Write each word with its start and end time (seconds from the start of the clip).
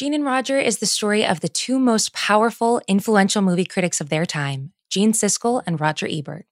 Gene 0.00 0.14
and 0.14 0.24
Roger 0.24 0.58
is 0.58 0.78
the 0.78 0.86
story 0.86 1.26
of 1.26 1.40
the 1.40 1.48
two 1.50 1.78
most 1.78 2.14
powerful, 2.14 2.80
influential 2.88 3.42
movie 3.42 3.66
critics 3.66 4.00
of 4.00 4.08
their 4.08 4.24
time, 4.24 4.72
Gene 4.88 5.12
Siskel 5.12 5.62
and 5.66 5.78
Roger 5.78 6.08
Ebert. 6.10 6.46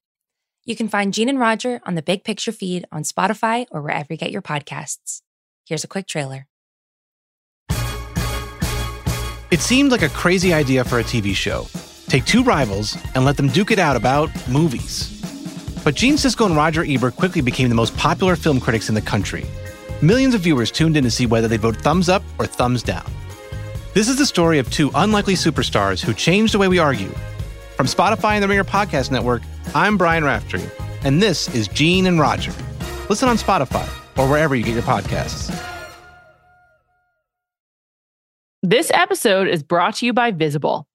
You 0.67 0.77
can 0.77 0.87
find 0.87 1.15
Gene 1.15 1.31
and 1.31 1.41
Roger 1.41 1.81
on 1.87 1.95
the 1.95 2.03
Big 2.03 2.25
Picture 2.25 2.53
feed 2.53 2.85
on 2.93 3.05
Spotify 3.05 3.65
or 3.71 3.81
wherever 3.81 4.13
you 4.13 4.19
get 4.19 4.33
your 4.33 4.43
podcasts. 4.43 5.23
Here's 5.65 5.83
a 5.83 5.89
quick 5.89 6.07
trailer. 6.07 6.47
It 9.51 9.61
seemed 9.61 9.93
like 9.93 10.03
a 10.03 10.11
crazy 10.11 10.53
idea 10.53 10.85
for 10.85 10.99
a 10.99 11.03
TV 11.03 11.35
show. 11.35 11.67
Take 12.07 12.27
two 12.27 12.43
rivals 12.45 12.99
and 13.15 13.25
let 13.25 13.39
them 13.39 13.49
duke 13.49 13.71
it 13.71 13.79
out 13.79 13.97
about 13.97 14.29
movies. 14.47 15.23
But 15.85 15.95
Gene 15.95 16.17
Siskel 16.17 16.45
and 16.45 16.55
Roger 16.55 16.85
Ebert 16.87 17.17
quickly 17.17 17.41
became 17.41 17.71
the 17.71 17.75
most 17.75 17.97
popular 17.97 18.37
film 18.37 18.61
critics 18.61 18.91
in 18.91 18.95
the 18.95 19.01
country. 19.01 19.47
Millions 20.03 20.35
of 20.35 20.43
viewers 20.43 20.71
tuned 20.71 20.99
in 20.99 21.05
to 21.05 21.11
see 21.11 21.25
whether 21.25 21.49
they'd 21.49 21.63
vote 21.63 21.77
thumbs 21.77 22.11
up 22.11 22.23
or 22.39 22.45
thumbs 22.45 22.83
down. 22.83 23.11
This 23.99 24.09
is 24.09 24.17
the 24.17 24.27
story 24.27 24.61
of 24.61 24.71
two 24.71 24.93
unlikely 24.95 25.35
superstars 25.35 26.01
who 26.01 26.15
changed 26.15 26.55
the 26.55 26.59
way 26.59 26.69
we 26.69 26.79
argue. 26.79 27.11
From 27.77 27.87
Spotify 27.87 28.35
and 28.35 28.45
the 28.45 28.47
Ringer 28.47 28.63
Podcast 28.63 29.11
Network, 29.11 29.43
I'm 29.75 29.99
Brian 29.99 30.23
Raftery, 30.23 30.63
and 31.03 31.21
this 31.21 31.53
is 31.53 31.67
Gene 31.67 32.07
and 32.07 32.21
Roger. 32.21 32.53
Listen 33.09 33.29
on 33.29 33.37
Spotify 33.37 33.85
or 34.17 34.31
wherever 34.31 34.55
you 34.55 34.63
get 34.63 34.75
your 34.75 34.85
podcasts. 34.85 35.51
This 38.63 38.89
episode 38.95 39.49
is 39.49 39.65
brought 39.65 39.97
to 39.97 40.07
you 40.07 40.13
by 40.13 40.31
Visible. 40.31 40.87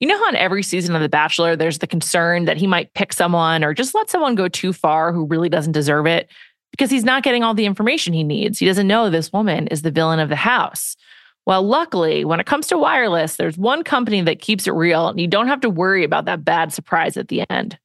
You 0.00 0.08
know 0.08 0.16
how 0.16 0.30
in 0.30 0.36
every 0.36 0.62
season 0.62 0.94
of 0.94 1.02
The 1.02 1.10
Bachelor, 1.10 1.54
there's 1.54 1.80
the 1.80 1.86
concern 1.86 2.46
that 2.46 2.56
he 2.56 2.66
might 2.66 2.94
pick 2.94 3.12
someone 3.12 3.62
or 3.62 3.74
just 3.74 3.94
let 3.94 4.08
someone 4.08 4.36
go 4.36 4.48
too 4.48 4.72
far 4.72 5.12
who 5.12 5.26
really 5.26 5.50
doesn't 5.50 5.72
deserve 5.72 6.06
it 6.06 6.30
because 6.70 6.90
he's 6.90 7.04
not 7.04 7.24
getting 7.24 7.42
all 7.42 7.52
the 7.52 7.66
information 7.66 8.14
he 8.14 8.24
needs. 8.24 8.58
He 8.58 8.64
doesn't 8.64 8.88
know 8.88 9.10
this 9.10 9.34
woman 9.34 9.66
is 9.66 9.82
the 9.82 9.90
villain 9.90 10.18
of 10.18 10.30
the 10.30 10.36
house. 10.36 10.96
Well, 11.44 11.62
luckily, 11.62 12.24
when 12.24 12.38
it 12.38 12.46
comes 12.46 12.68
to 12.68 12.78
wireless, 12.78 13.36
there's 13.36 13.58
one 13.58 13.82
company 13.82 14.22
that 14.22 14.40
keeps 14.40 14.66
it 14.66 14.72
real 14.72 15.08
and 15.08 15.20
you 15.20 15.26
don't 15.26 15.48
have 15.48 15.60
to 15.62 15.70
worry 15.70 16.04
about 16.04 16.24
that 16.26 16.44
bad 16.44 16.72
surprise 16.72 17.16
at 17.16 17.28
the 17.28 17.44
end. 17.50 17.78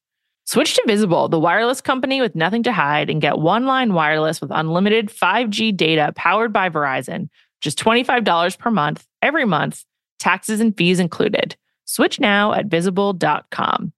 Switch 0.48 0.76
to 0.76 0.84
Visible, 0.88 1.28
the 1.28 1.40
wireless 1.40 1.82
company 1.82 2.22
with 2.22 2.34
nothing 2.34 2.64
to 2.64 2.72
hide, 2.72 3.10
and 3.10 3.20
get 3.20 3.40
one 3.40 3.66
line 3.66 3.94
wireless 3.94 4.40
with 4.40 4.50
unlimited 4.50 5.10
5G 5.10 5.76
data 5.76 6.14
powered 6.16 6.54
by 6.54 6.70
Verizon, 6.70 7.28
just 7.60 7.78
$25 7.78 8.58
per 8.58 8.72
month, 8.72 9.06
every 9.22 9.44
month, 9.44 9.84
taxes 10.20 10.62
and 10.62 10.78
fees 10.78 11.02
included. 11.02 11.58
Switch 11.84 12.18
now 12.18 12.54
at 12.54 12.68
visible.com. 12.68 13.92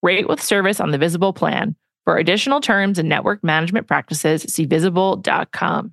Rate 0.00 0.28
with 0.28 0.40
service 0.40 0.78
on 0.78 0.92
the 0.92 0.98
Visible 0.98 1.32
plan. 1.32 1.74
For 2.04 2.18
additional 2.18 2.60
terms 2.60 3.00
and 3.00 3.08
network 3.08 3.42
management 3.42 3.88
practices, 3.88 4.42
see 4.42 4.64
visible.com. 4.64 5.92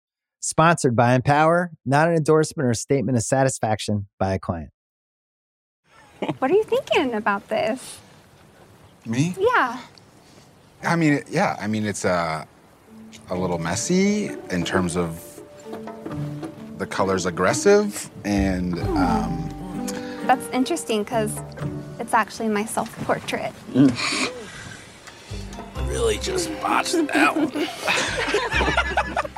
Sponsored 0.43 0.95
by 0.95 1.13
Empower, 1.13 1.71
not 1.85 2.07
an 2.07 2.15
endorsement 2.15 2.65
or 2.65 2.71
a 2.71 2.75
statement 2.75 3.15
of 3.15 3.23
satisfaction 3.23 4.07
by 4.17 4.33
a 4.33 4.39
client. 4.39 4.71
What 6.39 6.51
are 6.51 6.55
you 6.55 6.63
thinking 6.63 7.13
about 7.13 7.47
this? 7.47 7.99
Me? 9.05 9.35
Yeah. 9.39 9.79
I 10.83 10.95
mean, 10.95 11.23
yeah. 11.29 11.55
I 11.59 11.67
mean, 11.67 11.85
it's 11.85 12.05
a 12.05 12.47
a 13.29 13.35
little 13.35 13.59
messy 13.59 14.31
in 14.49 14.63
terms 14.63 14.95
of 14.97 15.41
the 16.77 16.85
color's 16.85 17.25
aggressive 17.25 18.09
and 18.25 18.79
um, 18.79 19.49
That's 20.25 20.47
interesting 20.49 21.03
because 21.03 21.39
it's 21.99 22.13
actually 22.13 22.49
my 22.49 22.65
self 22.65 22.95
portrait. 23.05 23.53
really 25.85 26.17
just 26.17 26.49
botched 26.61 26.93
that 26.93 27.35
one. 27.35 27.67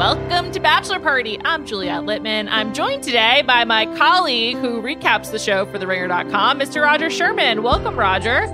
Welcome 0.00 0.50
to 0.52 0.60
Bachelor 0.60 0.98
Party. 0.98 1.38
I'm 1.44 1.66
Juliet 1.66 2.04
Litman. 2.04 2.48
I'm 2.50 2.72
joined 2.72 3.04
today 3.04 3.42
by 3.46 3.66
my 3.66 3.84
colleague 3.98 4.56
who 4.56 4.80
recaps 4.80 5.30
the 5.30 5.38
show 5.38 5.66
for 5.66 5.78
TheRinger.com, 5.78 6.58
Mr. 6.58 6.82
Roger 6.82 7.10
Sherman. 7.10 7.62
Welcome, 7.62 7.98
Roger. 7.98 8.46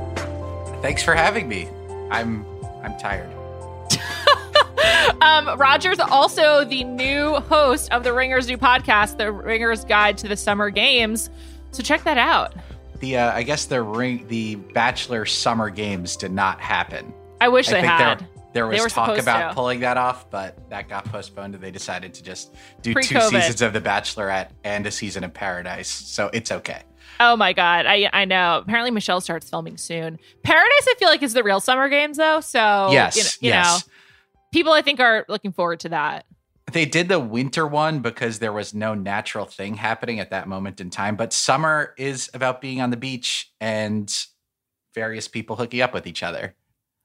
Thanks 0.82 1.04
for 1.04 1.14
having 1.14 1.48
me. 1.48 1.68
I'm 2.10 2.44
I'm 2.82 2.98
tired. 2.98 3.30
Um, 5.20 5.56
Roger's 5.56 6.00
also 6.00 6.64
the 6.64 6.82
new 6.82 7.34
host 7.34 7.92
of 7.92 8.02
the 8.02 8.12
Ringer's 8.12 8.48
new 8.48 8.58
podcast, 8.58 9.16
The 9.16 9.30
Ringer's 9.30 9.84
Guide 9.84 10.18
to 10.18 10.28
the 10.28 10.36
Summer 10.36 10.70
Games. 10.70 11.30
So 11.70 11.82
check 11.82 12.02
that 12.04 12.18
out. 12.18 12.54
The 12.98 13.18
uh, 13.18 13.32
I 13.32 13.44
guess 13.44 13.66
the 13.66 13.82
ring 13.82 14.26
the 14.26 14.56
Bachelor 14.56 15.26
Summer 15.26 15.70
Games 15.70 16.16
did 16.16 16.32
not 16.32 16.60
happen. 16.60 17.14
I 17.40 17.48
wish 17.48 17.68
I 17.68 17.80
they 17.80 17.86
had. 17.86 18.26
There 18.56 18.67
was 18.83 18.93
talk 18.93 19.19
about 19.19 19.50
to. 19.50 19.55
pulling 19.55 19.81
that 19.81 19.97
off, 19.97 20.31
but 20.31 20.69
that 20.71 20.89
got 20.89 21.05
postponed, 21.05 21.55
and 21.55 21.62
they 21.62 21.71
decided 21.71 22.15
to 22.15 22.22
just 22.22 22.55
do 22.83 22.91
two 22.91 22.94
Pre-COVID. 22.94 23.31
seasons 23.31 23.62
of 23.62 23.72
The 23.72 23.81
Bachelorette 23.81 24.50
and 24.65 24.87
a 24.87 24.91
season 24.91 25.25
of 25.25 25.34
Paradise. 25.34 25.89
So 25.89 26.31
it's 26.33 26.50
okay. 26.50 26.83
Oh 27.21 27.37
my 27.37 27.53
god, 27.53 27.87
I 27.87 28.09
I 28.12 28.25
know. 28.25 28.59
Apparently 28.62 28.91
Michelle 28.91 29.21
starts 29.21 29.49
filming 29.49 29.77
soon. 29.77 30.19
Paradise, 30.43 30.87
I 30.89 30.94
feel 30.99 31.09
like 31.09 31.22
is 31.22 31.33
the 31.33 31.43
real 31.43 31.61
Summer 31.61 31.89
Games 31.89 32.17
though. 32.17 32.41
So 32.41 32.89
yes, 32.91 33.17
you 33.17 33.22
know, 33.22 33.28
you 33.41 33.49
yes. 33.56 33.87
know, 33.87 33.93
people 34.53 34.73
I 34.73 34.83
think 34.83 35.00
are 35.00 35.25
looking 35.28 35.53
forward 35.53 35.81
to 35.81 35.91
that. 35.91 36.27
They 36.73 36.84
did 36.84 37.09
the 37.09 37.21
winter 37.21 37.67
one 37.67 38.00
because 38.00 38.41
there 38.41 38.53
was 38.53 38.75
no 38.75 38.94
natural 38.94 39.44
thing 39.44 39.75
happening 39.75 40.19
at 40.19 40.31
that 40.31 40.49
moment 40.49 40.81
in 40.81 40.91
time. 40.91 41.15
But 41.15 41.33
summer 41.33 41.94
is 41.97 42.28
about 42.34 42.61
being 42.61 42.81
on 42.81 42.91
the 42.91 42.97
beach 42.97 43.53
and 43.61 44.12
various 44.94 45.28
people 45.28 45.56
hooking 45.56 45.81
up 45.81 45.94
with 45.94 46.06
each 46.09 46.25
other. 46.25 46.55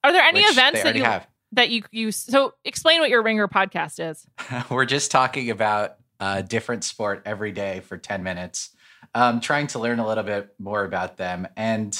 Are 0.03 0.11
there 0.11 0.23
any 0.23 0.41
events 0.41 0.81
that 0.81 0.95
you 0.95 1.03
have? 1.03 1.27
That 1.53 1.69
you 1.69 1.83
you 1.91 2.11
so 2.11 2.53
explain 2.65 2.99
what 3.01 3.09
your 3.09 3.21
Ringer 3.23 3.47
podcast 3.47 3.99
is? 3.99 4.25
We're 4.69 4.85
just 4.85 5.11
talking 5.11 5.49
about 5.49 5.95
a 6.19 6.43
different 6.43 6.83
sport 6.83 7.23
every 7.25 7.51
day 7.51 7.79
for 7.81 7.97
10 7.97 8.21
minutes, 8.23 8.69
um, 9.15 9.41
trying 9.41 9.67
to 9.67 9.79
learn 9.79 9.99
a 9.99 10.07
little 10.07 10.23
bit 10.23 10.53
more 10.59 10.83
about 10.83 11.17
them. 11.17 11.47
And, 11.57 11.99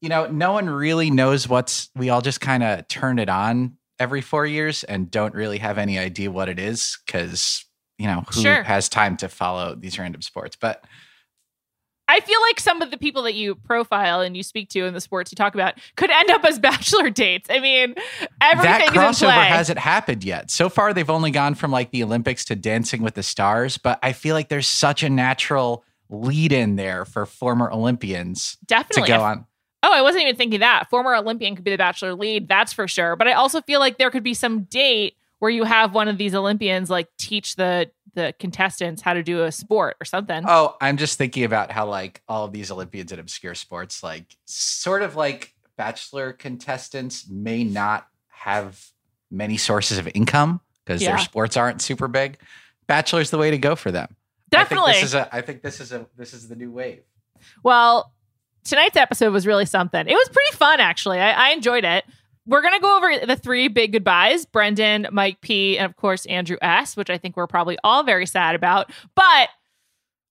you 0.00 0.08
know, 0.08 0.26
no 0.26 0.52
one 0.52 0.68
really 0.68 1.10
knows 1.10 1.48
what's, 1.48 1.90
we 1.94 2.08
all 2.10 2.22
just 2.22 2.40
kind 2.40 2.62
of 2.62 2.88
turn 2.88 3.18
it 3.18 3.28
on 3.28 3.76
every 3.98 4.20
four 4.20 4.46
years 4.46 4.82
and 4.84 5.10
don't 5.10 5.34
really 5.34 5.58
have 5.58 5.78
any 5.78 5.98
idea 5.98 6.30
what 6.30 6.48
it 6.48 6.58
is 6.58 6.98
because, 7.06 7.64
you 7.98 8.06
know, 8.06 8.22
who 8.32 8.40
Sure. 8.42 8.62
has 8.62 8.88
time 8.88 9.16
to 9.18 9.28
follow 9.28 9.74
these 9.74 9.98
random 9.98 10.22
sports? 10.22 10.56
But 10.58 10.84
I 12.16 12.20
feel 12.20 12.40
like 12.40 12.58
some 12.58 12.80
of 12.80 12.90
the 12.90 12.96
people 12.96 13.22
that 13.24 13.34
you 13.34 13.56
profile 13.56 14.22
and 14.22 14.34
you 14.34 14.42
speak 14.42 14.70
to 14.70 14.86
in 14.86 14.94
the 14.94 15.02
sports 15.02 15.30
you 15.30 15.36
talk 15.36 15.54
about 15.54 15.74
could 15.96 16.10
end 16.10 16.30
up 16.30 16.44
as 16.46 16.58
bachelor 16.58 17.10
dates. 17.10 17.50
I 17.50 17.60
mean, 17.60 17.94
everything 18.40 18.70
that 18.70 18.82
is 18.82 18.88
in 18.88 18.94
crossover 18.94 19.34
play. 19.34 19.48
hasn't 19.48 19.78
happened 19.78 20.24
yet. 20.24 20.50
So 20.50 20.70
far, 20.70 20.94
they've 20.94 21.10
only 21.10 21.30
gone 21.30 21.54
from 21.54 21.70
like 21.70 21.90
the 21.90 22.02
Olympics 22.02 22.46
to 22.46 22.56
Dancing 22.56 23.02
with 23.02 23.14
the 23.14 23.22
Stars, 23.22 23.76
but 23.76 23.98
I 24.02 24.14
feel 24.14 24.34
like 24.34 24.48
there's 24.48 24.66
such 24.66 25.02
a 25.02 25.10
natural 25.10 25.84
lead 26.08 26.52
in 26.52 26.76
there 26.76 27.04
for 27.04 27.26
former 27.26 27.70
Olympians 27.70 28.56
Definitely. 28.64 29.02
to 29.02 29.18
go 29.18 29.22
on. 29.22 29.44
Oh, 29.82 29.92
I 29.92 30.00
wasn't 30.00 30.22
even 30.22 30.36
thinking 30.36 30.60
that. 30.60 30.88
Former 30.88 31.14
Olympian 31.14 31.54
could 31.54 31.64
be 31.64 31.70
the 31.70 31.76
bachelor 31.76 32.14
lead, 32.14 32.48
that's 32.48 32.72
for 32.72 32.88
sure. 32.88 33.14
But 33.14 33.28
I 33.28 33.32
also 33.32 33.60
feel 33.60 33.78
like 33.78 33.98
there 33.98 34.10
could 34.10 34.24
be 34.24 34.32
some 34.32 34.62
date 34.62 35.16
where 35.38 35.50
you 35.50 35.64
have 35.64 35.92
one 35.92 36.08
of 36.08 36.16
these 36.16 36.34
Olympians 36.34 36.88
like 36.88 37.08
teach 37.18 37.56
the 37.56 37.90
the 38.16 38.34
contestants 38.40 39.00
how 39.02 39.12
to 39.14 39.22
do 39.22 39.44
a 39.44 39.52
sport 39.52 39.96
or 40.00 40.04
something. 40.04 40.42
Oh, 40.48 40.76
I'm 40.80 40.96
just 40.96 41.16
thinking 41.18 41.44
about 41.44 41.70
how 41.70 41.86
like 41.86 42.20
all 42.26 42.44
of 42.44 42.52
these 42.52 42.72
Olympians 42.72 43.12
in 43.12 43.20
obscure 43.20 43.54
sports, 43.54 44.02
like 44.02 44.36
sort 44.46 45.02
of 45.02 45.14
like 45.14 45.54
bachelor 45.76 46.32
contestants 46.32 47.28
may 47.28 47.62
not 47.62 48.08
have 48.30 48.84
many 49.30 49.56
sources 49.56 49.98
of 49.98 50.08
income 50.14 50.60
because 50.84 51.00
Yeah. 51.02 51.10
their 51.10 51.18
sports 51.18 51.56
aren't 51.56 51.80
super 51.80 52.08
big. 52.08 52.38
Bachelor's 52.88 53.30
the 53.30 53.38
way 53.38 53.50
to 53.52 53.58
go 53.58 53.76
for 53.76 53.90
them. 53.92 54.16
Definitely. 54.50 54.92
I 54.92 54.94
think 54.94 55.02
this 55.02 55.08
is 55.10 55.14
a 55.14 55.28
I 55.36 55.40
think 55.42 55.62
this 55.62 55.80
is 55.80 55.92
a 55.92 56.06
this 56.16 56.32
is 56.34 56.48
the 56.48 56.56
new 56.56 56.70
wave. 56.72 57.02
Well, 57.62 58.12
tonight's 58.64 58.96
episode 58.96 59.32
was 59.32 59.46
really 59.46 59.66
something. 59.66 60.06
It 60.08 60.14
was 60.14 60.28
pretty 60.28 60.56
fun, 60.56 60.80
actually. 60.80 61.18
I, 61.20 61.48
I 61.48 61.50
enjoyed 61.52 61.84
it. 61.84 62.04
We're 62.46 62.62
going 62.62 62.74
to 62.74 62.80
go 62.80 62.96
over 62.96 63.26
the 63.26 63.36
three 63.36 63.68
big 63.68 63.92
goodbyes 63.92 64.46
Brendan, 64.46 65.08
Mike 65.10 65.40
P, 65.40 65.78
and 65.78 65.84
of 65.84 65.96
course, 65.96 66.26
Andrew 66.26 66.56
S., 66.62 66.96
which 66.96 67.10
I 67.10 67.18
think 67.18 67.36
we're 67.36 67.46
probably 67.46 67.76
all 67.82 68.04
very 68.04 68.26
sad 68.26 68.54
about. 68.54 68.90
But 69.14 69.48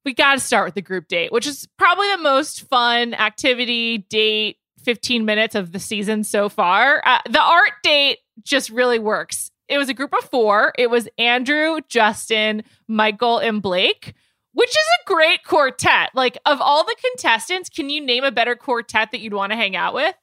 we 0.06 0.14
got 0.14 0.36
to 0.36 0.40
start 0.40 0.66
with 0.66 0.76
the 0.76 0.82
group 0.82 1.08
date, 1.08 1.32
which 1.32 1.48
is 1.48 1.68
probably 1.78 2.10
the 2.12 2.22
most 2.22 2.68
fun 2.70 3.14
activity, 3.14 3.98
date, 4.10 4.58
15 4.84 5.26
minutes 5.26 5.56
of 5.56 5.72
the 5.72 5.80
season 5.80 6.24
so 6.24 6.48
far. 6.48 7.02
Uh, 7.06 7.20
the 7.30 7.42
art 7.42 7.72
date 7.84 8.20
just 8.44 8.70
really 8.70 9.00
works. 9.00 9.52
It 9.68 9.80
was 9.80 9.90
a 9.90 9.94
group 9.96 10.14
of 10.14 10.30
four. 10.30 10.74
It 10.78 10.90
was 10.92 11.10
Andrew, 11.18 11.80
Justin, 11.90 12.64
Michael, 12.88 13.40
and 13.40 13.62
Blake, 13.62 14.14
which 14.54 14.70
is 14.70 14.76
a 14.76 15.06
great 15.08 15.44
quartet. 15.44 16.12
Like, 16.14 16.38
of 16.46 16.62
all 16.62 16.84
the 16.84 16.96
contestants, 17.10 17.68
can 17.68 17.90
you 17.90 18.00
name 18.00 18.24
a 18.24 18.32
better 18.32 18.56
quartet 18.56 19.12
that 19.12 19.22
you'd 19.22 19.34
want 19.34 19.52
to 19.52 19.58
hang 19.58 19.76
out 19.76 19.96
with? 19.96 20.16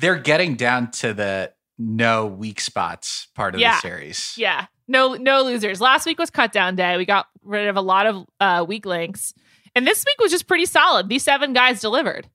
They're 0.00 0.18
getting 0.18 0.56
down 0.56 0.90
to 0.92 1.12
the 1.14 1.52
no 1.78 2.26
weak 2.26 2.60
spots 2.60 3.28
part 3.34 3.54
of 3.54 3.60
Yeah. 3.60 3.76
the 3.76 3.80
series. 3.80 4.34
Yeah. 4.36 4.66
No, 4.88 5.14
no 5.14 5.42
losers. 5.42 5.80
Last 5.80 6.04
week 6.06 6.18
was 6.18 6.30
cut 6.30 6.52
down 6.52 6.76
day. 6.76 6.96
We 6.96 7.04
got 7.06 7.26
rid 7.42 7.68
of 7.68 7.76
a 7.76 7.80
lot 7.80 8.06
of 8.06 8.26
uh, 8.40 8.64
weak 8.66 8.84
links. 8.86 9.32
And 9.74 9.86
this 9.86 10.04
week 10.06 10.16
was 10.20 10.30
just 10.32 10.46
pretty 10.48 10.66
solid. 10.66 11.08
These 11.08 11.22
seven 11.22 11.52
guys 11.52 11.80
delivered. 11.80 12.28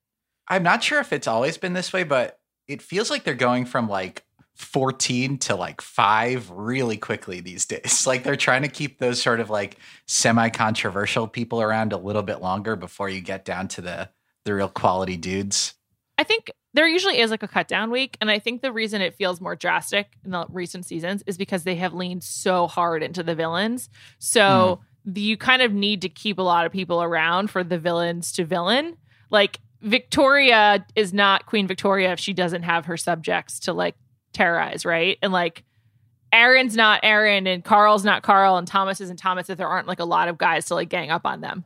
I'm 0.48 0.62
not 0.62 0.82
sure 0.82 1.00
if 1.00 1.12
it's 1.12 1.26
always 1.28 1.58
been 1.58 1.74
this 1.74 1.92
way, 1.92 2.02
but 2.02 2.38
it 2.66 2.80
feels 2.82 3.10
like 3.10 3.24
they're 3.24 3.34
going 3.34 3.66
from 3.66 3.88
like 3.88 4.24
14 4.56 5.36
to 5.38 5.54
like 5.54 5.80
five 5.80 6.50
really 6.50 6.96
quickly 6.96 7.40
these 7.40 7.66
days. 7.66 8.04
Like 8.06 8.22
they're 8.22 8.36
trying 8.36 8.62
to 8.62 8.68
keep 8.68 8.98
those 8.98 9.20
sort 9.20 9.40
of 9.40 9.50
like 9.50 9.76
semi 10.06 10.48
controversial 10.48 11.26
people 11.28 11.60
around 11.60 11.92
a 11.92 11.96
little 11.98 12.22
bit 12.22 12.40
longer 12.40 12.74
before 12.76 13.08
you 13.08 13.20
get 13.20 13.44
down 13.44 13.68
to 13.68 13.80
the 13.82 14.08
the 14.44 14.54
real 14.54 14.68
quality 14.68 15.16
dudes. 15.16 15.74
I 16.18 16.22
think 16.24 16.50
there 16.76 16.86
usually 16.86 17.18
is 17.18 17.30
like 17.30 17.42
a 17.42 17.48
cut 17.48 17.68
down 17.68 17.90
week. 17.90 18.18
And 18.20 18.30
I 18.30 18.38
think 18.38 18.60
the 18.60 18.70
reason 18.70 19.00
it 19.00 19.14
feels 19.14 19.40
more 19.40 19.56
drastic 19.56 20.12
in 20.24 20.30
the 20.30 20.46
recent 20.50 20.84
seasons 20.84 21.22
is 21.26 21.38
because 21.38 21.64
they 21.64 21.76
have 21.76 21.94
leaned 21.94 22.22
so 22.22 22.66
hard 22.66 23.02
into 23.02 23.22
the 23.22 23.34
villains. 23.34 23.88
So 24.18 24.80
hmm. 25.04 25.12
the, 25.12 25.20
you 25.22 25.36
kind 25.38 25.62
of 25.62 25.72
need 25.72 26.02
to 26.02 26.10
keep 26.10 26.38
a 26.38 26.42
lot 26.42 26.66
of 26.66 26.72
people 26.72 27.02
around 27.02 27.50
for 27.50 27.64
the 27.64 27.78
villains 27.78 28.30
to 28.32 28.44
villain. 28.44 28.98
Like 29.30 29.60
Victoria 29.80 30.84
is 30.94 31.14
not 31.14 31.46
Queen 31.46 31.66
Victoria 31.66 32.12
if 32.12 32.20
she 32.20 32.34
doesn't 32.34 32.62
have 32.62 32.84
her 32.84 32.98
subjects 32.98 33.60
to 33.60 33.72
like 33.72 33.96
terrorize, 34.34 34.84
right? 34.84 35.18
And 35.22 35.32
like 35.32 35.64
Aaron's 36.30 36.76
not 36.76 37.00
Aaron 37.02 37.46
and 37.46 37.64
Carl's 37.64 38.04
not 38.04 38.22
Carl 38.22 38.58
and 38.58 38.68
Thomas 38.68 39.00
isn't 39.00 39.18
Thomas 39.18 39.48
if 39.48 39.56
there 39.56 39.68
aren't 39.68 39.88
like 39.88 40.00
a 40.00 40.04
lot 40.04 40.28
of 40.28 40.36
guys 40.36 40.66
to 40.66 40.74
like 40.74 40.90
gang 40.90 41.10
up 41.10 41.24
on 41.24 41.40
them. 41.40 41.64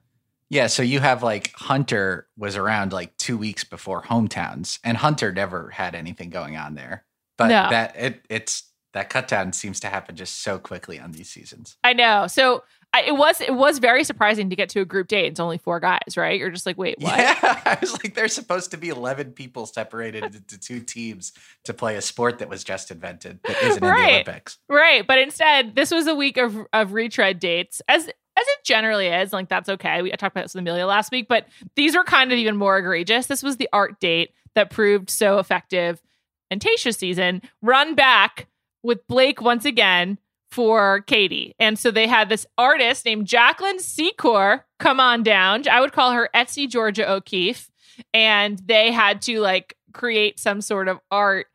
Yeah, 0.50 0.66
so 0.66 0.82
you 0.82 0.98
have 1.00 1.22
like 1.22 1.52
Hunter 1.54 2.26
was 2.36 2.56
around 2.56 2.92
like 2.92 3.16
two 3.16 3.38
weeks 3.38 3.62
before 3.64 4.02
hometowns, 4.02 4.78
and 4.84 4.96
Hunter 4.96 5.32
never 5.32 5.70
had 5.70 5.94
anything 5.94 6.28
going 6.30 6.56
on 6.56 6.74
there. 6.74 7.04
But 7.38 7.48
No. 7.48 7.70
that 7.70 7.94
it 7.96 8.24
it's 8.28 8.64
that 8.92 9.08
cut 9.08 9.28
down 9.28 9.52
seems 9.52 9.78
to 9.80 9.88
happen 9.88 10.16
just 10.16 10.42
so 10.42 10.58
quickly 10.58 10.98
on 10.98 11.12
these 11.12 11.30
seasons. 11.30 11.76
I 11.84 11.92
know. 11.92 12.26
So 12.26 12.64
I, 12.92 13.02
it 13.02 13.16
was 13.16 13.40
it 13.40 13.54
was 13.54 13.78
very 13.78 14.02
surprising 14.02 14.50
to 14.50 14.56
get 14.56 14.68
to 14.70 14.80
a 14.80 14.84
group 14.84 15.06
date. 15.06 15.26
It's 15.26 15.38
only 15.38 15.58
four 15.58 15.78
guys, 15.78 16.16
right? 16.16 16.36
You're 16.36 16.50
just 16.50 16.66
like, 16.66 16.76
wait, 16.76 16.96
what? 16.98 17.16
Yeah, 17.16 17.36
I 17.64 17.78
was 17.80 17.92
like, 17.92 18.14
there's 18.16 18.32
supposed 18.32 18.72
to 18.72 18.76
be 18.76 18.88
11 18.88 19.30
people 19.34 19.66
separated 19.66 20.24
into 20.34 20.58
two 20.58 20.80
teams 20.80 21.32
to 21.66 21.72
play 21.72 21.94
a 21.94 22.02
sport 22.02 22.40
that 22.40 22.48
was 22.48 22.64
just 22.64 22.90
invented 22.90 23.38
that 23.44 23.62
isn't 23.62 23.84
in 23.84 23.88
the 23.88 23.96
Olympics. 23.96 24.58
Right. 24.68 25.06
But 25.06 25.18
instead, 25.20 25.76
this 25.76 25.92
was 25.92 26.08
a 26.08 26.14
week 26.16 26.36
of 26.36 26.58
of 26.72 26.92
retread 26.92 27.38
dates, 27.38 27.80
as 27.86 28.10
as 28.40 28.46
it 28.46 28.64
generally 28.64 29.08
is. 29.08 29.32
Like 29.32 29.48
that's 29.48 29.68
okay. 29.68 30.02
We 30.02 30.12
I 30.12 30.16
talked 30.16 30.34
about 30.34 30.44
this 30.44 30.54
with 30.54 30.60
Amelia 30.60 30.86
last 30.86 31.12
week, 31.12 31.28
but 31.28 31.46
these 31.76 31.94
were 31.94 32.04
kind 32.04 32.32
of 32.32 32.38
even 32.38 32.56
more 32.56 32.78
egregious. 32.78 33.26
This 33.26 33.42
was 33.42 33.56
the 33.56 33.68
art 33.72 34.00
date 34.00 34.32
that 34.54 34.70
proved 34.70 35.10
so 35.10 35.38
effective 35.38 36.02
in 36.50 36.58
Tayshia's 36.58 36.96
season. 36.96 37.42
Run 37.62 37.94
back 37.94 38.48
with 38.82 39.06
Blake 39.06 39.40
once 39.40 39.64
again 39.64 40.18
for 40.50 41.02
Katie. 41.02 41.54
And 41.58 41.78
so 41.78 41.90
they 41.90 42.06
had 42.06 42.28
this 42.28 42.46
artist 42.58 43.04
named 43.04 43.26
Jacqueline 43.26 43.78
Secor 43.78 44.62
come 44.78 44.98
on 44.98 45.22
down. 45.22 45.68
I 45.68 45.80
would 45.80 45.92
call 45.92 46.12
her 46.12 46.28
Etsy 46.34 46.68
Georgia 46.68 47.10
O'Keeffe. 47.10 47.70
And 48.14 48.58
they 48.58 48.92
had 48.92 49.22
to 49.22 49.40
like 49.40 49.76
create 49.92 50.40
some 50.40 50.60
sort 50.60 50.88
of 50.88 50.98
art 51.10 51.46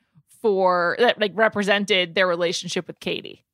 for 0.41 0.95
that 0.99 1.19
like 1.19 1.31
represented 1.33 2.13
their 2.13 2.27
relationship 2.27 2.87
with 2.87 2.99
Katie. 2.99 3.44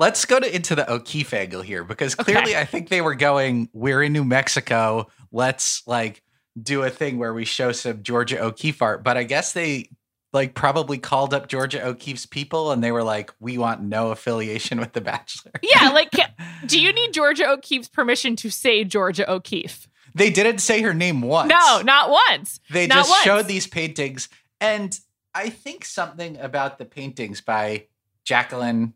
Let's 0.00 0.24
go 0.24 0.40
to 0.40 0.52
into 0.54 0.74
the 0.74 0.90
O'Keeffe 0.90 1.32
angle 1.34 1.62
here 1.62 1.84
because 1.84 2.14
Okay. 2.18 2.32
clearly 2.32 2.56
I 2.56 2.64
think 2.64 2.88
they 2.88 3.02
were 3.02 3.14
going, 3.14 3.68
we're 3.72 4.02
in 4.02 4.12
New 4.12 4.24
Mexico. 4.24 5.06
Let's 5.30 5.86
like 5.86 6.22
do 6.60 6.82
a 6.82 6.90
thing 6.90 7.18
where 7.18 7.32
we 7.34 7.44
show 7.44 7.70
some 7.72 8.02
Georgia 8.02 8.42
O'Keeffe 8.42 8.80
art. 8.82 9.04
But 9.04 9.16
I 9.16 9.22
guess 9.24 9.52
they 9.52 9.90
like 10.32 10.54
probably 10.54 10.96
called 10.96 11.34
up 11.34 11.48
Georgia 11.48 11.84
O'Keeffe's 11.86 12.24
people 12.24 12.72
and 12.72 12.82
they 12.82 12.92
were 12.92 13.02
like, 13.02 13.30
we 13.40 13.58
want 13.58 13.82
no 13.82 14.10
affiliation 14.10 14.80
with 14.80 14.92
The 14.94 15.00
Bachelor. 15.00 15.52
Yeah, 15.62 15.90
like 15.90 16.10
do 16.66 16.80
you 16.80 16.92
need 16.92 17.12
Georgia 17.12 17.48
O'Keeffe's 17.50 17.88
permission 17.88 18.36
to 18.36 18.48
say 18.50 18.84
Georgia 18.84 19.30
O'Keeffe? 19.30 19.86
They 20.14 20.30
didn't 20.30 20.58
say 20.60 20.80
her 20.82 20.94
name 20.94 21.20
once. 21.20 21.50
No, 21.50 21.82
not 21.82 22.10
once. 22.10 22.58
They 22.70 22.86
Not 22.86 22.94
just 22.96 23.10
once. 23.10 23.22
showed 23.22 23.46
these 23.48 23.66
paintings. 23.66 24.28
And 24.60 24.98
I 25.34 25.50
think 25.50 25.84
something 25.84 26.36
about 26.38 26.78
the 26.78 26.84
paintings 26.84 27.40
by 27.40 27.86
Jacqueline 28.24 28.94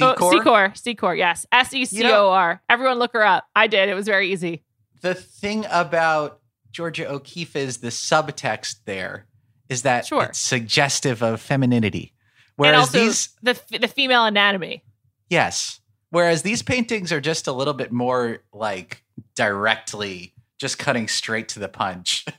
Oh, 0.00 0.14
Secor. 0.14 0.32
Secor, 0.32 0.72
Secor, 0.74 1.16
yes. 1.16 1.46
S 1.52 1.72
E 1.72 1.84
C 1.84 2.04
O 2.04 2.28
R. 2.30 2.62
Everyone 2.68 2.98
look 2.98 3.12
her 3.14 3.24
up. 3.24 3.44
I 3.56 3.66
did. 3.66 3.88
It 3.88 3.94
was 3.94 4.06
very 4.06 4.30
easy. 4.32 4.64
the 5.00 5.14
thing 5.14 5.64
about 5.70 6.40
Georgia 6.70 7.08
O'Keeffe 7.10 7.56
is 7.56 7.78
the 7.78 7.88
subtext 7.88 8.80
there 8.84 9.26
is 9.68 9.82
that 9.82 10.06
Sure. 10.06 10.24
it's 10.24 10.38
suggestive 10.38 11.22
of 11.22 11.40
femininity. 11.40 12.12
Whereas 12.56 12.90
these, 12.90 13.30
the 13.42 13.58
the 13.78 13.88
female 13.88 14.24
anatomy. 14.26 14.84
yes, 15.30 15.80
whereas 16.10 16.42
these 16.42 16.62
paintings 16.62 17.10
are 17.10 17.20
just 17.20 17.46
a 17.46 17.52
little 17.52 17.72
bit 17.72 17.90
more 17.90 18.40
like 18.52 19.02
directly 19.34 20.34
just 20.58 20.78
cutting 20.78 21.08
straight 21.08 21.48
to 21.48 21.58
the 21.58 21.68
punch. 21.68 22.24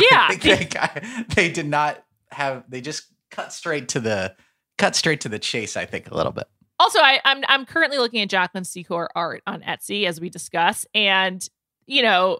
Yeah. 0.00 0.28
They, 0.36 0.68
they 1.34 1.50
did 1.50 1.66
not 1.66 2.02
have. 2.30 2.62
They 2.68 2.80
just 2.80 3.04
cut 3.30 3.52
straight 3.52 3.88
to 3.88 4.00
the 4.00 4.34
cut 4.78 4.94
straight 4.94 5.20
to 5.22 5.28
the 5.28 5.38
chase. 5.40 5.76
I 5.76 5.84
think 5.84 6.10
a 6.10 6.14
little 6.16 6.30
bit. 6.32 6.46
Also, 6.78 6.98
I, 6.98 7.20
I'm 7.24 7.44
I'm 7.48 7.66
currently 7.66 7.98
looking 7.98 8.20
at 8.20 8.28
Jacqueline 8.28 8.64
Secor 8.64 9.08
art 9.14 9.42
on 9.46 9.62
Etsy 9.62 10.06
as 10.06 10.20
we 10.20 10.28
discuss, 10.30 10.84
and 10.94 11.46
you 11.86 12.02
know, 12.02 12.38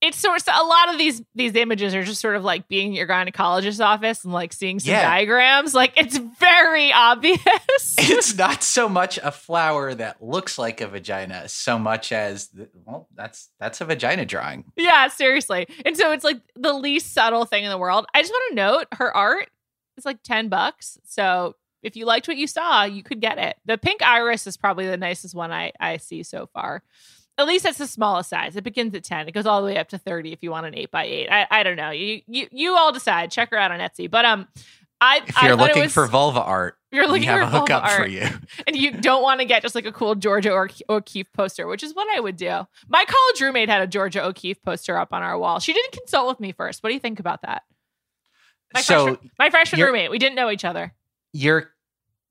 it's 0.00 0.16
sort 0.16 0.40
of 0.40 0.54
a 0.54 0.62
lot 0.64 0.90
of 0.92 0.98
these 0.98 1.20
these 1.34 1.56
images 1.56 1.92
are 1.92 2.04
just 2.04 2.20
sort 2.20 2.36
of 2.36 2.44
like 2.44 2.68
being 2.68 2.88
in 2.88 2.92
your 2.92 3.08
gynecologist's 3.08 3.80
office 3.80 4.22
and 4.24 4.32
like 4.32 4.52
seeing 4.52 4.78
some 4.78 4.92
Yeah. 4.92 5.02
diagrams. 5.02 5.74
Like 5.74 5.94
it's 5.96 6.16
very 6.18 6.92
obvious. 6.94 7.40
it's 7.98 8.36
not 8.38 8.62
so 8.62 8.88
much 8.88 9.18
a 9.18 9.32
flower 9.32 9.92
that 9.92 10.22
looks 10.22 10.56
like 10.56 10.80
a 10.80 10.86
vagina 10.86 11.48
so 11.48 11.80
much 11.80 12.12
as 12.12 12.48
the, 12.48 12.68
well 12.86 13.08
that's 13.16 13.48
that's 13.58 13.80
a 13.80 13.84
vagina 13.84 14.24
drawing 14.24 14.66
yeah, 14.76 15.08
seriously. 15.08 15.66
And 15.84 15.96
so 15.96 16.12
it's 16.12 16.22
like 16.24 16.40
the 16.54 16.72
least 16.74 17.12
subtle 17.12 17.44
thing 17.44 17.64
in 17.64 17.70
the 17.70 17.78
world. 17.78 18.06
I 18.14 18.20
just 18.22 18.32
want 18.32 18.50
to 18.50 18.54
note 18.54 18.86
her 18.92 19.14
art 19.16 19.48
is 19.96 20.04
like 20.06 20.22
ten 20.22 20.48
bucks. 20.48 20.96
So 21.06 21.56
if 21.82 21.96
you 21.96 22.06
liked 22.06 22.28
what 22.28 22.36
you 22.36 22.46
saw, 22.46 22.84
you 22.84 23.02
could 23.02 23.20
get 23.20 23.38
it. 23.38 23.56
The 23.64 23.78
pink 23.78 24.02
iris 24.02 24.46
is 24.46 24.56
probably 24.56 24.86
the 24.86 24.96
nicest 24.96 25.34
one 25.34 25.52
I 25.52 25.72
I 25.80 25.96
see 25.98 26.22
so 26.22 26.46
far. 26.52 26.82
At 27.36 27.46
least 27.46 27.62
that's 27.64 27.78
the 27.78 27.86
smallest 27.86 28.30
size. 28.30 28.56
It 28.56 28.64
begins 28.64 28.94
at 28.96 29.04
10. 29.04 29.28
It 29.28 29.32
goes 29.32 29.46
all 29.46 29.60
the 29.60 29.66
way 29.66 29.78
up 29.78 29.88
to 29.90 29.98
30 29.98 30.32
if 30.32 30.42
you 30.42 30.50
want 30.50 30.66
an 30.66 30.74
8 30.74 30.90
by 30.90 31.04
8 31.04 31.28
I, 31.30 31.46
I 31.50 31.62
don't 31.62 31.76
know. 31.76 31.90
You, 31.90 32.20
you 32.26 32.48
you 32.50 32.76
all 32.76 32.90
decide. 32.92 33.30
Check 33.30 33.50
her 33.50 33.56
out 33.56 33.70
on 33.70 33.78
Etsy. 33.78 34.10
But 34.10 34.24
um 34.24 34.48
I 35.00 35.22
if 35.26 35.40
you're 35.42 35.52
it 35.52 35.56
looking 35.56 35.82
was- 35.84 35.92
for 35.92 36.06
vulva 36.08 36.42
art 36.42 36.74
you're 36.90 37.04
we 37.04 37.10
looking 37.12 37.24
have 37.28 37.50
for 37.50 37.56
a 37.56 37.60
hookup 37.60 37.82
vulva 37.84 37.96
for 38.02 38.08
you 38.08 38.26
and 38.66 38.74
you 38.74 38.90
don't 38.92 39.22
want 39.22 39.40
to 39.40 39.44
get 39.46 39.60
just 39.62 39.74
like 39.74 39.84
a 39.84 39.92
cool 39.92 40.14
Georgia 40.14 40.50
or 40.52 40.70
O'Keeffe 40.88 41.30
poster, 41.34 41.66
which 41.68 41.82
is 41.82 41.94
what 41.94 42.08
I 42.16 42.18
would 42.18 42.36
do. 42.36 42.66
My 42.88 43.04
college 43.04 43.40
roommate 43.42 43.68
had 43.68 43.82
a 43.82 43.86
Georgia 43.86 44.24
O'Keeffe 44.24 44.62
poster 44.62 44.96
up 44.96 45.12
on 45.12 45.22
our 45.22 45.38
wall. 45.38 45.60
She 45.60 45.74
didn't 45.74 45.92
consult 45.92 46.28
with 46.28 46.40
me 46.40 46.52
first. 46.52 46.82
What 46.82 46.88
do 46.88 46.94
you 46.94 47.00
think 47.00 47.20
about 47.20 47.42
that? 47.42 47.62
My 48.74 48.80
so 48.80 49.04
freshman, 49.04 49.30
my 49.38 49.50
freshman 49.50 49.80
roommate, 49.82 50.10
we 50.10 50.18
didn't 50.18 50.34
know 50.36 50.50
each 50.50 50.64
other. 50.64 50.94
You're 51.32 51.70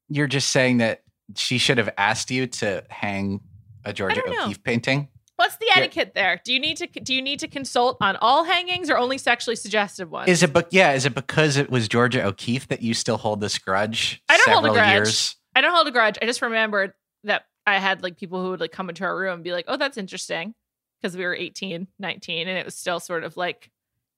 you're 0.09 0.27
just 0.27 0.49
saying 0.49 0.77
that 0.77 1.03
she 1.35 1.57
should 1.57 1.77
have 1.77 1.89
asked 1.97 2.31
you 2.31 2.47
to 2.47 2.83
hang 2.89 3.41
a 3.83 3.93
Georgia. 3.93 4.21
O'Keeffe 4.27 4.63
painting 4.63 5.09
What's 5.35 5.57
the 5.57 5.67
Yeah. 5.67 5.81
etiquette 5.83 6.13
there? 6.15 6.41
Do 6.43 6.51
you 6.51 6.59
need 6.59 6.77
to 6.77 6.87
do 6.87 7.13
you 7.13 7.21
need 7.21 7.39
to 7.41 7.47
consult 7.47 7.97
on 8.01 8.15
all 8.17 8.43
hangings 8.43 8.89
or 8.89 8.97
only 8.97 9.17
sexually 9.19 9.55
suggestive 9.55 10.09
ones? 10.09 10.29
is 10.29 10.41
it 10.43 10.51
but 10.51 10.67
yeah 10.71 10.93
is 10.93 11.05
it 11.05 11.13
because 11.13 11.57
it 11.57 11.69
was 11.69 11.87
Georgia 11.87 12.25
O'Keeffe 12.25 12.67
that 12.69 12.81
you 12.81 12.93
still 12.93 13.17
hold 13.17 13.39
this 13.41 13.57
grudge 13.59 14.21
I 14.29 14.37
don't 14.37 14.53
hold 14.53 14.65
a 14.65 14.69
grudge. 14.73 14.89
years 14.91 15.35
I 15.55 15.61
don't 15.61 15.73
hold 15.73 15.87
a 15.87 15.91
grudge. 15.91 16.17
I 16.21 16.25
just 16.25 16.41
remembered 16.41 16.93
that 17.23 17.45
I 17.65 17.79
had 17.79 18.01
like 18.03 18.17
people 18.17 18.41
who 18.43 18.51
would 18.51 18.59
like 18.59 18.71
come 18.71 18.89
into 18.89 19.03
our 19.03 19.17
room 19.17 19.33
and 19.35 19.43
be 19.43 19.51
like, 19.51 19.65
"Oh, 19.67 19.75
that's 19.75 19.97
interesting," 19.97 20.53
because 21.01 21.17
we 21.17 21.23
were 21.25 21.35
18, 21.35 21.87
19 21.99 22.47
and 22.47 22.57
it 22.57 22.63
was 22.63 22.75
still 22.75 22.99
sort 22.99 23.23
of 23.23 23.35
like 23.37 23.69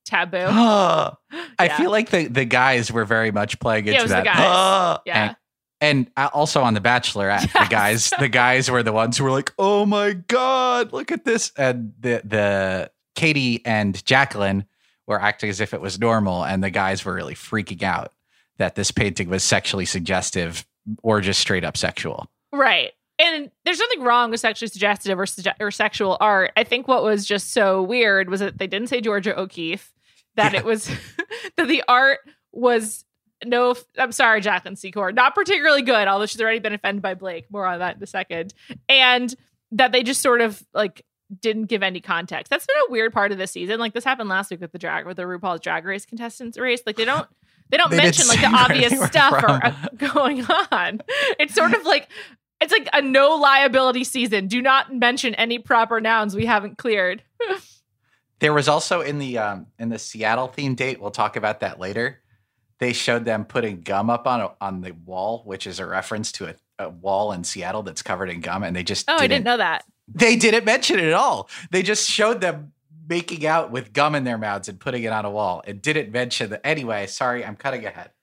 taboo. 0.09 0.37
I 0.47 1.15
Yeah. 1.59 1.77
feel 1.77 1.91
like 1.91 2.09
the 2.09 2.27
the 2.27 2.45
guys 2.45 2.91
were 2.91 3.05
very 3.05 3.31
much 3.31 3.59
playing 3.59 3.85
Yeah, 3.87 3.93
into 3.93 3.99
it 4.01 4.03
was 4.03 4.11
the 4.11 4.15
that 4.15 4.25
guys. 4.25 4.99
Yeah. 5.05 5.23
and, 5.23 5.35
and 5.81 6.11
uh, 6.17 6.29
also 6.33 6.61
on 6.61 6.73
the 6.73 6.81
Bachelorette, 6.81 7.51
the 7.53 7.67
guys, 7.69 8.11
the 8.19 8.27
guys 8.43 8.69
were 8.69 8.83
the 8.83 8.91
ones 8.91 9.17
who 9.17 9.23
were 9.23 9.31
like, 9.31 9.53
"Oh 9.57 9.85
my 9.85 10.13
god, 10.13 10.91
look 10.91 11.11
at 11.11 11.23
this!" 11.25 11.51
And 11.57 11.93
the 11.99 12.21
the 12.25 12.91
Katie 13.15 13.65
and 13.65 14.03
Jacqueline 14.05 14.65
were 15.07 15.21
acting 15.21 15.49
as 15.49 15.59
if 15.61 15.73
it 15.73 15.81
was 15.81 15.99
normal, 15.99 16.43
and 16.43 16.63
the 16.63 16.69
guys 16.69 17.05
were 17.05 17.13
really 17.13 17.35
freaking 17.35 17.81
out 17.83 18.11
that 18.57 18.75
this 18.75 18.91
painting 18.91 19.29
was 19.29 19.43
sexually 19.43 19.85
suggestive 19.85 20.65
or 21.01 21.21
just 21.21 21.39
straight 21.39 21.63
up 21.63 21.77
sexual. 21.77 22.29
Right. 22.51 22.91
And 23.17 23.51
there's 23.65 23.79
nothing 23.79 24.01
wrong 24.03 24.31
with 24.31 24.39
sexually 24.39 24.69
suggestive 24.69 25.19
or, 25.19 25.25
suge- 25.25 25.53
or 25.59 25.71
sexual 25.71 26.15
art. 26.21 26.51
I 26.55 26.63
think 26.63 26.87
what 26.87 27.03
was 27.03 27.25
just 27.25 27.51
so 27.53 27.81
weird 27.83 28.29
was 28.29 28.39
that 28.39 28.57
they 28.57 28.67
didn't 28.67 28.87
say 28.87 29.01
Georgia 29.01 29.37
O'Keeffe, 29.37 29.93
that 30.39 30.53
Yeah. 30.53 30.59
it 30.59 30.65
was 30.65 30.87
that 31.57 31.67
the 31.67 31.83
art 31.87 32.19
was 32.51 33.05
no 33.45 33.75
I'm 33.97 34.11
sorry, 34.11 34.41
Jacqueline 34.41 34.75
Secor, 34.75 35.13
not 35.13 35.35
particularly 35.35 35.81
good, 35.81 36.07
although 36.07 36.25
she's 36.25 36.41
already 36.41 36.59
been 36.59 36.73
offended 36.73 37.01
by 37.01 37.13
Blake. 37.13 37.45
More 37.51 37.65
on 37.65 37.79
that 37.79 37.97
in 37.97 38.03
a 38.03 38.07
second. 38.07 38.53
And 38.89 39.33
that 39.71 39.91
they 39.91 40.03
just 40.03 40.21
sort 40.21 40.41
of 40.41 40.61
like 40.73 41.05
didn't 41.41 41.65
give 41.65 41.83
any 41.83 42.01
context. 42.01 42.49
That's 42.49 42.65
been 42.65 42.75
a 42.87 42.91
weird 42.91 43.13
part 43.13 43.31
of 43.31 43.37
this 43.37 43.51
season. 43.51 43.79
Like 43.79 43.93
this 43.93 44.03
happened 44.03 44.29
last 44.29 44.49
week 44.51 44.61
with 44.61 44.71
the 44.71 44.79
drag 44.79 45.05
with 45.05 45.17
the 45.17 45.23
RuPaul's 45.23 45.61
Drag 45.61 45.85
Race 45.85 46.05
contestants 46.05 46.57
race. 46.57 46.81
Like 46.85 46.95
they 46.97 47.05
don't 47.05 47.27
they 47.69 47.77
don't 47.77 47.91
They 47.91 47.97
mention 47.97 48.27
like 48.27 48.41
the 48.41 48.47
obvious 48.53 48.99
stuff 49.05 49.39
from. 49.39 49.51
are 49.51 49.65
uh, 49.65 49.87
going 50.13 50.43
on. 50.71 51.01
It's 51.39 51.53
sort 51.53 51.73
of 51.73 51.85
like 51.85 52.09
it's 52.59 52.73
like 52.73 52.89
a 52.93 53.01
no 53.01 53.35
liability 53.35 54.03
season. 54.03 54.47
Do 54.47 54.61
not 54.61 54.93
mention 54.93 55.33
any 55.35 55.59
proper 55.59 56.01
nouns 56.01 56.35
we 56.35 56.45
haven't 56.47 56.77
cleared. 56.77 57.23
There 58.39 58.53
was 58.53 58.67
also 58.67 59.01
in 59.01 59.19
the 59.19 59.37
um, 59.37 59.67
in 59.77 59.89
the 59.89 59.99
Seattle 59.99 60.47
theme 60.47 60.75
date. 60.75 61.01
We'll 61.01 61.11
talk 61.11 61.35
about 61.35 61.59
that 61.59 61.79
later. 61.79 62.21
They 62.79 62.93
showed 62.93 63.25
them 63.25 63.43
putting 63.43 63.81
gum 63.81 64.09
up 64.09 64.25
on 64.25 64.39
a, 64.39 64.51
on 64.61 64.81
the 64.81 64.91
wall, 64.91 65.43
which 65.45 65.67
is 65.67 65.79
a 65.79 65.85
reference 65.85 66.31
to 66.33 66.47
a, 66.47 66.55
a 66.79 66.89
wall 66.89 67.33
in 67.33 67.43
Seattle 67.43 67.83
that's 67.83 68.01
covered 68.01 68.29
in 68.29 68.39
gum, 68.39 68.63
and 68.63 68.75
they 68.75 68.83
just 68.83 69.09
Oh, 69.09 69.17
I 69.17 69.27
didn't 69.27 69.45
know 69.45 69.57
that. 69.57 69.83
They 70.07 70.37
didn't 70.37 70.65
mention 70.65 70.97
it 70.97 71.05
at 71.05 71.13
all. 71.13 71.49
They 71.71 71.83
just 71.83 72.09
showed 72.09 72.41
them 72.41 72.71
making 73.07 73.45
out 73.45 73.71
with 73.71 73.91
gum 73.91 74.15
in 74.15 74.23
their 74.23 74.37
mouths 74.37 74.69
and 74.69 74.79
putting 74.79 75.03
it 75.03 75.11
on 75.11 75.25
a 75.25 75.31
wall, 75.31 75.61
and 75.67 75.81
didn't 75.81 76.11
mention 76.11 76.51
that. 76.51 76.65
Anyway, 76.65 77.07
sorry, 77.07 77.43
I'm 77.43 77.55
cutting 77.55 77.85
ahead. 77.85 78.11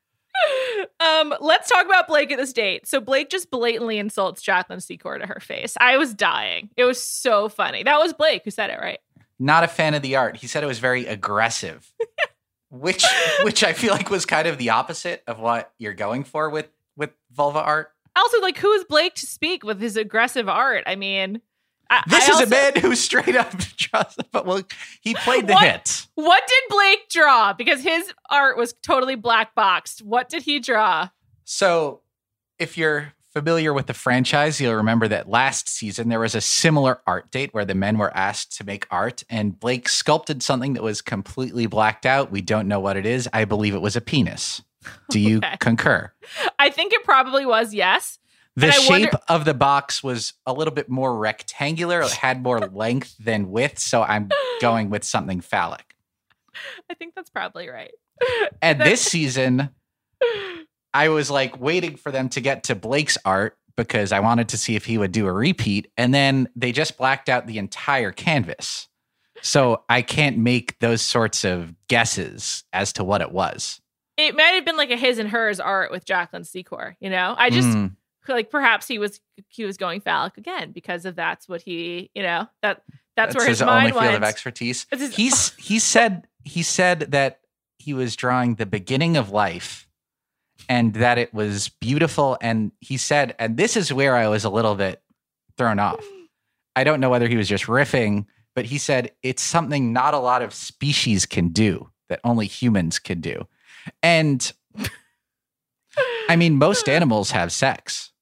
Um, 0.99 1.35
let's 1.41 1.69
talk 1.69 1.85
about 1.85 2.09
Blake 2.09 2.31
at 2.33 2.39
this 2.39 2.55
date. 2.55 2.87
So 2.87 3.01
Blake 3.01 3.29
just 3.29 3.51
blatantly 3.51 3.99
insults 3.99 4.41
Jacqueline 4.41 4.79
Secor 4.79 5.21
to 5.21 5.27
her 5.27 5.41
face. 5.41 5.77
I 5.79 5.99
was 5.99 6.15
dying. 6.15 6.71
It 6.77 6.85
was 6.85 7.03
so 7.03 7.49
funny. 7.51 7.83
That 7.83 7.99
was 7.99 8.15
Blake 8.15 8.43
who 8.45 8.51
said 8.51 8.71
it, 8.71 8.79
right? 8.81 8.99
Not 9.39 9.65
a 9.65 9.69
fan 9.69 9.95
of 9.95 10.03
the 10.03 10.17
art. 10.17 10.37
He 10.37 10.47
said 10.47 10.63
it 10.63 10.67
was 10.67 10.79
very 10.79 11.07
aggressive, 11.07 11.93
which 12.71 13.05
which 13.43 13.63
I 13.65 13.73
feel 13.73 13.93
like 13.93 14.11
was 14.11 14.25
kind 14.27 14.49
of 14.49 14.59
the 14.59 14.71
opposite 14.71 15.23
of 15.27 15.39
what 15.39 15.73
you're 15.79 15.95
going 15.95 16.25
for 16.25 16.49
with 16.51 16.69
with 16.97 17.11
vulva 17.33 17.61
art. 17.61 17.93
Also, 18.17 18.41
like, 18.41 18.57
who 18.57 18.73
is 18.73 18.85
Blake 18.85 19.15
to 19.17 19.27
speak 19.27 19.63
with 19.63 19.79
his 19.81 19.97
aggressive 19.99 20.49
art? 20.49 20.85
I 20.87 20.97
mean, 20.97 21.43
I, 21.91 22.03
This 22.09 22.23
I 22.27 22.33
is 22.33 22.35
also- 22.41 22.47
a 22.47 22.49
man 22.49 22.73
who 22.81 22.95
straight 22.95 23.37
up 23.37 23.51
trusts, 23.77 24.17
but 24.33 24.47
well, 24.47 24.63
he 25.03 25.13
played 25.15 25.47
the 25.47 25.53
What? 25.53 25.63
hits. 25.71 26.09
What 26.15 26.43
did 26.49 26.63
Blake 26.75 27.09
draw? 27.11 27.53
Because 27.53 27.83
his 27.83 28.11
art 28.31 28.57
was 28.57 28.73
totally 28.83 29.17
black 29.17 29.55
boxed. 29.55 30.01
What 30.03 30.31
did 30.31 30.45
he 30.45 30.61
draw? 30.61 31.11
So, 31.45 32.01
if 32.59 32.79
you're 32.79 33.13
familiar 33.37 33.75
with 33.75 33.85
the 33.87 33.93
franchise, 33.93 34.59
you'll 34.63 34.75
remember 34.77 35.07
that 35.07 35.29
last 35.29 35.69
season 35.69 36.09
there 36.09 36.21
was 36.21 36.35
a 36.35 36.41
similar 36.41 37.03
art 37.07 37.31
date 37.31 37.53
where 37.53 37.67
the 37.67 37.75
men 37.75 37.99
were 37.99 38.11
asked 38.17 38.57
to 38.57 38.65
make 38.65 38.87
art, 38.91 39.25
and 39.29 39.61
Blake 39.61 39.91
sculpted 39.91 40.43
something 40.43 40.73
that 40.73 40.83
was 40.83 41.03
completely 41.03 41.67
blacked 41.67 42.07
out. 42.07 42.31
We 42.31 42.41
don't 42.41 42.67
know 42.67 42.81
what 42.81 42.97
it 42.97 43.05
is. 43.05 43.29
I 43.35 43.45
believe 43.45 43.75
it 43.75 43.83
was 43.83 43.95
a 43.95 44.01
penis. 44.01 44.63
Do 45.11 45.21
you 45.21 45.37
Okay. 45.45 45.57
concur? 45.61 46.11
I 46.59 46.71
think 46.71 46.95
it 46.95 47.05
probably 47.05 47.45
was 47.45 47.75
yes. 47.75 48.19
The 48.55 48.73
shape 48.73 48.89
wonder- 49.13 49.19
of 49.29 49.45
the 49.45 49.53
box 49.53 50.03
was 50.03 50.33
a 50.47 50.55
little 50.55 50.73
bit 50.73 50.89
more 50.89 51.15
rectangular. 51.19 52.01
It 52.01 52.13
had 52.13 52.43
more 52.43 52.61
length 52.73 53.19
than 53.19 53.51
width, 53.51 53.79
so 53.79 54.03
I'm 54.03 54.31
going 54.63 54.89
with 54.89 55.05
something 55.05 55.43
phallic. 55.43 55.95
I 56.91 56.95
think 56.95 57.15
that's 57.15 57.29
probably 57.29 57.69
right. 57.69 57.93
And 58.63 58.81
this 58.81 59.03
season, 59.03 59.69
I 60.97 61.09
was 61.11 61.31
like 61.31 61.61
waiting 61.61 61.97
for 61.97 62.11
them 62.11 62.29
to 62.31 62.41
get 62.41 62.65
to 62.65 62.75
Blake's 62.75 63.19
art 63.25 63.59
because 63.77 64.13
I 64.13 64.21
wanted 64.21 64.49
to 64.49 64.57
see 64.57 64.77
if 64.77 64.87
he 64.87 64.97
would 64.97 65.13
do 65.13 65.27
a 65.27 65.33
repeat. 65.33 65.91
And 65.99 66.15
then 66.15 66.49
they 66.57 66.73
just 66.73 66.97
blacked 66.97 67.29
out 67.29 67.47
the 67.47 67.59
entire 67.59 68.11
canvas. 68.13 68.89
So 69.43 69.85
I 69.91 70.01
can't 70.01 70.39
make 70.39 70.79
those 70.79 71.03
sorts 71.03 71.45
of 71.45 71.75
guesses 71.89 72.65
as 72.73 72.95
to 72.95 73.05
what 73.05 73.21
it 73.21 73.31
was. 73.33 73.81
It 74.17 74.35
might 74.35 74.55
have 74.55 74.65
been 74.65 74.79
like 74.79 74.91
a 74.91 74.97
his 74.97 75.19
and 75.19 75.29
hers 75.29 75.61
art 75.61 75.91
with 75.91 76.07
Jacqueline 76.07 76.45
Secor. 76.45 76.95
You 77.01 77.11
know, 77.11 77.35
I 77.37 77.51
just 77.51 77.69
Mm. 77.69 77.95
like 78.29 78.51
perhaps 78.51 78.89
he 78.89 78.99
was 78.99 79.21
he 79.51 79.67
was 79.67 79.77
going 79.77 80.01
phallic 80.01 80.39
again 80.39 80.73
because 80.73 81.05
of 81.05 81.15
that's 81.15 81.47
what 81.47 81.61
he 81.61 82.11
you 82.15 82.23
know 82.23 82.49
that 82.63 82.83
that's, 83.15 83.37
where 83.37 83.47
his, 83.47 83.59
his 83.61 83.67
mind 83.67 83.93
only 83.93 84.07
field 84.07 84.15
of 84.17 84.23
expertise. 84.23 84.87
His- 84.91 85.15
He's 85.15 85.55
he 85.57 85.79
said 85.79 86.27
he 86.45 86.63
said 86.63 87.01
that 87.13 87.41
he 87.79 87.93
was 87.93 88.17
drawing 88.17 88.55
the 88.55 88.65
beginning 88.67 89.19
of 89.19 89.31
life 89.31 89.86
and 90.69 90.95
that 90.95 91.19
it 91.19 91.33
was 91.35 91.69
beautiful. 91.69 92.37
And 92.41 92.73
he 92.81 92.97
said, 92.97 93.35
and 93.39 93.57
this 93.57 93.77
is 93.77 93.93
where 93.93 94.17
I 94.17 94.29
was 94.29 94.45
a 94.45 94.51
little 94.51 94.75
bit 94.75 95.03
thrown 95.59 95.79
off. 95.79 96.05
I 96.75 96.85
don't 96.85 97.01
know 97.01 97.09
whether 97.11 97.29
he 97.29 97.37
was 97.37 97.49
just 97.49 97.65
riffing, 97.65 98.27
but 98.55 98.67
he 98.67 98.79
said 98.79 99.13
it's 99.23 99.43
something 99.43 99.93
not 99.93 100.15
a 100.15 100.19
lot 100.19 100.43
of 100.43 100.53
species 100.53 101.25
can 101.27 101.49
do 101.49 101.91
that 102.09 102.21
only 102.25 102.47
humans 102.47 102.99
can 102.99 103.21
do. 103.21 103.47
And 104.03 104.53
I 106.29 106.37
mean, 106.37 106.57
most 106.57 106.89
animals 106.89 107.31
have 107.31 107.53
sex. 107.53 108.13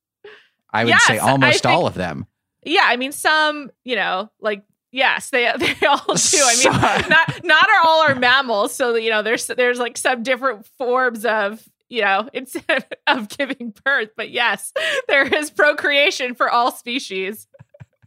I 0.72 0.84
would 0.84 0.94
say 1.00 1.14
Yes, 1.14 1.22
I 1.22 1.30
almost 1.30 1.62
think- 1.62 1.72
all 1.74 1.86
of 1.86 1.94
them. 1.94 2.26
Yeah, 2.66 2.84
I 2.86 2.96
mean 2.96 3.12
some 3.12 3.70
you 3.84 3.94
know 3.94 4.30
like 4.40 4.62
yes 4.90 5.28
they 5.28 5.42
they 5.58 5.86
all 5.86 5.98
do. 6.14 6.38
I 6.42 6.98
mean 7.00 7.08
not 7.10 7.44
not 7.44 7.68
are 7.68 7.86
all 7.86 8.00
are 8.08 8.14
mammals. 8.14 8.74
So 8.74 8.94
you 8.94 9.10
know 9.10 9.22
there's 9.22 9.46
there's 9.48 9.78
like 9.78 9.98
some 9.98 10.22
different 10.22 10.66
forms 10.78 11.26
of 11.26 11.62
you 11.94 12.02
know 12.02 12.28
instead 12.34 12.84
of 13.06 13.28
giving 13.28 13.72
birth. 13.84 14.10
But 14.16 14.30
yes, 14.30 14.72
there 15.08 15.26
is 15.26 15.50
procreation 15.50 16.34
for 16.34 16.50
all 16.50 16.72
species. 16.72 17.46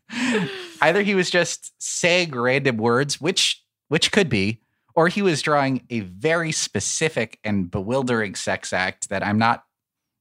Either 0.82 1.02
he 1.02 1.16
was 1.16 1.30
just 1.30 1.74
saying 1.82 2.32
random 2.32 2.78
words, 2.78 3.20
which 3.20 3.64
which 3.88 4.12
could 4.12 4.30
be, 4.30 4.62
or 4.96 5.08
he 5.08 5.22
was 5.22 5.42
drawing 5.42 5.86
a 5.90 6.02
very 6.02 6.52
specific 6.52 7.40
and 7.44 7.72
bewildering 7.72 8.36
sex 8.36 8.74
act 8.74 9.10
that 9.10 9.26
I'm 9.26 9.38
not 9.38 9.64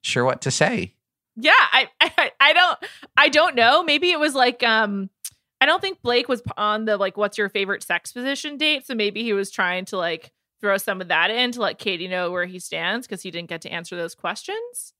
sure 0.02 0.24
what 0.24 0.42
to 0.42 0.50
say. 0.50 0.94
Yeah, 1.36 1.52
I, 1.56 1.88
I 2.00 2.30
I 2.40 2.52
don't 2.52 2.78
I 3.16 3.28
don't 3.28 3.54
know. 3.54 3.82
Maybe 3.82 4.10
it 4.10 4.20
was 4.20 4.34
like 4.34 4.62
um 4.62 5.10
I 5.60 5.66
don't 5.66 5.80
think 5.80 6.02
Blake 6.02 6.28
was 6.28 6.42
on 6.56 6.84
the 6.84 6.96
like 6.96 7.16
what's 7.16 7.38
your 7.38 7.48
favorite 7.48 7.82
sex 7.82 8.12
position 8.12 8.56
date, 8.56 8.86
so 8.86 8.94
maybe 8.94 9.22
he 9.22 9.32
was 9.32 9.50
trying 9.50 9.84
to 9.86 9.96
like 9.96 10.32
throw 10.60 10.76
some 10.78 11.00
of 11.00 11.08
that 11.08 11.30
in 11.30 11.52
to 11.52 11.60
let 11.60 11.78
Katie 11.78 12.08
know 12.08 12.30
where 12.30 12.46
he 12.46 12.58
stands 12.58 13.06
because 13.06 13.22
he 13.22 13.30
didn't 13.30 13.48
get 13.48 13.60
to 13.62 13.70
answer 13.70 13.96
those 13.96 14.14
questions. 14.14 14.92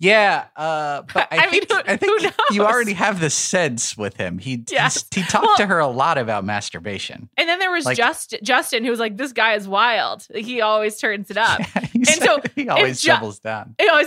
Yeah, 0.00 0.46
uh, 0.56 1.02
but 1.14 1.28
I, 1.32 1.46
I 1.46 1.50
mean, 1.52 1.60
think 1.64 1.72
who- 1.86 1.92
I 1.92 1.96
think 1.96 2.34
you 2.50 2.64
already 2.64 2.94
have 2.94 3.20
the 3.20 3.30
sense 3.30 3.96
with 3.96 4.16
him. 4.16 4.38
He 4.38 4.64
Yes. 4.68 5.04
he's- 5.12 5.24
he 5.26 5.30
talked 5.30 5.46
Well- 5.46 5.56
to 5.58 5.66
her 5.66 5.78
a 5.78 5.86
lot 5.86 6.18
about 6.18 6.44
masturbation. 6.44 7.28
And 7.36 7.48
then 7.48 7.60
there 7.60 7.70
was 7.70 7.84
Like- 7.84 7.96
just 7.96 8.34
Justin 8.42 8.84
who 8.84 8.90
was 8.90 8.98
like, 8.98 9.16
"This 9.16 9.32
guy 9.32 9.54
is 9.54 9.68
wild. 9.68 10.26
He 10.34 10.60
always 10.62 10.96
turns 10.98 11.30
it 11.30 11.36
up." 11.36 11.60
he 11.92 11.98
and 11.98 12.06
so 12.08 12.40
he 12.56 12.68
always 12.68 13.00
Ju- 13.02 13.08
doubles 13.08 13.38
down. 13.38 13.76
Know, 13.80 14.00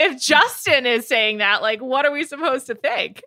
if 0.00 0.18
Justin 0.22 0.86
is 0.86 1.06
saying 1.06 1.38
that, 1.38 1.60
like, 1.60 1.80
what 1.82 2.06
are 2.06 2.12
we 2.12 2.24
supposed 2.24 2.66
to 2.68 2.74
think? 2.74 3.22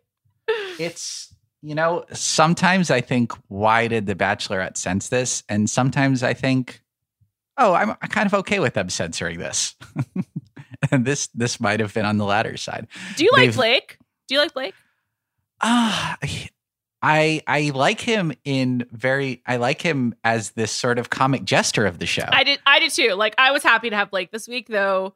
It's 0.80 1.34
you 1.62 1.76
know 1.76 2.06
sometimes 2.14 2.90
I 2.90 3.02
think 3.02 3.34
why 3.48 3.88
did 3.88 4.08
the 4.08 4.16
Bachelorette 4.16 4.76
sense 4.78 5.10
this, 5.10 5.44
and 5.50 5.70
sometimes 5.70 6.24
I 6.24 6.34
think 6.34 6.82
oh 7.58 7.74
I'm, 7.74 7.92
I'm 7.92 8.10
kind 8.10 8.28
of 8.28 8.34
okay 8.36 8.60
with 8.60 8.74
them 8.74 8.90
censoring 8.90 9.40
this. 9.40 9.76
and 10.92 11.06
this 11.06 11.28
this 11.28 11.60
might 11.60 11.80
have 11.80 11.94
been 11.94 12.06
on 12.06 12.18
the 12.18 12.26
latter 12.26 12.58
side. 12.58 12.88
Do 13.16 13.24
you 13.24 13.32
like 13.34 13.48
They've- 13.48 13.56
Blake? 13.56 13.98
Do 14.28 14.36
you 14.36 14.42
like 14.42 14.54
Blake? 14.54 14.74
Ah, 15.62 16.18
I 17.02 17.42
I 17.48 17.72
like 17.74 18.00
him 18.00 18.32
in 18.44 18.86
very 18.92 19.42
I 19.46 19.58
like 19.58 19.82
him 19.82 20.16
as 20.24 20.52
this 20.52 20.72
sort 20.72 21.00
of 21.00 21.10
comic 21.10 21.44
jester 21.44 21.86
of 21.86 22.00
the 22.00 22.06
show. 22.06 22.28
I 22.32 22.44
did. 22.44 22.60
I 22.66 22.80
did 22.80 22.92
too. 22.92 23.14
Like, 23.14 23.36
I 23.38 23.52
was 23.52 23.64
happy 23.64 23.90
to 23.90 23.96
have 23.96 24.12
Blake 24.12 24.32
this 24.32 24.48
week, 24.48 24.68
though. 24.68 25.16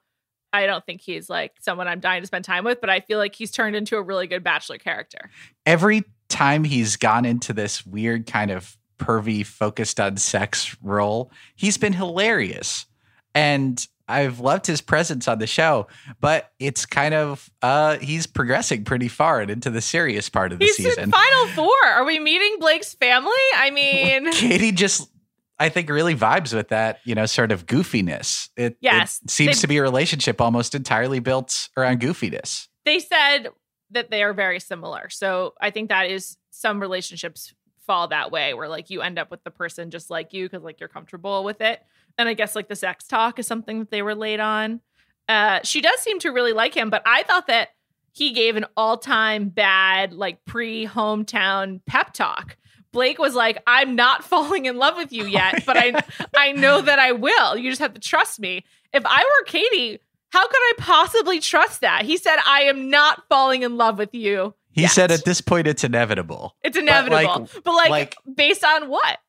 I 0.53 0.67
don't 0.67 0.85
think 0.85 1.01
he's 1.01 1.29
like 1.29 1.53
someone 1.59 1.87
I'm 1.87 1.99
dying 1.99 2.21
to 2.21 2.27
spend 2.27 2.45
time 2.45 2.63
with, 2.63 2.79
but 2.79 2.89
I 2.89 3.01
feel 3.01 3.19
like 3.19 3.35
he's 3.35 3.51
turned 3.51 3.75
into 3.75 3.97
a 3.97 4.01
really 4.01 4.25
good 4.27 4.43
Bachelor 4.43 4.77
character. 4.77 5.29
Every 5.65 6.03
time 6.29 6.63
he's 6.63 6.95
gone 6.95 7.25
into 7.25 7.53
this 7.53 7.85
weird 7.85 8.25
kind 8.25 8.51
of 8.51 8.77
pervy 8.97 9.45
focused 9.45 9.99
on 9.99 10.17
sex 10.17 10.75
role, 10.81 11.31
he's 11.55 11.77
been 11.77 11.93
hilarious. 11.93 12.85
And 13.33 13.85
I've 14.07 14.39
loved 14.39 14.67
his 14.67 14.81
presence 14.81 15.27
on 15.27 15.39
the 15.39 15.47
show, 15.47 15.87
but 16.21 16.51
it's 16.59 16.85
kind 16.85 17.13
of 17.13 17.49
uh 17.61 17.97
he's 17.97 18.27
progressing 18.27 18.83
pretty 18.83 19.07
far 19.07 19.41
and 19.41 19.49
into 19.49 19.69
the 19.71 19.81
serious 19.81 20.29
part 20.29 20.51
of 20.53 20.59
the 20.59 20.65
He's 20.65 20.77
season. 20.77 21.05
in 21.05 21.11
Final 21.11 21.47
Four. 21.47 21.73
Are 21.87 22.05
we 22.05 22.19
meeting 22.19 22.57
Blake's 22.59 22.93
family? 22.93 23.31
I 23.55 23.71
mean, 23.71 24.31
Katie 24.33 24.71
just 24.71 25.09
I 25.57 25.69
think 25.69 25.89
really 25.89 26.15
vibes 26.15 26.53
with 26.53 26.67
that, 26.69 26.99
you 27.05 27.15
know, 27.15 27.25
sort 27.25 27.51
of 27.51 27.65
goofiness. 27.65 28.49
It, 28.57 28.73
it 28.73 28.77
Yes, 28.81 29.21
seems 29.27 29.55
they- 29.57 29.61
to 29.61 29.67
be 29.67 29.77
a 29.77 29.81
relationship 29.81 30.39
almost 30.39 30.75
entirely 30.75 31.19
built 31.19 31.69
around 31.75 32.01
goofiness. 32.01 32.67
they 32.85 32.99
said 32.99 33.49
that 33.91 34.11
they 34.11 34.21
are 34.23 34.33
very 34.33 34.59
similar. 34.59 35.09
So 35.09 35.53
I 35.61 35.71
think 35.71 35.89
that 35.89 36.09
is 36.11 36.37
some 36.51 36.79
relationships 36.79 37.53
fall 37.85 38.07
that 38.09 38.31
way 38.31 38.53
where 38.53 38.67
like 38.67 38.89
you 38.89 39.01
end 39.01 39.19
up 39.19 39.31
with 39.31 39.43
the 39.43 39.51
person 39.51 39.91
just 39.91 40.09
like 40.09 40.33
you 40.33 40.45
because 40.47 40.63
like 40.63 40.79
you're 40.79 40.89
comfortable 40.89 41.43
with 41.43 41.61
it. 41.61 41.81
And 42.17 42.29
I 42.29 42.33
guess 42.33 42.55
like 42.55 42.67
the 42.67 42.75
sex 42.75 43.07
talk 43.07 43.39
is 43.39 43.47
something 43.47 43.79
that 43.79 43.91
they 43.91 44.01
relate 44.01 44.39
on. 44.39 44.81
Uh, 45.27 45.59
she 45.63 45.81
does 45.81 45.99
seem 45.99 46.19
to 46.19 46.29
really 46.29 46.53
like 46.53 46.75
him, 46.75 46.89
but 46.89 47.01
I 47.05 47.23
thought 47.23 47.47
that 47.47 47.69
he 48.15 48.31
gave 48.31 48.55
an 48.55 48.65
all 48.77 48.97
time 48.97 49.49
bad, 49.49 50.13
like 50.13 50.43
pre 50.45 50.87
hometown 50.87 51.81
pep 51.85 52.13
talk. 52.13 52.57
Blake 52.91 53.19
was 53.19 53.35
like, 53.35 53.61
"I'm 53.67 53.95
not 53.95 54.23
falling 54.29 54.65
in 54.65 54.77
love 54.77 54.95
with 54.95 55.11
you 55.11 55.25
yet, 55.25 55.65
but 55.65 55.77
I 55.77 56.01
I 56.35 56.53
know 56.53 56.81
that 56.81 56.97
I 56.97 57.11
will. 57.11 57.57
You 57.57 57.69
just 57.69 57.81
have 57.81 57.93
to 57.93 57.99
trust 57.99 58.39
me." 58.39 58.63
If 58.93 59.03
I 59.05 59.21
were 59.21 59.45
Katie, 59.45 59.99
how 60.29 60.47
could 60.47 60.55
I 60.55 60.73
possibly 60.77 61.39
trust 61.41 61.81
that? 61.81 62.05
He 62.05 62.15
said, 62.15 62.37
"I 62.45 62.61
am 62.61 62.89
not 62.89 63.23
falling 63.27 63.63
in 63.63 63.75
love 63.75 63.97
with 63.97 64.15
you." 64.15 64.53
He 64.75 64.81
yet. 64.81 64.91
said 64.91 65.11
at 65.11 65.23
this 65.23 65.39
point 65.39 65.67
it's 65.67 65.85
inevitable. 65.85 66.53
It's 66.61 66.77
inevitable. 66.77 67.49
But 67.63 67.73
like, 67.73 67.89
like- 67.89 68.15
based 68.35 68.63
on 68.63 68.89
what? 68.89 69.19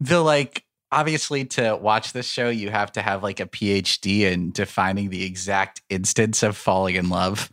The 0.00 0.20
like 0.20 0.62
obviously 0.92 1.46
to 1.46 1.76
watch 1.80 2.12
this 2.12 2.26
show 2.26 2.50
you 2.50 2.70
have 2.70 2.92
to 2.92 3.02
have 3.02 3.22
like 3.22 3.40
a 3.40 3.46
PhD 3.46 4.20
in 4.20 4.52
defining 4.52 5.08
the 5.08 5.24
exact 5.24 5.80
instance 5.88 6.42
of 6.42 6.54
falling 6.56 6.96
in 6.96 7.08
love 7.08 7.50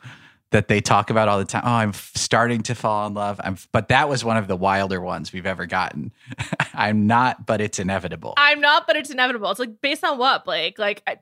that 0.51 0.67
they 0.67 0.81
talk 0.81 1.09
about 1.09 1.29
all 1.29 1.39
the 1.39 1.45
time. 1.45 1.63
Oh, 1.65 1.71
I'm 1.71 1.93
starting 1.93 2.63
to 2.63 2.75
fall 2.75 3.07
in 3.07 3.13
love. 3.13 3.39
I'm 3.41 3.55
but 3.71 3.87
that 3.87 4.09
was 4.09 4.25
one 4.25 4.35
of 4.35 4.47
the 4.49 4.57
wilder 4.57 4.99
ones 4.99 5.31
we've 5.31 5.45
ever 5.45 5.65
gotten. 5.65 6.11
I'm 6.73 7.07
not, 7.07 7.45
but 7.45 7.61
it's 7.61 7.79
inevitable. 7.79 8.33
I'm 8.35 8.59
not, 8.59 8.87
but 8.87 8.97
it's 8.97 9.09
inevitable. 9.09 9.49
It's 9.51 9.59
like 9.61 9.79
based 9.79 10.03
on 10.03 10.17
what, 10.17 10.43
Blake? 10.43 10.77
Like, 10.77 11.01
I, 11.07 11.17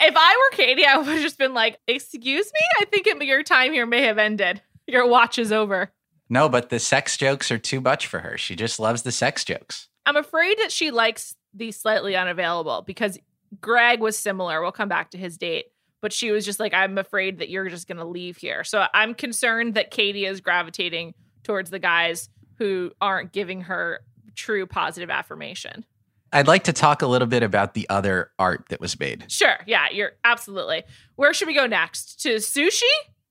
if 0.00 0.14
I 0.16 0.48
were 0.50 0.56
Katie, 0.56 0.86
I 0.86 0.96
would 0.96 1.06
have 1.06 1.20
just 1.20 1.36
been 1.36 1.52
like, 1.52 1.78
"Excuse 1.86 2.46
me, 2.46 2.60
I 2.80 2.86
think 2.86 3.06
it, 3.06 3.22
your 3.22 3.42
time 3.42 3.72
here 3.72 3.84
may 3.84 4.02
have 4.04 4.16
ended. 4.16 4.62
Your 4.86 5.06
watch 5.08 5.38
is 5.38 5.52
over." 5.52 5.92
no, 6.28 6.48
but 6.48 6.70
the 6.70 6.78
sex 6.78 7.16
jokes 7.16 7.50
are 7.50 7.58
too 7.58 7.80
much 7.80 8.06
for 8.06 8.20
her. 8.20 8.36
She 8.38 8.56
just 8.56 8.80
loves 8.80 9.02
the 9.02 9.12
sex 9.12 9.44
jokes. 9.44 9.88
I'm 10.06 10.16
afraid 10.16 10.58
that 10.58 10.72
she 10.72 10.90
likes 10.90 11.36
the 11.52 11.70
slightly 11.72 12.16
unavailable 12.16 12.82
because 12.82 13.18
Greg 13.60 14.00
was 14.00 14.18
similar. 14.18 14.60
We'll 14.60 14.72
come 14.72 14.88
back 14.88 15.10
to 15.10 15.18
his 15.18 15.38
date, 15.38 15.66
but 16.00 16.12
she 16.12 16.30
was 16.30 16.44
just 16.44 16.60
like, 16.60 16.74
I'm 16.74 16.98
afraid 16.98 17.38
that 17.38 17.48
you're 17.48 17.68
just 17.68 17.86
going 17.86 17.98
to 17.98 18.04
leave 18.04 18.36
here. 18.36 18.64
So 18.64 18.86
I'm 18.92 19.14
concerned 19.14 19.74
that 19.74 19.90
Katie 19.90 20.26
is 20.26 20.40
gravitating 20.40 21.14
towards 21.42 21.70
the 21.70 21.78
guys 21.78 22.28
who 22.58 22.92
aren't 23.00 23.32
giving 23.32 23.62
her 23.62 24.00
true 24.34 24.66
positive 24.66 25.10
affirmation. 25.10 25.84
I'd 26.32 26.48
like 26.48 26.64
to 26.64 26.72
talk 26.72 27.02
a 27.02 27.06
little 27.06 27.28
bit 27.28 27.44
about 27.44 27.74
the 27.74 27.88
other 27.88 28.32
art 28.38 28.66
that 28.70 28.80
was 28.80 28.98
made. 28.98 29.26
Sure. 29.28 29.56
Yeah, 29.66 29.88
you're 29.90 30.12
absolutely. 30.24 30.82
Where 31.14 31.32
should 31.32 31.46
we 31.46 31.54
go 31.54 31.66
next? 31.66 32.20
To 32.22 32.36
sushi? 32.36 32.82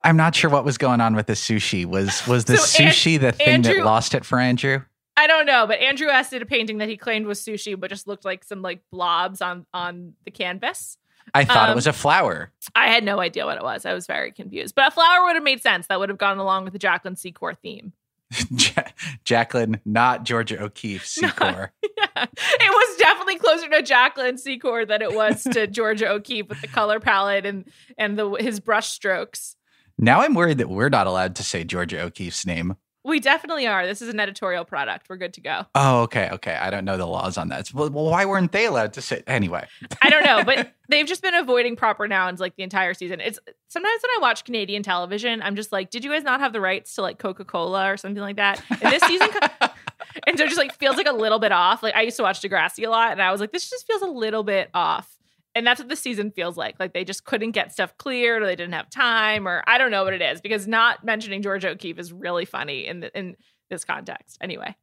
I'm 0.04 0.18
not 0.18 0.36
sure 0.36 0.50
what 0.50 0.66
was 0.66 0.78
going 0.78 1.00
on 1.02 1.16
with 1.16 1.28
the 1.28 1.34
sushi. 1.34 1.86
Was 1.86 2.26
was 2.28 2.46
the 2.46 2.58
So 2.58 2.84
An- 2.84 2.90
sushi 2.92 3.20
the 3.20 3.32
thing 3.32 3.48
Andrew- 3.48 3.76
that 3.76 3.86
lost 3.86 4.14
it 4.14 4.26
for 4.26 4.40
Andrew? 4.40 4.82
I 5.16 5.28
don't 5.28 5.46
know, 5.46 5.68
but 5.68 5.80
Andrew 5.80 6.08
S 6.08 6.32
did 6.32 6.42
a 6.42 6.46
painting 6.46 6.80
that 6.80 6.90
he 6.90 6.98
claimed 6.98 7.28
was 7.28 7.40
sushi, 7.40 7.80
but 7.80 7.90
just 7.92 8.08
looked 8.08 8.26
like 8.26 8.44
some 8.44 8.62
like 8.62 8.82
blobs 8.92 9.42
on 9.42 9.66
on 9.74 10.14
the 10.26 10.32
canvas. 10.32 10.98
I 11.34 11.46
thought 11.46 11.70
Um, 11.70 11.72
it 11.72 11.76
was 11.76 11.88
a 11.88 11.94
flower. 11.94 12.52
I 12.76 12.88
had 12.90 13.04
no 13.04 13.20
idea 13.20 13.46
what 13.46 13.58
it 13.58 13.64
was. 13.64 13.86
I 13.86 13.94
was 13.94 14.08
very 14.08 14.32
confused. 14.32 14.76
But 14.76 14.88
a 14.88 14.92
flower 14.92 15.24
would 15.24 15.36
have 15.36 15.44
made 15.44 15.62
sense. 15.62 15.88
That 15.88 16.00
would 16.00 16.10
have 16.10 16.18
gone 16.18 16.38
along 16.38 16.64
with 16.66 16.74
the 16.74 16.80
Jacqueline 16.80 17.16
Secor 17.16 17.56
theme. 17.58 17.94
Ja- 18.50 18.84
Jacqueline, 19.24 19.80
not 19.86 20.24
Georgia 20.26 20.62
O'Keeffe, 20.62 21.06
Secor. 21.22 21.70
Yeah. 21.82 22.26
It 22.26 22.70
was 22.72 22.98
definitely 22.98 23.38
closer 23.38 23.70
to 23.70 23.82
Jacqueline 23.84 24.36
Secor 24.36 24.88
than 24.88 25.02
it 25.02 25.14
was 25.14 25.44
to 25.44 25.68
Georgia 25.68 26.10
O'Keeffe 26.10 26.50
with 26.50 26.60
the 26.62 26.68
color 26.68 27.00
palette 27.00 27.46
and 27.46 27.66
and 27.98 28.18
the 28.18 28.30
his 28.34 28.60
brush 28.60 28.90
strokes. 28.90 29.56
Now 30.04 30.22
I'm 30.22 30.34
worried 30.34 30.58
that 30.60 30.70
we're 30.70 30.90
not 30.90 31.08
allowed 31.08 31.36
to 31.38 31.44
say 31.44 31.64
Georgia 31.64 32.02
O'Keeffe's 32.02 32.46
name. 32.46 32.76
We 33.06 33.20
definitely 33.20 33.68
are. 33.68 33.86
This 33.86 34.02
is 34.02 34.08
an 34.08 34.20
editorial 34.22 34.64
product. 34.64 35.08
We're 35.10 35.18
good 35.18 35.34
to 35.34 35.42
go. 35.42 35.66
Oh, 35.76 36.04
okay, 36.04 36.30
okay. 36.32 36.56
I 36.56 36.70
don't 36.70 36.86
know 36.86 36.96
the 36.96 37.06
laws 37.06 37.38
on 37.38 37.50
that. 37.50 37.70
Well, 37.74 37.90
why 37.90 38.24
weren't 38.24 38.54
they 38.54 38.66
allowed 38.66 38.94
to 38.94 39.02
say 39.02 39.24
anyway? 39.28 39.68
I 40.02 40.10
don't 40.10 40.24
know, 40.24 40.46
but 40.46 40.72
they've 40.90 41.06
just 41.06 41.22
been 41.22 41.34
avoiding 41.34 41.76
proper 41.76 42.08
nouns 42.08 42.40
like 42.40 42.56
the 42.56 42.64
entire 42.64 42.94
season. 42.94 43.20
It's 43.20 43.40
sometimes 43.68 44.02
when 44.02 44.10
I 44.18 44.20
watch 44.22 44.46
Canadian 44.46 44.84
television, 44.84 45.42
I'm 45.42 45.58
just 45.58 45.74
like, 45.74 45.90
did 45.90 46.06
you 46.06 46.12
guys 46.12 46.24
not 46.24 46.40
have 46.40 46.54
the 46.54 46.62
rights 46.62 46.96
to 46.96 47.02
like 47.02 47.20
Coca 47.20 47.44
Cola 47.44 47.92
or 47.92 47.98
something 47.98 48.22
like 48.22 48.38
that? 48.38 48.64
And 48.70 48.94
this 48.94 49.04
season, 49.04 49.28
and 50.26 50.38
so 50.38 50.46
it 50.46 50.48
just 50.48 50.58
like 50.58 50.74
feels 50.74 50.96
like 50.96 51.08
a 51.08 51.14
little 51.14 51.40
bit 51.40 51.52
off. 51.52 51.84
Like 51.84 51.96
I 51.96 52.04
used 52.04 52.18
to 52.18 52.24
watch 52.24 52.40
Degrassi 52.40 52.88
a 52.88 52.90
lot, 52.90 53.12
and 53.12 53.22
I 53.22 53.34
was 53.34 53.42
like, 53.42 53.52
this 53.52 53.70
just 53.70 53.86
feels 53.86 54.02
a 54.02 54.08
little 54.08 54.44
bit 54.44 54.70
off. 54.74 55.13
And 55.56 55.68
that's 55.68 55.80
what 55.80 55.90
the 55.90 55.96
season 55.96 56.32
feels 56.32 56.58
like. 56.58 56.80
Like 56.80 56.94
they 56.94 57.04
just 57.04 57.26
couldn't 57.26 57.52
get 57.52 57.72
stuff 57.72 57.96
cleared, 57.98 58.42
or 58.42 58.46
they 58.46 58.56
didn't 58.56 58.74
have 58.74 58.90
time, 58.90 59.48
or 59.48 59.64
I 59.68 59.78
don't 59.78 59.92
know 59.92 60.04
what 60.04 60.14
it 60.14 60.22
is. 60.22 60.42
Because 60.42 60.68
not 60.68 61.04
mentioning 61.04 61.42
George 61.42 61.64
O'Keeffe 61.64 62.00
is 62.00 62.12
really 62.12 62.46
funny 62.46 62.88
in 62.88 63.02
the, 63.02 63.18
in 63.18 63.36
this 63.70 63.86
context. 63.86 64.38
Anyway, 64.42 64.76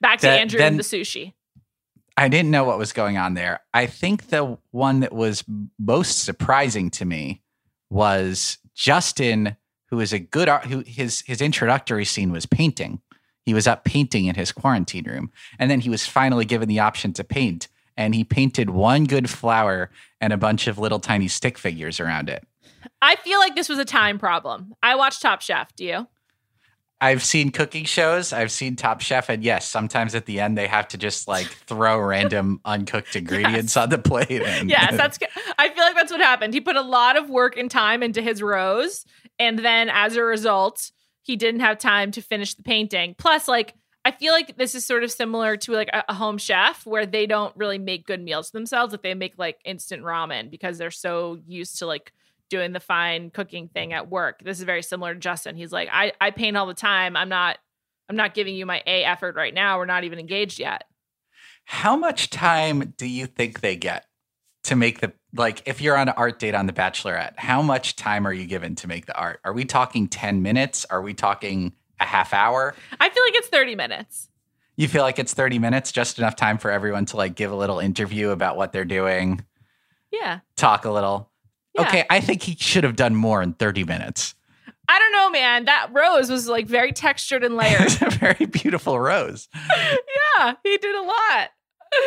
back 0.00 0.20
to 0.20 0.30
Andrew 0.30 0.58
then- 0.58 0.72
and 0.72 0.78
the 0.78 0.84
sushi. 0.84 1.34
I 2.16 2.26
didn't 2.26 2.50
know 2.50 2.64
what 2.64 2.78
was 2.78 2.92
going 2.92 3.16
on 3.16 3.34
there. 3.34 3.60
I 3.72 3.86
think 3.86 4.30
the 4.30 4.58
one 4.72 5.00
that 5.00 5.12
was 5.12 5.44
most 5.78 6.24
surprising 6.24 6.90
to 6.90 7.04
me 7.04 7.42
was 7.90 8.58
Justin, 8.74 9.56
who 9.90 10.00
is 10.00 10.12
a 10.12 10.18
good 10.18 10.48
art. 10.48 10.64
Who 10.66 10.82
his 10.84 11.20
his 11.26 11.40
introductory 11.40 12.04
scene 12.04 12.32
was 12.32 12.44
painting. 12.44 13.00
He 13.44 13.54
was 13.54 13.68
up 13.68 13.84
painting 13.84 14.24
in 14.24 14.34
his 14.34 14.50
quarantine 14.50 15.04
room, 15.04 15.30
and 15.60 15.70
then 15.70 15.78
he 15.80 15.90
was 15.90 16.06
finally 16.06 16.44
given 16.44 16.68
the 16.68 16.80
option 16.80 17.12
to 17.12 17.22
paint, 17.22 17.68
and 17.98 18.14
he 18.14 18.24
painted 18.24 18.70
one 18.70 19.04
good 19.04 19.28
flower 19.28 19.90
and 20.20 20.32
a 20.32 20.38
bunch 20.38 20.68
of 20.68 20.78
little 20.78 21.00
tiny 21.00 21.28
stick 21.28 21.58
figures 21.58 22.00
around 22.00 22.30
it. 22.30 22.46
I 23.02 23.16
feel 23.16 23.40
like 23.40 23.56
this 23.56 23.68
was 23.68 23.78
a 23.78 23.84
time 23.84 24.18
problem. 24.18 24.72
I 24.82 24.94
watched 24.94 25.20
Top 25.20 25.42
Chef. 25.42 25.74
Do 25.74 25.84
you? 25.84 26.08
I've 27.00 27.22
seen 27.22 27.50
cooking 27.50 27.84
shows. 27.84 28.32
I've 28.32 28.50
seen 28.50 28.76
Top 28.76 29.00
Chef, 29.00 29.28
and 29.28 29.42
yes, 29.42 29.68
sometimes 29.68 30.14
at 30.14 30.26
the 30.26 30.40
end 30.40 30.56
they 30.56 30.66
have 30.68 30.88
to 30.88 30.98
just 30.98 31.28
like 31.28 31.46
throw 31.46 31.98
random 32.00 32.60
uncooked 32.64 33.14
ingredients 33.16 33.76
on 33.76 33.90
the 33.90 33.98
plate. 33.98 34.42
And 34.42 34.70
Yes, 34.70 34.96
that's. 34.96 35.18
I 35.58 35.68
feel 35.68 35.84
like 35.84 35.96
that's 35.96 36.12
what 36.12 36.20
happened. 36.20 36.54
He 36.54 36.60
put 36.60 36.76
a 36.76 36.82
lot 36.82 37.16
of 37.16 37.28
work 37.28 37.56
and 37.56 37.70
time 37.70 38.02
into 38.02 38.22
his 38.22 38.42
rose, 38.42 39.04
and 39.40 39.58
then 39.58 39.88
as 39.90 40.14
a 40.16 40.22
result, 40.22 40.92
he 41.22 41.34
didn't 41.36 41.60
have 41.60 41.78
time 41.78 42.12
to 42.12 42.20
finish 42.20 42.54
the 42.54 42.62
painting. 42.62 43.16
Plus, 43.18 43.48
like 43.48 43.74
I 44.08 44.10
feel 44.10 44.32
like 44.32 44.56
this 44.56 44.74
is 44.74 44.86
sort 44.86 45.04
of 45.04 45.12
similar 45.12 45.58
to 45.58 45.72
like 45.72 45.90
a, 45.92 46.02
a 46.08 46.14
home 46.14 46.38
chef 46.38 46.86
where 46.86 47.04
they 47.04 47.26
don't 47.26 47.54
really 47.58 47.76
make 47.76 48.06
good 48.06 48.22
meals 48.22 48.52
themselves. 48.52 48.94
If 48.94 49.02
they 49.02 49.12
make 49.12 49.34
like 49.36 49.60
instant 49.66 50.02
ramen 50.02 50.50
because 50.50 50.78
they're 50.78 50.90
so 50.90 51.38
used 51.46 51.78
to 51.80 51.86
like 51.86 52.14
doing 52.48 52.72
the 52.72 52.80
fine 52.80 53.28
cooking 53.28 53.68
thing 53.68 53.92
at 53.92 54.08
work. 54.08 54.42
This 54.42 54.60
is 54.60 54.64
very 54.64 54.82
similar 54.82 55.12
to 55.12 55.20
Justin. 55.20 55.56
He's 55.56 55.72
like, 55.72 55.90
I 55.92 56.14
I 56.22 56.30
paint 56.30 56.56
all 56.56 56.64
the 56.64 56.72
time. 56.72 57.18
I'm 57.18 57.28
not. 57.28 57.58
I'm 58.08 58.16
not 58.16 58.32
giving 58.32 58.54
you 58.54 58.64
my 58.64 58.82
A 58.86 59.04
effort 59.04 59.36
right 59.36 59.52
now. 59.52 59.76
We're 59.76 59.84
not 59.84 60.04
even 60.04 60.18
engaged 60.18 60.58
yet. 60.58 60.84
How 61.66 61.94
much 61.94 62.30
time 62.30 62.94
do 62.96 63.06
you 63.06 63.26
think 63.26 63.60
they 63.60 63.76
get 63.76 64.06
to 64.64 64.74
make 64.74 65.00
the 65.00 65.12
like 65.34 65.68
if 65.68 65.82
you're 65.82 65.98
on 65.98 66.08
an 66.08 66.14
art 66.16 66.38
date 66.38 66.54
on 66.54 66.64
the 66.64 66.72
Bachelorette, 66.72 67.38
how 67.38 67.60
much 67.60 67.94
time 67.94 68.26
are 68.26 68.32
you 68.32 68.46
given 68.46 68.74
to 68.76 68.88
make 68.88 69.04
the 69.04 69.18
art? 69.18 69.40
Are 69.44 69.52
we 69.52 69.66
talking 69.66 70.08
10 70.08 70.40
minutes? 70.40 70.86
Are 70.86 71.02
we 71.02 71.12
talking 71.12 71.74
a 72.00 72.04
half 72.04 72.32
hour? 72.34 72.74
I 73.00 73.08
feel 73.08 73.22
like 73.24 73.34
it's 73.34 73.48
30 73.48 73.74
minutes. 73.74 74.28
You 74.76 74.86
feel 74.88 75.02
like 75.02 75.18
it's 75.18 75.34
30 75.34 75.58
minutes, 75.58 75.90
just 75.92 76.18
enough 76.18 76.36
time 76.36 76.58
for 76.58 76.70
everyone 76.70 77.04
to 77.06 77.16
like 77.16 77.34
give 77.34 77.50
a 77.50 77.56
little 77.56 77.80
interview 77.80 78.30
about 78.30 78.56
what 78.56 78.72
they're 78.72 78.84
doing, 78.84 79.44
Yeah. 80.12 80.40
talk 80.56 80.84
a 80.84 80.90
little. 80.90 81.30
Yeah. 81.74 81.82
Okay, 81.82 82.04
I 82.10 82.20
think 82.20 82.42
he 82.42 82.56
should 82.58 82.84
have 82.84 82.96
done 82.96 83.14
more 83.16 83.42
in 83.42 83.54
30 83.54 83.84
minutes. 83.84 84.34
I 84.90 84.98
don't 84.98 85.12
know, 85.12 85.30
man. 85.30 85.64
That 85.66 85.90
rose 85.92 86.30
was 86.30 86.48
like 86.48 86.66
very 86.66 86.92
textured 86.92 87.44
and 87.44 87.56
layered. 87.56 87.80
It's 87.82 88.00
a 88.02 88.08
very 88.10 88.46
beautiful 88.46 88.98
rose. 88.98 89.48
yeah, 90.38 90.54
he 90.62 90.78
did 90.78 90.94
a 90.94 91.02
lot. 91.02 91.50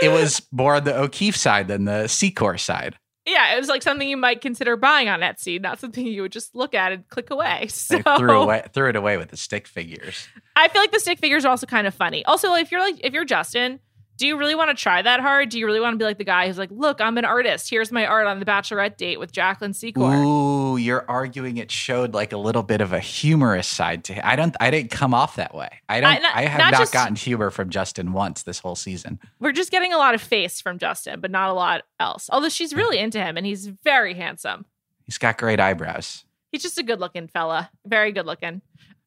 It 0.01 0.09
was 0.09 0.41
more 0.51 0.75
on 0.75 0.83
the 0.83 0.97
O'Keeffe 0.97 1.35
side 1.35 1.67
than 1.67 1.85
the 1.85 2.03
Secor 2.05 2.59
side. 2.59 2.97
Yeah, 3.25 3.55
it 3.55 3.59
was 3.59 3.69
like 3.69 3.83
something 3.83 4.07
you 4.07 4.17
might 4.17 4.41
consider 4.41 4.75
buying 4.75 5.07
on 5.07 5.19
Etsy, 5.19 5.61
not 5.61 5.79
something 5.79 6.05
you 6.05 6.23
would 6.23 6.31
just 6.31 6.55
look 6.55 6.73
at 6.73 6.91
and 6.91 7.07
click 7.07 7.29
away. 7.29 7.67
So 7.69 7.97
They 7.97 8.03
threw 8.17 8.41
away 8.41 8.63
threw 8.73 8.89
it 8.89 8.95
away 8.95 9.17
with 9.17 9.29
the 9.29 9.37
stick 9.37 9.67
figures. 9.67 10.27
I 10.55 10.67
feel 10.67 10.81
like 10.81 10.91
the 10.91 10.99
stick 10.99 11.19
figures 11.19 11.45
are 11.45 11.49
also 11.49 11.67
kind 11.67 11.85
of 11.87 11.93
funny. 11.93 12.25
Also, 12.25 12.53
if 12.55 12.71
you're 12.71 12.81
like 12.81 12.99
if 13.03 13.13
you're 13.13 13.25
Justin, 13.25 13.79
do 14.21 14.27
you 14.27 14.37
really 14.37 14.53
want 14.53 14.69
to 14.69 14.79
try 14.79 15.01
that 15.01 15.19
hard? 15.19 15.49
Do 15.49 15.57
you 15.57 15.65
really 15.65 15.79
want 15.79 15.95
to 15.95 15.97
be 15.97 16.05
like 16.05 16.19
the 16.19 16.23
guy 16.23 16.45
who's 16.45 16.59
like, 16.59 16.69
look, 16.71 17.01
I'm 17.01 17.17
an 17.17 17.25
artist. 17.25 17.71
Here's 17.71 17.91
my 17.91 18.05
art 18.05 18.27
on 18.27 18.39
the 18.39 18.45
bachelorette 18.45 18.95
date 18.95 19.17
with 19.19 19.31
Jacqueline 19.31 19.71
Secor. 19.71 20.23
Ooh, 20.23 20.77
you're 20.77 21.03
arguing 21.09 21.57
it 21.57 21.71
showed 21.71 22.13
like 22.13 22.31
a 22.31 22.37
little 22.37 22.61
bit 22.61 22.81
of 22.81 22.93
a 22.93 22.99
humorous 22.99 23.65
side 23.65 24.03
to 24.03 24.13
it. 24.13 24.23
I 24.23 24.35
don't 24.35 24.55
I 24.59 24.69
didn't 24.69 24.91
come 24.91 25.15
off 25.15 25.37
that 25.37 25.55
way. 25.55 25.69
I 25.89 26.01
don't 26.01 26.23
I- 26.23 26.41
I, 26.41 26.41
have 26.45 26.59
not 26.59 26.71
not, 26.73 26.79
just- 26.81 26.93
gotten 26.93 27.15
humor 27.15 27.49
from 27.49 27.71
Justin 27.71 28.13
once 28.13 28.43
this 28.43 28.59
whole 28.59 28.75
season. 28.75 29.19
We're 29.39 29.53
just 29.53 29.71
getting 29.71 29.91
a 29.91 29.97
lot 29.97 30.13
of 30.13 30.21
face 30.21 30.61
from 30.61 30.77
Justin, 30.77 31.19
but 31.19 31.31
not 31.31 31.49
a 31.49 31.53
lot 31.53 31.81
else. 31.99 32.29
Although 32.31 32.49
she's 32.49 32.75
really 32.75 32.99
into 32.99 33.19
him 33.19 33.37
and 33.37 33.45
he's 33.45 33.65
very 33.83 34.13
handsome. 34.13 34.67
He's 35.07 35.17
got 35.17 35.39
great 35.39 35.59
eyebrows. 35.59 36.25
He's 36.51 36.61
just 36.61 36.77
a 36.77 36.83
good 36.83 36.99
looking 36.99 37.27
fella. 37.27 37.71
Very 37.87 38.11
good 38.11 38.27
looking. 38.27 38.61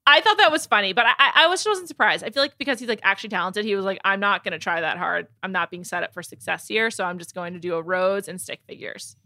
I 0.06 0.20
thought 0.20 0.36
that 0.38 0.52
was 0.52 0.66
funny, 0.66 0.92
but 0.92 1.06
I, 1.06 1.32
I 1.34 1.46
was 1.46 1.60
just 1.60 1.68
wasn't 1.68 1.88
surprised. 1.88 2.24
I 2.24 2.30
feel 2.30 2.42
like 2.42 2.58
because 2.58 2.78
he's 2.78 2.88
like 2.88 3.00
actually 3.02 3.30
talented, 3.30 3.64
he 3.64 3.74
was 3.74 3.84
like, 3.84 3.98
I'm 4.04 4.20
not 4.20 4.44
gonna 4.44 4.58
try 4.58 4.80
that 4.80 4.98
hard. 4.98 5.28
I'm 5.42 5.52
not 5.52 5.70
being 5.70 5.84
set 5.84 6.02
up 6.02 6.12
for 6.12 6.22
success 6.22 6.68
here, 6.68 6.90
so 6.90 7.04
I'm 7.04 7.18
just 7.18 7.34
going 7.34 7.54
to 7.54 7.58
do 7.58 7.74
a 7.74 7.82
rose 7.82 8.28
and 8.28 8.40
stick 8.40 8.60
figures. 8.66 9.16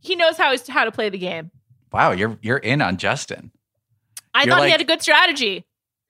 He 0.00 0.14
knows 0.14 0.36
how 0.36 0.52
he's, 0.52 0.66
how 0.68 0.84
to 0.84 0.92
play 0.92 1.08
the 1.08 1.18
game. 1.18 1.50
Wow, 1.92 2.12
you're 2.12 2.38
you're 2.42 2.58
in 2.58 2.82
on 2.82 2.98
Justin. 2.98 3.50
I 4.34 4.44
You're 4.44 4.54
thought 4.54 4.64
he 4.64 4.70
had 4.70 4.80
a 4.80 4.84
good 4.84 5.02
strategy. 5.02 5.64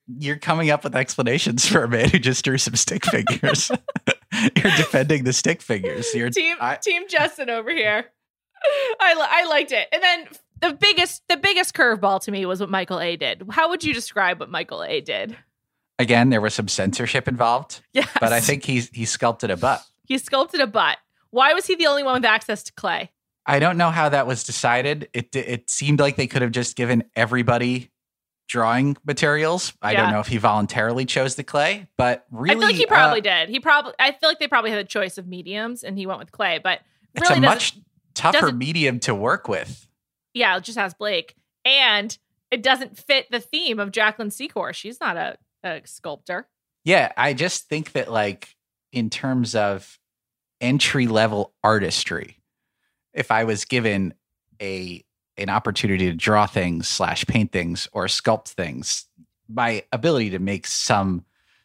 You're 0.07 0.37
coming 0.37 0.69
up 0.69 0.83
with 0.83 0.95
explanations 0.95 1.67
for 1.67 1.83
a 1.83 1.87
man 1.87 2.09
who 2.09 2.19
just 2.19 2.43
drew 2.43 2.57
some 2.57 2.75
stick 2.75 3.05
figures. 3.05 3.71
you're 4.33 4.75
defending 4.75 5.23
the 5.23 5.33
stick 5.33 5.61
figures. 5.61 6.13
You're 6.13 6.29
Team 6.29 6.57
I- 6.59 6.75
Team 6.75 7.03
Justin 7.09 7.49
over 7.49 7.71
here. 7.71 8.05
I 8.99 9.15
I 9.17 9.45
liked 9.47 9.71
it, 9.71 9.87
and 9.91 10.03
then 10.03 10.27
the 10.61 10.73
biggest 10.73 11.23
the 11.27 11.37
biggest 11.37 11.73
curveball 11.75 12.21
to 12.21 12.31
me 12.31 12.45
was 12.45 12.59
what 12.59 12.69
Michael 12.69 12.99
A 12.99 13.15
did. 13.15 13.43
How 13.49 13.69
would 13.69 13.83
you 13.83 13.93
describe 13.93 14.39
what 14.39 14.49
Michael 14.49 14.83
A 14.83 15.01
did? 15.01 15.35
Again, 15.97 16.29
there 16.29 16.39
was 16.41 16.53
some 16.53 16.67
censorship 16.67 17.27
involved, 17.27 17.81
Yes. 17.93 18.07
but 18.19 18.31
I 18.33 18.39
think 18.39 18.63
he's 18.63 18.89
he 18.93 19.05
sculpted 19.05 19.51
a 19.51 19.57
butt. 19.57 19.83
he 20.05 20.17
sculpted 20.17 20.61
a 20.61 20.67
butt. 20.67 20.97
Why 21.31 21.53
was 21.53 21.65
he 21.67 21.75
the 21.75 21.87
only 21.87 22.03
one 22.03 22.13
with 22.15 22.25
access 22.25 22.63
to 22.63 22.73
clay? 22.73 23.11
I 23.45 23.59
don't 23.59 23.77
know 23.77 23.89
how 23.91 24.09
that 24.09 24.25
was 24.27 24.43
decided. 24.43 25.09
It 25.13 25.35
it 25.35 25.69
seemed 25.69 25.99
like 25.99 26.15
they 26.15 26.27
could 26.27 26.41
have 26.41 26.51
just 26.51 26.75
given 26.75 27.03
everybody 27.15 27.89
drawing 28.47 28.97
materials. 29.05 29.73
I 29.81 29.91
Yeah. 29.91 30.01
don't 30.03 30.11
know 30.13 30.19
if 30.19 30.27
he 30.27 30.37
voluntarily 30.37 31.05
chose 31.05 31.35
the 31.35 31.43
clay, 31.43 31.87
but 31.97 32.25
really, 32.31 32.55
I 32.55 32.59
feel 32.59 32.67
like 32.67 32.75
he 32.75 32.85
probably 32.85 33.19
uh, 33.19 33.23
did. 33.23 33.49
He 33.49 33.59
probably. 33.59 33.93
I 33.99 34.11
feel 34.11 34.29
like 34.29 34.39
they 34.39 34.47
probably 34.47 34.71
had 34.71 34.79
a 34.79 34.83
choice 34.85 35.17
of 35.17 35.27
mediums, 35.27 35.83
and 35.83 35.97
he 35.97 36.05
went 36.05 36.19
with 36.19 36.31
clay. 36.31 36.59
But 36.63 36.79
it's 37.13 37.29
really, 37.29 37.39
a 37.39 37.41
doesn't- 37.41 37.75
much 37.75 37.77
tougher 38.13 38.51
medium 38.51 38.99
to 39.01 39.13
work 39.15 39.47
with. 39.47 39.87
Yeah, 40.33 40.59
just 40.59 40.77
has 40.77 40.93
Blake, 40.93 41.35
and 41.65 42.17
it 42.51 42.63
doesn't 42.63 42.97
fit 42.97 43.27
the 43.29 43.39
theme 43.39 43.79
of 43.79 43.91
Jacqueline 43.91 44.29
Secor. 44.29 44.73
She's 44.73 44.99
not 44.99 45.17
a, 45.17 45.37
a 45.63 45.81
sculptor. 45.85 46.47
Yeah, 46.83 47.11
I 47.17 47.33
just 47.33 47.67
think 47.67 47.91
that 47.93 48.11
like 48.11 48.55
in 48.91 49.09
terms 49.09 49.55
of 49.55 49.99
entry 50.61 51.07
level 51.07 51.53
artistry, 51.63 52.37
if 53.13 53.31
I 53.31 53.43
was 53.43 53.65
given 53.65 54.13
a 54.61 55.03
an 55.37 55.49
opportunity 55.49 56.07
to 56.07 56.15
draw 56.15 56.45
things 56.45 56.87
slash 56.87 57.25
paint 57.25 57.51
things 57.51 57.87
or 57.93 58.05
sculpt 58.05 58.49
things, 58.49 59.05
my 59.47 59.83
ability 59.91 60.31
to 60.31 60.39
make 60.39 60.67
some 60.67 61.23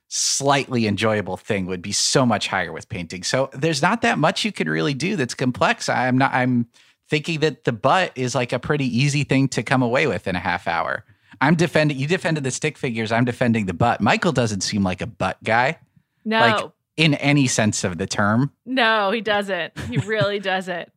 slightly 0.09 0.87
enjoyable 0.87 1.37
thing 1.37 1.67
would 1.67 1.83
be 1.83 1.91
so 1.91 2.25
much 2.25 2.47
higher 2.47 2.73
with 2.73 2.89
painting. 2.89 3.25
So 3.25 3.51
there's 3.53 3.83
not 3.83 4.03
that 4.03 4.17
much 4.19 4.45
you 4.45 4.53
can 4.53 4.69
really 4.69 4.95
do 4.95 5.17
that's 5.17 5.35
complex. 5.35 5.89
I'm 5.89 6.19
not 6.19 6.33
I'm 6.33 6.69
thinking 7.09 7.41
that 7.41 7.65
the 7.65 7.73
butt 7.73 8.13
is 8.15 8.35
like 8.35 8.53
a 8.53 8.59
pretty 8.59 8.87
easy 8.87 9.25
thing 9.25 9.49
to 9.49 9.63
come 9.63 9.83
away 9.83 10.07
with 10.07 10.27
in 10.27 10.37
a 10.37 10.41
half 10.41 10.67
hour. 10.67 11.05
I'm 11.41 11.55
defending 11.57 11.99
you 11.99 12.07
defended 12.07 12.45
the 12.45 12.51
stick 12.51 12.79
figures, 12.79 13.13
I'm 13.13 13.25
defending 13.25 13.67
the 13.67 13.75
butt. 13.75 14.01
Michael 14.01 14.33
doesn't 14.33 14.63
seem 14.63 14.83
like 14.83 15.01
a 15.01 15.07
butt 15.07 15.37
guy 15.43 15.79
No, 16.25 16.39
Like- 16.41 16.71
in 16.97 17.15
any 17.15 17.47
sense 17.49 17.83
of 17.85 17.99
the 17.99 18.07
term. 18.07 18.53
no, 18.65 19.11
he 19.11 19.21
doesn't. 19.21 19.77
He 19.91 19.99
really 19.99 20.39
doesn't. 20.53 20.91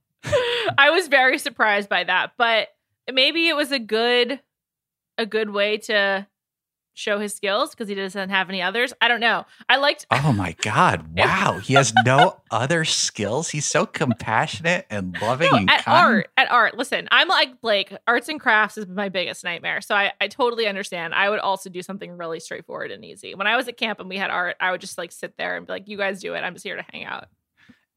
I 0.78 0.89
was 0.91 1.08
very 1.08 1.38
surprised 1.39 1.89
by 1.89 2.04
that, 2.04 2.34
but 2.38 2.67
maybe 3.12 3.48
it 3.48 3.56
was 3.56 3.72
a 3.72 3.80
good, 3.80 4.39
a 5.17 5.26
good 5.26 5.50
way 5.50 5.78
to 5.78 6.28
show 6.97 7.19
his 7.19 7.33
skills 7.33 7.69
because 7.69 7.88
he 7.88 7.93
doesn't 7.95 8.29
have 8.29 8.49
any 8.49 8.62
others. 8.62 8.91
I 8.99 9.07
don't 9.07 9.19
know. 9.19 9.45
I 9.69 9.77
liked. 9.77 10.05
Oh 10.27 10.33
my 10.33 10.53
God. 10.62 11.15
Wow. 11.15 11.60
He 11.63 11.75
has 11.75 11.93
no 12.03 12.41
other 12.51 12.83
skills. 12.83 13.49
He's 13.49 13.65
so 13.65 13.86
compassionate 13.86 14.86
and 14.89 15.15
loving 15.21 15.49
No, 15.51 15.57
and 15.57 15.69
at 15.69 15.83
kind. 15.86 16.05
art, 16.15 16.27
at 16.36 16.51
art. 16.51 16.75
Listen, 16.77 17.07
I'm 17.12 17.27
like 17.29 17.62
Blake. 17.62 17.93
Arts 18.07 18.27
and 18.29 18.39
crafts 18.39 18.77
is 18.77 18.88
my 18.88 19.10
biggest 19.10 19.43
nightmare. 19.43 19.79
So 19.81 19.95
I, 19.95 20.12
I 20.19 20.27
totally 20.27 20.67
understand. 20.67 21.13
I 21.13 21.29
would 21.29 21.39
also 21.39 21.69
do 21.69 21.81
something 21.81 22.12
really 22.17 22.39
straightforward 22.39 22.91
and 22.91 23.05
easy. 23.05 23.36
When 23.36 23.47
I 23.47 23.55
was 23.55 23.67
at 23.67 23.77
camp 23.77 23.99
and 23.99 24.10
we 24.10 24.17
had 24.17 24.31
art, 24.31 24.57
I 24.60 24.71
would 24.71 24.81
just 24.81 24.97
like 24.97 25.12
sit 25.12 25.38
there 25.38 25.55
and 25.55 25.65
be 25.67 25.71
like, 25.73 25.88
"You 25.88 25.97
guys 25.97 26.19
do 26.19 26.33
it. 26.33 26.39
I'm 26.39 26.53
just 26.53 26.65
here 26.65 26.75
to 26.75 26.86
hang 26.91 27.05
out." 27.05 27.25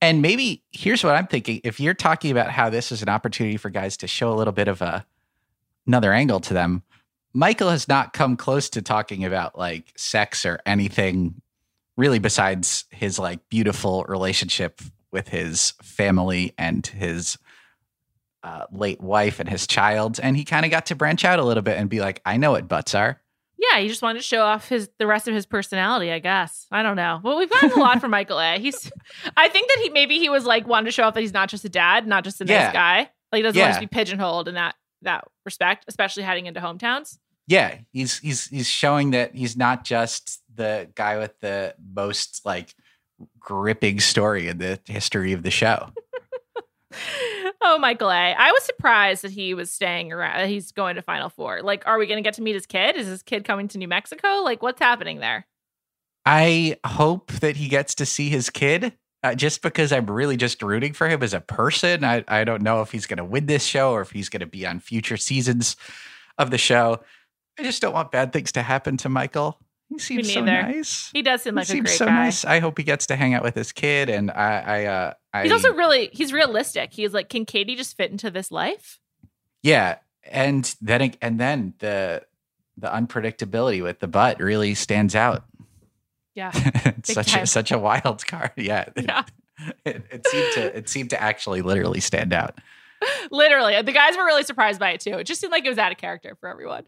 And 0.03 0.23
maybe 0.23 0.63
here's 0.73 1.03
what 1.03 1.15
I'm 1.17 1.27
thinking. 1.27 1.61
If 1.65 1.81
you're 1.81 1.95
talking 1.95 2.31
about 2.31 2.51
how 2.51 2.71
this 2.71 2.93
is 2.93 3.03
an 3.03 3.09
opportunity 3.09 3.57
for 3.57 3.71
guys 3.71 3.97
to 3.99 4.07
show 4.07 4.33
a 4.33 4.37
little 4.37 4.53
bit 4.53 4.69
of 4.69 4.83
a 4.83 5.05
another 5.87 6.13
angle 6.13 6.41
to 6.41 6.55
them, 6.55 6.83
Michael 7.33 7.71
has 7.71 7.87
not 7.89 8.13
come 8.13 8.37
close 8.37 8.69
to 8.71 8.83
talking 8.83 9.25
about 9.25 9.57
like 9.59 9.93
sex 9.97 10.45
or 10.45 10.61
anything 10.67 11.41
really 11.97 12.19
besides 12.19 12.85
his 12.91 13.19
like 13.19 13.49
beautiful 13.49 14.05
relationship 14.09 14.81
with 15.13 15.29
his 15.29 15.73
family 15.83 16.55
and 16.59 16.87
his 16.87 17.37
uh, 18.43 18.65
late 18.73 19.01
wife 19.01 19.39
and 19.39 19.49
his 19.49 19.67
child. 19.67 20.19
And 20.23 20.37
he 20.37 20.45
kind 20.45 20.65
of 20.65 20.71
got 20.71 20.87
to 20.87 20.95
branch 20.95 21.25
out 21.25 21.39
a 21.39 21.45
little 21.45 21.63
bit 21.63 21.77
and 21.79 21.89
be 21.91 22.01
like, 22.01 22.23
I 22.25 22.37
know 22.37 22.53
what 22.53 22.69
butts 22.69 22.95
are. 22.95 23.21
Yeah, 23.59 23.79
he 23.81 23.89
just 23.89 24.01
wanted 24.01 24.21
to 24.21 24.25
show 24.25 24.41
off 24.41 24.69
his 24.71 24.89
the 24.99 25.07
rest 25.07 25.29
of 25.29 25.35
his 25.35 25.45
personality, 25.45 26.11
I 26.11 26.19
guess. 26.19 26.67
I 26.73 26.83
don't 26.83 26.97
know. 26.97 27.21
Well, 27.23 27.37
we've 27.37 27.51
gotten 27.51 27.73
a 27.73 27.77
lot 27.79 28.01
from 28.01 28.11
Michael 28.11 28.41
A. 28.41 28.59
He's 28.59 28.91
I 29.37 29.49
think 29.51 29.69
that 29.69 29.79
he 29.83 29.91
maybe 29.91 30.19
he 30.19 30.31
was 30.31 30.47
like 30.47 30.67
wanted 30.67 30.87
to 30.87 30.93
show 30.93 31.03
off 31.05 31.13
that 31.15 31.21
he's 31.21 31.35
not 31.35 31.51
just 31.51 31.65
a 31.67 31.69
dad, 31.69 32.07
not 32.07 32.25
just 32.25 32.41
a 32.41 32.45
nice 32.47 32.53
Yeah. 32.55 32.73
guy. 32.73 32.99
Like 33.31 33.39
he 33.41 33.43
doesn't 33.43 33.61
want 33.61 33.71
Yeah. 33.75 33.75
to 33.75 33.81
be 33.81 33.87
pigeonholed 33.87 34.49
in 34.49 34.55
that 34.55 34.77
that 35.03 35.25
respect, 35.45 35.85
especially 35.89 36.23
heading 36.23 36.47
into 36.47 36.61
hometowns. 36.61 37.19
Yeah, 37.47 37.79
he's 37.93 38.19
he's 38.19 38.47
he's 38.47 38.69
showing 38.69 39.11
that 39.11 39.35
he's 39.35 39.57
not 39.57 39.85
just 39.85 40.41
the 40.55 40.89
guy 40.95 41.19
with 41.19 41.39
the 41.41 41.75
most 41.93 42.43
like 42.45 42.75
gripping 43.39 44.01
story 44.01 44.49
in 44.49 44.59
the 44.59 44.79
history 44.87 45.33
of 45.33 45.43
the 45.43 45.51
show. 45.51 45.91
oh, 47.61 47.79
Michael 47.79 48.11
A. 48.11 48.35
I 48.35 48.51
was 48.53 48.63
surprised 48.63 49.23
that 49.23 49.31
he 49.31 49.55
was 49.55 49.71
staying 49.71 50.13
around. 50.13 50.49
He's 50.49 50.73
going 50.73 50.97
to 50.97 51.03
Final 51.03 51.29
Four. 51.29 51.63
Like, 51.63 51.87
are 51.87 51.99
we 51.99 52.07
going 52.07 52.19
to 52.19 52.27
get 52.27 52.35
to 52.35 52.43
meet 52.43 52.55
his 52.55 52.67
kid? 52.67 52.97
Is 52.97 53.07
his 53.07 53.23
kid 53.23 53.45
coming 53.45 53.69
to 53.69 53.79
New 53.79 53.89
Mexico? 53.89 54.43
Like, 54.43 54.63
what's 54.63 54.81
happening 54.81 55.21
there? 55.21 55.47
I 56.27 56.77
hope 56.85 57.33
that 57.33 57.57
he 57.57 57.69
gets 57.69 57.95
to 57.97 58.07
see 58.07 58.29
his 58.29 58.51
kid. 58.51 58.93
Uh, 59.23 59.35
just 59.35 59.61
because 59.61 59.93
I'm 59.93 60.07
really 60.07 60.39
just 60.39 60.63
rooting 60.63 60.95
for 60.95 61.07
him 61.07 61.23
as 61.23 61.35
a 61.35 61.41
person. 61.41 62.05
I, 62.05 62.25
I 62.27 62.45
don't 62.45 62.63
know 62.63 62.81
if 62.81 62.91
he's 62.91 63.07
going 63.07 63.19
to 63.19 63.25
win 63.25 63.45
this 63.45 63.65
show 63.65 63.93
or 63.93 64.01
if 64.01 64.11
he's 64.13 64.31
going 64.31 64.41
to 64.41 64.47
be 64.47 64.67
on 64.67 64.81
future 64.81 65.19
seasons 65.19 65.77
of 66.39 66.51
the 66.51 66.57
show. 66.57 67.01
I 67.59 67.63
just 67.63 67.83
don't 67.83 67.93
want 67.93 68.11
bad 68.11 68.33
things 68.33 68.53
to 68.53 68.63
happen 68.63 68.97
to 68.99 69.11
Michael. 69.11 69.59
He 69.91 69.99
seems 69.99 70.33
so 70.33 70.43
nice. 70.43 71.11
He 71.13 71.21
does 71.21 71.43
seem 71.43 71.57
like 71.57 71.67
he 71.67 71.81
a 71.81 71.83
great 71.83 71.97
so 71.97 72.07
guy. 72.07 72.13
nice. 72.13 72.45
I 72.45 72.61
hope 72.61 72.79
he 72.79 72.85
gets 72.85 73.09
to 73.09 73.17
hang 73.17 73.35
out 73.35 73.43
with 73.43 73.57
his 73.57 73.73
kid. 73.73 74.09
And 74.09 74.31
I, 74.31 74.61
I, 74.61 74.85
uh, 74.85 75.15
I 75.35 75.43
He's 75.43 75.53
also 75.53 75.75
really 75.75 76.11
he's 76.13 76.33
realistic. 76.33 76.93
He's 76.93 77.13
like, 77.13 77.29
can 77.29 77.45
Katie 77.45 77.77
just 77.77 77.97
fit 77.97 78.11
into 78.11 78.31
this 78.31 78.51
life? 78.51 79.01
Yeah, 79.63 79.97
and 80.25 80.75
then 80.81 81.15
and 81.21 81.39
then 81.39 81.75
the 81.81 82.23
the 82.79 82.89
unpredictability 82.89 83.83
with 83.83 83.99
the 83.99 84.09
butt 84.09 84.41
really 84.41 84.75
stands 84.75 85.15
out. 85.15 85.45
Yeah. 86.35 86.51
it's 86.55 87.13
such 87.13 87.33
time. 87.33 87.43
a, 87.43 87.47
such 87.47 87.73
a 87.73 87.79
wild 87.79 88.27
card. 88.27 88.53
Yeah, 88.57 88.89
Yeah. 88.97 89.25
It, 89.85 90.05
it 90.11 90.27
seemed 90.27 90.53
to 90.55 90.77
it 90.77 90.89
seemed 90.89 91.11
to 91.11 91.21
actually 91.21 91.61
literally 91.61 92.01
stand 92.01 92.33
out. 92.33 92.59
Literally. 93.31 93.81
The 93.83 93.93
guys 93.93 94.17
were 94.17 94.25
really 94.25 94.43
surprised 94.43 94.81
by 94.81 94.91
it 94.93 95.01
too. 95.01 95.15
It 95.15 95.25
just 95.25 95.41
seemed 95.41 95.53
like 95.53 95.67
it 95.67 95.69
was 95.69 95.79
out 95.79 95.93
of 95.93 95.99
character 95.99 96.37
for 96.41 96.49
everyone. 96.49 96.85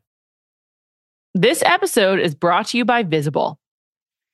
This 1.35 1.63
episode 1.65 2.19
is 2.19 2.35
brought 2.35 2.69
to 2.69 2.79
you 2.79 2.85
by 2.85 3.03
Visible. 3.03 3.59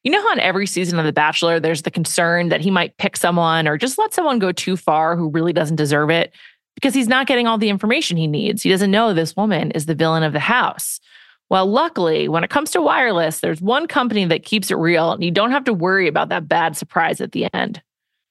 You 0.05 0.12
know 0.12 0.23
how 0.23 0.33
in 0.33 0.40
every 0.40 0.66
season 0.66 0.99
of 0.99 1.05
The 1.05 1.12
Bachelor, 1.12 1.59
there's 1.59 1.83
the 1.83 1.90
concern 1.90 2.49
that 2.49 2.61
he 2.61 2.71
might 2.71 2.97
pick 2.99 3.16
someone 3.16 3.66
or 3.66 3.77
just 3.77 3.99
let 3.99 4.14
someone 4.14 4.38
go 4.38 4.53
too 4.53 4.77
far 4.77 5.16
who 5.16 5.29
really 5.29 5.53
doesn't 5.53 5.77
deserve 5.77 6.11
it 6.11 6.33
because 6.77 6.94
he's 6.94 7.09
not 7.09 7.27
getting 7.27 7.47
all 7.49 7.59
the 7.59 7.68
information 7.68 8.16
he 8.16 8.29
needs. 8.29 8.62
He 8.62 8.71
doesn't 8.71 8.90
know 8.90 9.12
this 9.12 9.37
woman 9.37 9.73
is 9.73 9.87
the 9.87 9.97
villain 9.97 10.23
of 10.23 10.33
the 10.33 10.38
house. 10.40 11.01
Well, 11.50 11.66
luckily, 11.66 12.28
when 12.28 12.44
it 12.44 12.50
comes 12.50 12.70
to 12.72 12.82
wireless, 12.82 13.40
there's 13.40 13.61
one 13.61 13.87
company 13.87 14.26
that 14.26 14.44
keeps 14.44 14.70
it 14.70 14.76
real 14.76 15.12
and 15.12 15.24
you 15.24 15.30
don't 15.30 15.50
have 15.50 15.64
to 15.64 15.72
worry 15.72 16.06
about 16.06 16.28
that 16.28 16.48
bad 16.48 16.76
surprise 16.76 17.20
at 17.20 17.32
the 17.32 17.52
end. 17.54 17.82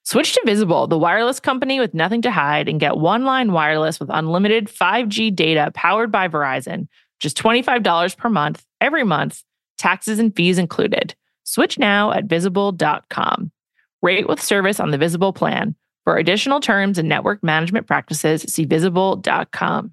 Switch 0.04 0.32
to 0.32 0.42
Visible, 0.46 0.86
the 0.86 0.96
wireless 0.96 1.38
company 1.38 1.80
with 1.80 1.92
nothing 1.92 2.22
to 2.22 2.30
hide, 2.30 2.66
and 2.66 2.80
get 2.80 2.96
one 2.96 3.24
line 3.24 3.52
wireless 3.52 4.00
with 4.00 4.08
unlimited 4.10 4.66
5G 4.66 5.34
data 5.34 5.70
powered 5.74 6.10
by 6.10 6.28
Verizon. 6.28 6.88
Just 7.20 7.36
$25 7.36 8.16
per 8.16 8.30
month, 8.30 8.64
every 8.80 9.04
month, 9.04 9.42
taxes 9.76 10.18
and 10.18 10.34
fees 10.34 10.56
included. 10.56 11.14
Switch 11.44 11.78
now 11.78 12.10
at 12.12 12.24
visible.com. 12.24 13.52
Rate 14.00 14.28
with 14.28 14.40
service 14.40 14.80
on 14.80 14.92
the 14.92 14.98
Visible 14.98 15.32
plan. 15.34 15.74
For 16.04 16.16
additional 16.16 16.60
terms 16.60 16.96
and 16.96 17.06
network 17.06 17.42
management 17.42 17.86
practices, 17.86 18.42
see 18.42 18.64
visible.com. 18.64 19.92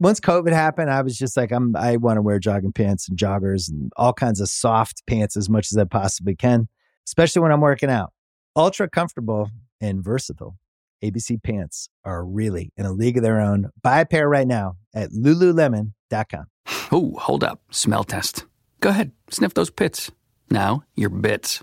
once 0.00 0.20
COVID 0.20 0.52
happened, 0.52 0.90
I 0.90 1.02
was 1.02 1.18
just 1.18 1.36
like, 1.36 1.50
I'm, 1.50 1.74
I 1.76 1.96
want 1.96 2.16
to 2.16 2.22
wear 2.22 2.38
jogging 2.38 2.72
pants 2.72 3.08
and 3.08 3.18
joggers 3.18 3.68
and 3.68 3.92
all 3.96 4.12
kinds 4.12 4.40
of 4.40 4.48
soft 4.48 5.06
pants 5.06 5.36
as 5.36 5.48
much 5.48 5.72
as 5.72 5.78
I 5.78 5.84
possibly 5.84 6.36
can, 6.36 6.68
especially 7.06 7.42
when 7.42 7.52
I'm 7.52 7.60
working 7.60 7.90
out. 7.90 8.12
Ultra 8.56 8.88
comfortable 8.88 9.50
and 9.80 10.02
versatile. 10.02 10.56
ABC 11.02 11.42
pants 11.42 11.88
are 12.04 12.24
really 12.24 12.72
in 12.76 12.84
a 12.84 12.92
league 12.92 13.16
of 13.16 13.22
their 13.22 13.40
own. 13.40 13.70
Buy 13.82 14.00
a 14.00 14.06
pair 14.06 14.28
right 14.28 14.46
now 14.46 14.76
at 14.94 15.10
lululemon.com. 15.10 16.46
Oh, 16.90 17.14
hold 17.18 17.44
up. 17.44 17.60
Smell 17.70 18.04
test. 18.04 18.44
Go 18.80 18.90
ahead. 18.90 19.12
Sniff 19.30 19.54
those 19.54 19.70
pits. 19.70 20.10
Now, 20.50 20.82
your 20.96 21.10
bits. 21.10 21.62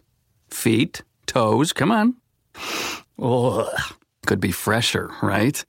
Feet, 0.49 1.03
toes, 1.25 1.73
come 1.73 1.91
on. 1.91 2.15
Ugh. 3.21 3.67
Could 4.25 4.39
be 4.39 4.51
fresher, 4.51 5.11
right? 5.21 5.63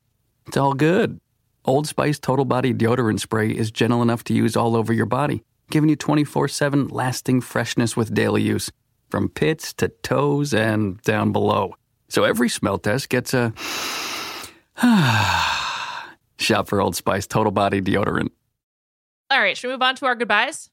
It's 0.46 0.56
all 0.56 0.74
good. 0.74 1.20
Old 1.66 1.86
Spice 1.88 2.18
Total 2.18 2.44
Body 2.44 2.72
Deodorant 2.72 3.20
Spray 3.20 3.50
is 3.50 3.70
gentle 3.70 4.00
enough 4.02 4.22
to 4.24 4.34
use 4.34 4.56
all 4.56 4.76
over 4.76 4.92
your 4.92 5.06
body, 5.06 5.42
giving 5.70 5.90
you 5.90 5.96
24 5.96 6.48
7 6.48 6.88
lasting 6.88 7.40
freshness 7.40 7.96
with 7.96 8.14
daily 8.14 8.42
use. 8.42 8.70
from 9.10 9.28
pits 9.28 9.72
to 9.74 9.88
toes 10.02 10.52
and 10.52 11.00
down 11.02 11.30
below. 11.30 11.74
So 12.08 12.24
every 12.24 12.48
smell 12.48 12.76
test 12.78 13.08
gets 13.08 13.32
a 13.34 13.52
shot 16.38 16.68
for 16.68 16.80
Old 16.80 16.96
Spice 16.96 17.26
Total 17.26 17.52
Body 17.52 17.80
Deodorant. 17.80 18.30
All 19.30 19.40
right, 19.40 19.56
should 19.56 19.68
we 19.68 19.74
move 19.74 19.82
on 19.82 19.94
to 19.96 20.06
our 20.06 20.14
goodbyes? 20.14 20.70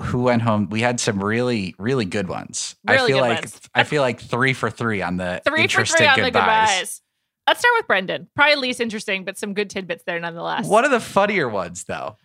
Who 0.00 0.22
went 0.22 0.42
home? 0.42 0.68
We 0.70 0.80
had 0.80 0.98
some 0.98 1.22
really, 1.22 1.74
really 1.78 2.04
good 2.04 2.28
ones. 2.28 2.74
I 2.86 2.96
feel 2.96 3.06
good 3.08 3.20
like 3.20 3.40
ones. 3.42 3.60
I 3.74 3.84
feel 3.84 4.02
like 4.02 4.20
three 4.20 4.52
for 4.52 4.70
three 4.70 5.02
on 5.02 5.18
the 5.18 5.40
Three 5.44 5.68
for 5.68 5.84
three 5.84 6.06
on 6.06 6.18
the 6.20 6.30
goodbyes. 6.30 7.00
Let's 7.46 7.60
start 7.60 7.74
with 7.76 7.86
Brendan. 7.86 8.28
Probably 8.34 8.56
least 8.56 8.80
interesting, 8.80 9.24
but 9.24 9.36
some 9.36 9.54
good 9.54 9.70
tidbits 9.70 10.04
there 10.04 10.18
nonetheless. 10.18 10.66
One 10.66 10.84
of 10.84 10.90
the 10.90 11.00
funnier 11.00 11.48
ones, 11.48 11.84
though. 11.84 12.16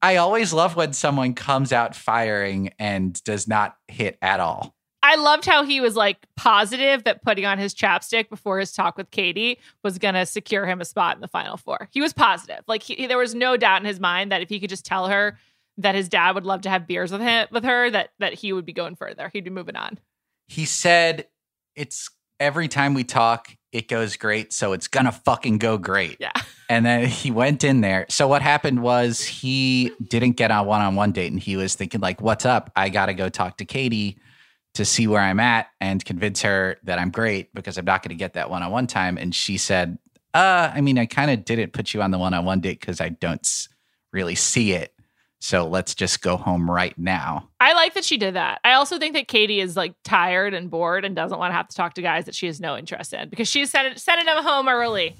I 0.00 0.16
always 0.16 0.52
love 0.52 0.76
when 0.76 0.92
someone 0.92 1.34
comes 1.34 1.72
out 1.72 1.96
firing 1.96 2.72
and 2.78 3.22
does 3.24 3.48
not 3.48 3.76
hit 3.88 4.16
at 4.22 4.38
all. 4.38 4.74
I 5.02 5.16
loved 5.16 5.44
how 5.44 5.64
he 5.64 5.80
was 5.80 5.96
like 5.96 6.18
positive 6.36 7.04
that 7.04 7.22
putting 7.22 7.46
on 7.46 7.58
his 7.58 7.74
chapstick 7.74 8.28
before 8.28 8.58
his 8.58 8.72
talk 8.72 8.96
with 8.96 9.10
Katie 9.10 9.58
was 9.82 9.98
going 9.98 10.14
to 10.14 10.26
secure 10.26 10.66
him 10.66 10.80
a 10.80 10.84
spot 10.84 11.16
in 11.16 11.20
the 11.20 11.28
final 11.28 11.56
four. 11.56 11.88
He 11.92 12.00
was 12.00 12.12
positive. 12.12 12.62
Like 12.66 12.82
he, 12.82 13.06
there 13.06 13.18
was 13.18 13.34
no 13.34 13.56
doubt 13.56 13.80
in 13.80 13.86
his 13.86 14.00
mind 14.00 14.32
that 14.32 14.42
if 14.42 14.48
he 14.48 14.60
could 14.60 14.70
just 14.70 14.84
tell 14.84 15.08
her 15.08 15.38
that 15.78 15.94
his 15.94 16.08
dad 16.08 16.34
would 16.34 16.44
love 16.44 16.62
to 16.62 16.70
have 16.70 16.86
beers 16.86 17.12
with 17.12 17.20
him 17.20 17.46
with 17.52 17.64
her 17.64 17.88
that 17.90 18.10
that 18.18 18.34
he 18.34 18.52
would 18.52 18.66
be 18.66 18.72
going 18.72 18.96
further. 18.96 19.30
He'd 19.32 19.44
be 19.44 19.50
moving 19.50 19.76
on. 19.76 19.98
He 20.48 20.64
said, 20.64 21.28
It's 21.76 22.10
every 22.40 22.68
time 22.68 22.94
we 22.94 23.04
talk, 23.04 23.54
it 23.72 23.88
goes 23.88 24.16
great. 24.16 24.52
So 24.52 24.72
it's 24.72 24.88
going 24.88 25.06
to 25.06 25.12
fucking 25.12 25.58
go 25.58 25.78
great. 25.78 26.16
Yeah. 26.20 26.32
And 26.70 26.84
then 26.84 27.06
he 27.06 27.30
went 27.30 27.64
in 27.64 27.80
there. 27.80 28.04
So 28.10 28.28
what 28.28 28.42
happened 28.42 28.82
was 28.82 29.22
he 29.22 29.90
didn't 30.06 30.32
get 30.32 30.50
on 30.50 30.66
one 30.66 30.82
on 30.82 30.96
one 30.96 31.12
date 31.12 31.32
and 31.32 31.40
he 31.40 31.56
was 31.56 31.74
thinking, 31.74 32.02
like, 32.02 32.20
what's 32.20 32.44
up? 32.44 32.70
I 32.76 32.90
got 32.90 33.06
to 33.06 33.14
go 33.14 33.30
talk 33.30 33.56
to 33.56 33.64
Katie 33.64 34.18
to 34.74 34.84
see 34.84 35.06
where 35.06 35.22
I'm 35.22 35.40
at 35.40 35.68
and 35.80 36.04
convince 36.04 36.42
her 36.42 36.76
that 36.82 36.98
I'm 36.98 37.10
great 37.10 37.54
because 37.54 37.78
I'm 37.78 37.86
not 37.86 38.02
going 38.02 38.10
to 38.10 38.16
get 38.16 38.34
that 38.34 38.50
one 38.50 38.62
on 38.62 38.70
one 38.70 38.86
time. 38.86 39.16
And 39.16 39.34
she 39.34 39.56
said, 39.56 39.98
uh, 40.34 40.70
I 40.74 40.82
mean, 40.82 40.98
I 40.98 41.06
kind 41.06 41.30
of 41.30 41.46
didn't 41.46 41.72
put 41.72 41.94
you 41.94 42.02
on 42.02 42.10
the 42.10 42.18
one 42.18 42.34
on 42.34 42.44
one 42.44 42.60
date 42.60 42.80
because 42.80 43.00
I 43.00 43.08
don't 43.08 43.68
really 44.12 44.34
see 44.34 44.72
it. 44.72 44.92
So 45.40 45.66
let's 45.68 45.94
just 45.94 46.20
go 46.20 46.36
home 46.36 46.68
right 46.70 46.96
now. 46.98 47.48
I 47.60 47.72
like 47.74 47.94
that 47.94 48.04
she 48.04 48.16
did 48.16 48.34
that. 48.34 48.60
I 48.64 48.72
also 48.72 48.98
think 48.98 49.14
that 49.14 49.28
Katie 49.28 49.60
is 49.60 49.76
like 49.76 49.94
tired 50.02 50.52
and 50.52 50.68
bored 50.70 51.04
and 51.04 51.14
doesn't 51.14 51.38
want 51.38 51.52
to 51.52 51.56
have 51.56 51.68
to 51.68 51.76
talk 51.76 51.94
to 51.94 52.02
guys 52.02 52.24
that 52.24 52.34
she 52.34 52.46
has 52.46 52.60
no 52.60 52.76
interest 52.76 53.12
in 53.12 53.28
because 53.28 53.48
she's 53.48 53.70
sending 53.70 53.96
sending 53.96 54.26
them 54.26 54.42
home 54.42 54.68
early. 54.68 55.14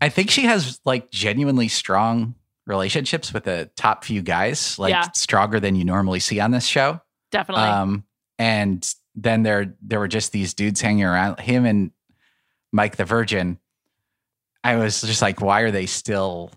I 0.00 0.08
think 0.08 0.30
she 0.30 0.42
has 0.42 0.80
like 0.84 1.10
genuinely 1.12 1.68
strong 1.68 2.34
relationships 2.66 3.32
with 3.32 3.44
the 3.44 3.70
top 3.76 4.04
few 4.04 4.20
guys, 4.22 4.78
like 4.78 4.90
Yeah. 4.90 5.08
stronger 5.14 5.60
than 5.60 5.76
you 5.76 5.84
normally 5.84 6.20
see 6.20 6.40
on 6.40 6.50
this 6.50 6.66
show. 6.66 7.00
Definitely. 7.30 7.64
Um, 7.64 8.04
and 8.38 8.92
then 9.14 9.42
there 9.44 9.76
there 9.80 10.00
were 10.00 10.08
just 10.08 10.32
these 10.32 10.54
dudes 10.54 10.80
hanging 10.80 11.04
around 11.04 11.38
him 11.38 11.64
and 11.66 11.92
Mike 12.72 12.96
the 12.96 13.04
Virgin. 13.04 13.58
I 14.64 14.76
was 14.76 15.00
just 15.02 15.22
like, 15.22 15.40
why 15.40 15.60
are 15.60 15.70
they 15.70 15.86
still 15.86 16.50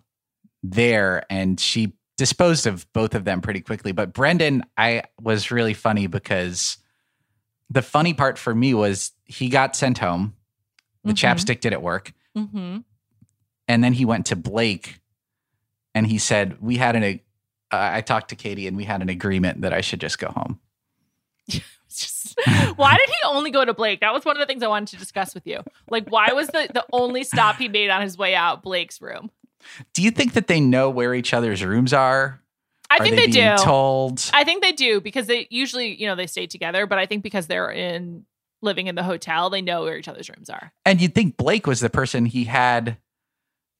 there? 0.63 1.23
And 1.29 1.59
she 1.59 1.93
disposed 2.17 2.65
of 2.67 2.91
both 2.93 3.13
of 3.15 3.25
them 3.25 3.41
pretty 3.41 3.61
quickly. 3.61 3.91
But 3.91 4.13
Brendan, 4.13 4.63
I 4.77 5.03
was 5.21 5.51
really 5.51 5.73
funny 5.73 6.07
because 6.07 6.77
the 7.69 7.81
funny 7.81 8.13
part 8.13 8.37
for 8.37 8.53
me 8.55 8.73
was 8.73 9.11
he 9.25 9.49
got 9.49 9.75
sent 9.75 9.97
home. 9.97 10.35
The 11.03 11.13
Mhm. 11.13 11.15
chapstick 11.17 11.59
didn't 11.61 11.81
work. 11.81 12.13
mm-hmm. 12.37 12.79
And 13.67 13.83
then 13.83 13.93
he 13.93 14.05
went 14.05 14.27
to 14.27 14.35
Blake 14.35 14.99
and 15.95 16.05
he 16.05 16.17
said, 16.19 16.61
We 16.61 16.77
had 16.77 16.95
an, 16.95 17.03
uh, 17.71 17.89
I 17.93 18.01
talked 18.01 18.29
to 18.29 18.35
Katie 18.35 18.67
and 18.67 18.77
we 18.77 18.83
had 18.83 19.01
an 19.01 19.09
agreement 19.09 19.61
that 19.61 19.73
I 19.73 19.81
should 19.81 19.99
just 20.01 20.19
go 20.19 20.27
home. 20.27 20.59
Just, 21.89 22.37
why 22.75 22.91
did 22.97 23.07
he 23.07 23.15
only 23.25 23.51
go 23.51 23.63
to 23.63 23.73
Blake? 23.73 24.01
That 24.01 24.13
was 24.13 24.25
one 24.25 24.35
of 24.35 24.39
the 24.41 24.45
things 24.45 24.61
I 24.63 24.67
wanted 24.67 24.89
to 24.89 24.97
discuss 24.97 25.33
with 25.33 25.47
you. 25.47 25.61
Like, 25.89 26.09
why 26.09 26.27
was 26.33 26.47
the, 26.47 26.67
the 26.73 26.85
only 26.91 27.23
stop 27.23 27.55
he 27.55 27.69
made 27.69 27.89
on 27.89 28.01
his 28.01 28.17
way 28.17 28.35
out 28.35 28.61
Blake's 28.63 29.01
room? 29.01 29.31
Do 29.93 30.01
you 30.01 30.11
think 30.11 30.33
that 30.33 30.47
they 30.47 30.59
know 30.59 30.89
where 30.89 31.13
each 31.13 31.33
other's 31.33 31.63
rooms 31.63 31.93
are? 31.93 32.41
I 32.89 32.97
are 32.97 33.03
think 33.03 33.15
they, 33.15 33.27
they, 33.27 33.55
do. 33.55 33.63
told? 33.63 34.29
I 34.33 34.43
think 34.43 34.61
they 34.61 34.71
do 34.71 35.01
because 35.01 35.27
they 35.27 35.47
usually, 35.49 35.99
you 35.99 36.07
know, 36.07 36.15
they 36.15 36.27
stay 36.27 36.47
together, 36.47 36.85
but 36.85 36.99
I 36.99 37.05
think 37.05 37.23
because 37.23 37.47
they're 37.47 37.71
in 37.71 38.25
living 38.61 38.87
in 38.87 38.95
the 38.95 39.03
hotel, 39.03 39.49
they 39.49 39.61
know 39.61 39.83
where 39.83 39.97
each 39.97 40.07
other's 40.07 40.29
rooms 40.29 40.49
are. 40.49 40.71
And 40.85 41.01
you'd 41.01 41.15
think 41.15 41.37
Blake 41.37 41.67
was 41.67 41.79
the 41.79 41.89
person 41.89 42.25
he 42.25 42.43
had 42.43 42.97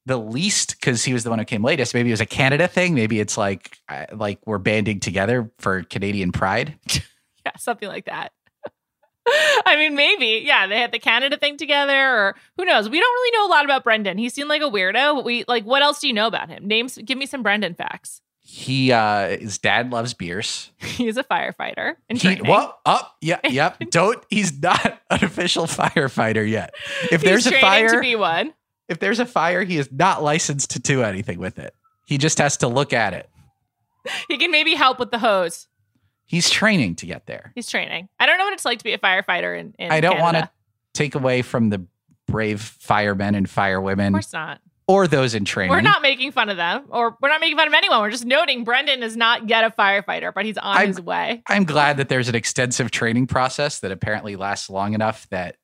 the 0.06 0.18
least 0.18 0.80
because 0.80 1.04
he 1.04 1.14
was 1.14 1.24
the 1.24 1.30
one 1.30 1.40
who 1.40 1.46
came 1.46 1.64
latest. 1.64 1.94
Maybe 1.94 2.10
it 2.10 2.14
was 2.14 2.22
a 2.22 2.26
Canada 2.26 2.68
thing. 2.68 2.94
Maybe 2.94 3.20
it's 3.20 3.38
like 3.38 3.80
like 4.14 4.40
we're 4.46 4.60
banding 4.60 5.00
together 5.00 5.52
for 5.60 5.84
Canadian 5.84 6.32
pride. 6.32 6.78
Yeah, 7.46 7.52
something 7.60 7.88
like 7.88 8.06
that. 8.06 8.32
I 9.66 9.76
mean, 9.78 9.96
maybe. 9.96 10.44
Yeah, 10.46 10.68
they 10.68 10.80
had 10.80 10.92
the 10.92 11.00
Canada 11.00 11.38
thing 11.38 11.58
together, 11.58 11.94
or 11.94 12.36
who 12.58 12.66
knows? 12.66 12.90
We 12.90 13.00
don't 13.00 13.14
really 13.14 13.38
know 13.38 13.48
a 13.48 13.52
lot 13.52 13.66
about 13.66 13.84
Brendan. 13.84 14.18
He 14.18 14.30
seemed 14.30 14.50
like 14.50 14.62
a 14.62 14.66
weirdo. 14.66 15.16
But 15.16 15.26
we 15.26 15.46
like, 15.48 15.66
what 15.66 15.82
else 15.82 16.00
do 16.00 16.08
you 16.08 16.14
know 16.14 16.28
about 16.28 16.50
him? 16.50 16.68
Names. 16.68 16.98
Give 17.04 17.18
me 17.18 17.26
some 17.26 17.42
Brendan 17.44 17.74
facts. 17.74 18.22
He 18.48 18.92
uh 18.92 19.40
his 19.40 19.58
dad 19.58 19.92
loves 19.92 20.14
beers. 20.14 20.70
He's 20.78 21.18
a 21.18 21.24
firefighter. 21.24 21.96
In 22.10 22.18
He, 22.18 22.40
well, 22.44 22.80
up, 22.86 23.16
yeah, 23.20 23.40
yep. 23.50 23.80
Don't. 23.90 24.24
He's 24.30 24.62
not 24.62 25.02
an 25.10 25.24
official 25.24 25.66
firefighter 25.66 26.48
yet. 26.48 26.76
If 27.12 27.22
there's 27.22 27.48
a 27.48 27.60
fire, 27.60 27.90
to 27.90 28.00
be 28.00 28.16
one. 28.16 28.54
if 28.88 29.00
there's 29.00 29.20
a 29.20 29.26
fire, 29.26 29.64
he 29.64 29.78
is 29.78 29.92
not 29.92 30.22
licensed 30.22 30.70
to 30.72 30.80
do 30.80 31.02
anything 31.02 31.40
with 31.40 31.58
it. 31.58 31.74
He 32.06 32.20
just 32.20 32.38
has 32.38 32.58
to 32.58 32.68
look 32.68 32.94
at 32.94 33.14
it. 33.16 33.28
He 34.28 34.38
can 34.38 34.52
maybe 34.52 34.76
help 34.76 35.00
with 35.00 35.10
the 35.10 35.18
hose. 35.18 35.68
He's 36.26 36.50
training 36.50 36.96
to 36.96 37.06
get 37.06 37.26
there. 37.28 37.52
He's 37.56 37.70
training. 37.70 38.10
I 38.20 38.26
don't 38.26 38.38
know 38.38 38.46
what 38.46 38.54
it's 38.54 38.66
like 38.66 38.80
to 38.80 38.84
be 38.84 38.94
a 38.94 38.98
firefighter 38.98 39.58
in. 39.60 39.76
in 39.78 39.92
I 39.92 40.02
don't 40.02 40.20
want 40.20 40.38
to 40.38 40.50
take 40.94 41.16
away 41.16 41.42
from 41.42 41.70
the 41.70 41.86
brave 42.28 42.62
firemen 42.62 43.36
and 43.36 43.48
firewomen. 43.48 44.08
Of 44.08 44.14
course 44.14 44.34
not. 44.34 44.60
or 44.88 45.08
those 45.08 45.36
in 45.36 45.46
training. 45.46 45.72
We're 45.72 45.82
not 45.82 46.02
making 46.02 46.32
fun 46.32 46.50
of 46.50 46.58
them, 46.58 46.86
or 46.90 47.16
we're 47.22 47.30
not 47.30 47.42
making 47.42 47.58
fun 47.58 47.68
of 47.68 47.74
anyone. 47.74 48.02
We're 48.02 48.12
just 48.12 48.26
noting 48.26 48.64
Brendan 48.64 49.04
is 49.04 49.16
not 49.16 49.50
yet 49.50 49.64
a 49.64 49.70
firefighter, 49.70 50.32
but 50.34 50.46
he's 50.46 50.58
on 50.58 50.78
I'm- 50.78 50.88
his 50.88 51.00
way. 51.02 51.44
I'm 51.48 51.64
glad 51.66 51.98
that 51.98 52.10
there's 52.10 52.28
an 52.30 52.36
extensive 52.36 52.90
training 52.92 53.28
process 53.28 53.80
that 53.80 53.92
apparently 53.92 54.36
lasts 54.36 54.70
long 54.70 54.94
enough 54.94 55.28
that 55.30 55.58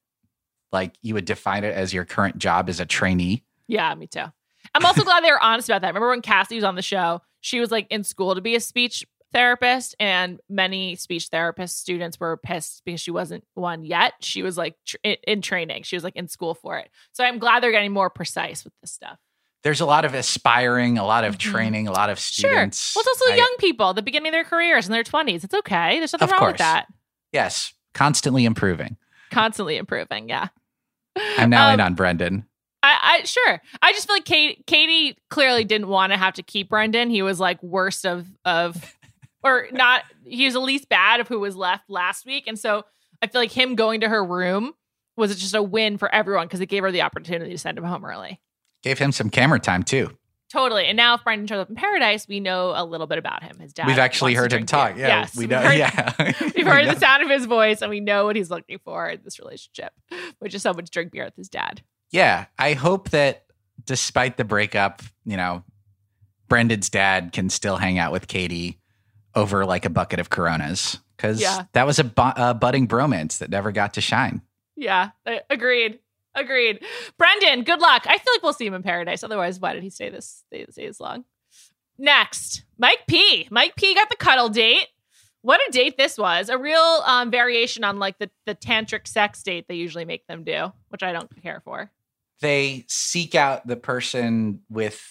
like 0.72 0.94
you 1.02 1.16
would 1.16 1.26
define 1.26 1.64
it 1.64 1.76
as 1.76 1.94
your 1.94 2.06
current 2.06 2.38
job 2.38 2.70
as 2.70 2.80
a 2.80 2.86
trainee. 2.86 3.44
Yeah, 3.68 3.94
me 3.96 4.08
too. 4.08 4.26
I'm 4.74 4.86
also 4.86 5.04
glad 5.04 5.24
they 5.24 5.32
were 5.32 5.42
honest 5.42 5.68
about 5.68 5.82
that. 5.82 5.90
Remember 5.90 6.10
when 6.10 6.22
Cassie 6.22 6.56
was 6.56 6.64
on 6.64 6.76
the 6.76 6.82
show? 6.82 7.22
She 7.42 7.60
was 7.60 7.72
like 7.72 7.88
in 7.90 8.04
school 8.04 8.36
to 8.36 8.42
be 8.42 8.56
a 8.56 8.60
speech 8.60 9.04
therapist, 9.34 9.96
and 10.00 10.40
many 10.50 10.96
speech 10.96 11.28
therapist 11.28 11.80
students 11.80 12.20
were 12.20 12.38
pissed 12.38 12.82
because 12.86 13.00
she 13.02 13.12
wasn't 13.12 13.44
one 13.54 13.84
yet. 13.84 14.14
She 14.22 14.42
was 14.44 14.58
like 14.58 14.76
tr- 14.86 14.98
in, 15.04 15.16
in 15.28 15.42
training. 15.42 15.84
She 15.84 15.96
was 15.96 16.04
like 16.04 16.16
in 16.16 16.28
school 16.28 16.54
for 16.54 16.78
it. 16.78 16.90
So 17.14 17.24
I'm 17.24 17.40
glad 17.40 17.62
they're 17.64 17.72
getting 17.72 17.92
more 17.94 18.10
precise 18.10 18.64
with 18.64 18.74
this 18.82 18.92
stuff. 18.92 19.18
There's 19.64 19.82
a 19.82 19.86
lot 19.86 20.06
of 20.06 20.14
aspiring, 20.16 20.98
a 20.98 21.06
lot 21.06 21.24
of 21.24 21.36
Mhm. 21.36 21.40
training, 21.40 21.88
a 21.88 21.92
lot 21.92 22.10
of 22.10 22.20
students. 22.20 22.92
Sure. 22.94 23.00
Well, 23.00 23.06
it's 23.12 23.22
also 23.22 23.34
I- 23.34 23.38
young 23.38 23.56
people, 23.60 23.94
the 23.94 24.02
beginning 24.02 24.30
of 24.30 24.34
their 24.34 24.44
careers 24.44 24.88
in 24.88 24.92
their 24.92 25.04
20s. 25.04 25.44
It's 25.44 25.54
okay. 25.54 25.98
There's 26.00 26.14
nothing 26.14 26.26
Of 26.26 26.32
wrong 26.32 26.40
course. 26.40 26.52
with 26.54 26.58
that. 26.60 26.88
Yes, 27.32 27.74
constantly 27.94 28.46
improving. 28.46 28.98
Constantly 29.30 29.78
improving. 29.78 30.30
Yeah. 30.30 30.48
I'm 31.38 31.50
now 31.50 31.68
Um, 31.68 31.76
in 31.76 31.80
on 31.80 31.94
Brendan. 31.94 32.46
I, 32.84 33.20
I 33.22 33.24
sure. 33.26 33.62
I 33.84 33.92
just 33.94 34.08
feel 34.08 34.16
like 34.16 34.26
Kate, 34.26 34.66
Katie 34.66 35.16
clearly 35.30 35.64
didn't 35.64 35.88
want 35.90 36.12
to 36.14 36.18
have 36.18 36.34
to 36.36 36.44
keep 36.44 36.70
Brendan. 36.70 37.12
He 37.12 37.22
was 37.22 37.40
like 37.40 37.62
worst 37.62 38.06
of 38.08 38.26
of, 38.44 38.96
or 39.44 39.68
not. 39.72 40.04
He 40.26 40.46
was 40.46 40.54
the 40.54 40.60
least 40.62 40.90
bad 40.90 41.20
of 41.20 41.28
who 41.28 41.40
was 41.40 41.56
left 41.56 41.90
last 41.90 42.26
week, 42.26 42.46
and 42.48 42.58
so 42.60 42.84
I 43.22 43.28
feel 43.28 43.42
like 43.42 43.52
him 43.52 43.76
going 43.76 44.02
to 44.02 44.10
her 44.10 44.24
room 44.24 44.74
was 45.18 45.36
just 45.40 45.54
a 45.56 45.62
win 45.62 45.98
for 45.98 46.14
everyone 46.14 46.48
because 46.48 46.62
it 46.62 46.68
gave 46.68 46.84
her 46.84 46.92
the 46.92 47.02
opportunity 47.02 47.52
to 47.52 47.58
send 47.58 47.78
him 47.78 47.84
home 47.84 48.04
early. 48.06 48.40
Gave 48.84 48.98
him 49.00 49.12
some 49.12 49.30
camera 49.30 49.60
time 49.60 49.84
too. 49.84 50.18
Totally. 50.52 50.86
And 50.88 50.98
now 50.98 51.14
if 51.14 51.24
Brendan 51.24 51.48
shows 51.48 51.60
up 51.60 51.70
in 51.70 51.76
Paradise, 51.76 52.28
we 52.28 52.42
know 52.42 52.74
a 52.76 52.84
little 52.84 53.08
bit 53.08 53.18
about 53.18 53.42
him. 53.42 53.58
His 53.60 53.72
dad. 53.72 53.88
We've 53.88 53.98
actually 54.00 54.34
heard 54.34 54.52
him 54.52 54.66
talk. 54.66 54.98
Yeah, 54.98 55.08
Yes, 55.22 55.36
we 55.36 55.44
we've 55.44 55.50
know. 55.50 55.62
heard- 55.62 55.78
yeah, 55.78 56.14
We've 56.42 56.56
We 56.56 56.62
heard 56.64 56.86
know. 56.88 56.94
the 56.94 57.00
sound 57.00 57.24
of 57.24 57.30
his 57.30 57.46
voice, 57.46 57.82
and 57.82 57.90
we 57.90 58.02
know 58.02 58.26
what 58.26 58.36
he's 58.36 58.50
looking 58.50 58.80
for 58.84 59.08
in 59.10 59.22
this 59.24 59.40
relationship, 59.40 59.94
which 60.40 60.54
is 60.54 60.62
someone 60.62 60.84
to 60.84 60.92
drink 60.92 61.12
beer 61.14 61.24
with 61.24 61.36
his 61.38 61.48
dad. 61.48 61.82
Yeah, 62.12 62.48
I 62.60 62.74
hope 62.74 63.12
that 63.12 63.46
despite 63.86 64.36
the 64.36 64.44
breakup, 64.44 65.02
you 65.26 65.38
know, 65.38 65.64
Brendan's 66.50 66.90
dad 66.90 67.32
can 67.32 67.50
still 67.50 67.78
hang 67.78 67.98
out 67.98 68.12
with 68.12 68.28
Katie 68.28 68.81
over 69.36 69.66
like 69.66 69.86
a 69.86 69.90
bucket 69.90 70.20
of 70.20 70.30
Coronas 70.30 70.98
because 71.18 71.42
Yeah. 71.42 71.64
that 71.74 71.86
was 71.86 72.00
a, 72.00 72.04
bu- 72.04 72.34
a 72.36 72.54
budding 72.54 72.88
bromance 72.88 73.38
that 73.40 73.50
never 73.50 73.72
got 73.72 73.94
to 73.96 74.02
shine. 74.02 74.42
Yeah, 74.76 75.12
agreed. 75.50 76.00
Agreed. 76.34 76.84
Brendan, 77.18 77.64
good 77.64 77.82
luck. 77.82 78.04
I 78.08 78.18
feel 78.18 78.34
like 78.34 78.42
we'll 78.44 78.54
see 78.54 78.66
him 78.66 78.74
in 78.74 78.84
paradise. 78.84 79.24
Otherwise, 79.24 79.60
why 79.60 79.74
did 79.74 79.84
he 79.84 79.90
stay 79.90 80.10
this 80.10 80.44
stay, 80.48 80.66
stay 80.70 80.88
this 80.88 81.00
long? 81.00 81.26
Next, 81.98 82.64
Mike 82.78 83.02
P. 83.08 83.48
Mike 83.52 83.76
P 83.76 83.94
got 83.94 84.10
the 84.10 84.16
cuddle 84.16 84.50
date. 84.50 84.88
What 85.42 85.60
a 85.68 85.72
date 85.72 85.98
this 85.98 86.18
was. 86.18 86.50
A 86.50 86.58
real 86.58 86.80
um, 87.06 87.32
variation 87.32 87.84
on 87.84 88.00
like 88.00 88.18
the, 88.18 88.30
the 88.46 88.56
tantric 88.56 89.08
sex 89.08 89.44
date 89.44 89.68
they 89.68 89.76
usually 89.76 90.06
make 90.06 90.26
them 90.28 90.44
do, 90.44 90.72
which 90.90 91.04
I 91.04 91.12
don't 91.12 91.30
care 91.44 91.62
for. 91.66 91.92
They 92.40 92.86
seek 92.88 93.36
out 93.36 93.68
the 93.68 93.76
person 93.76 94.62
with 94.70 95.02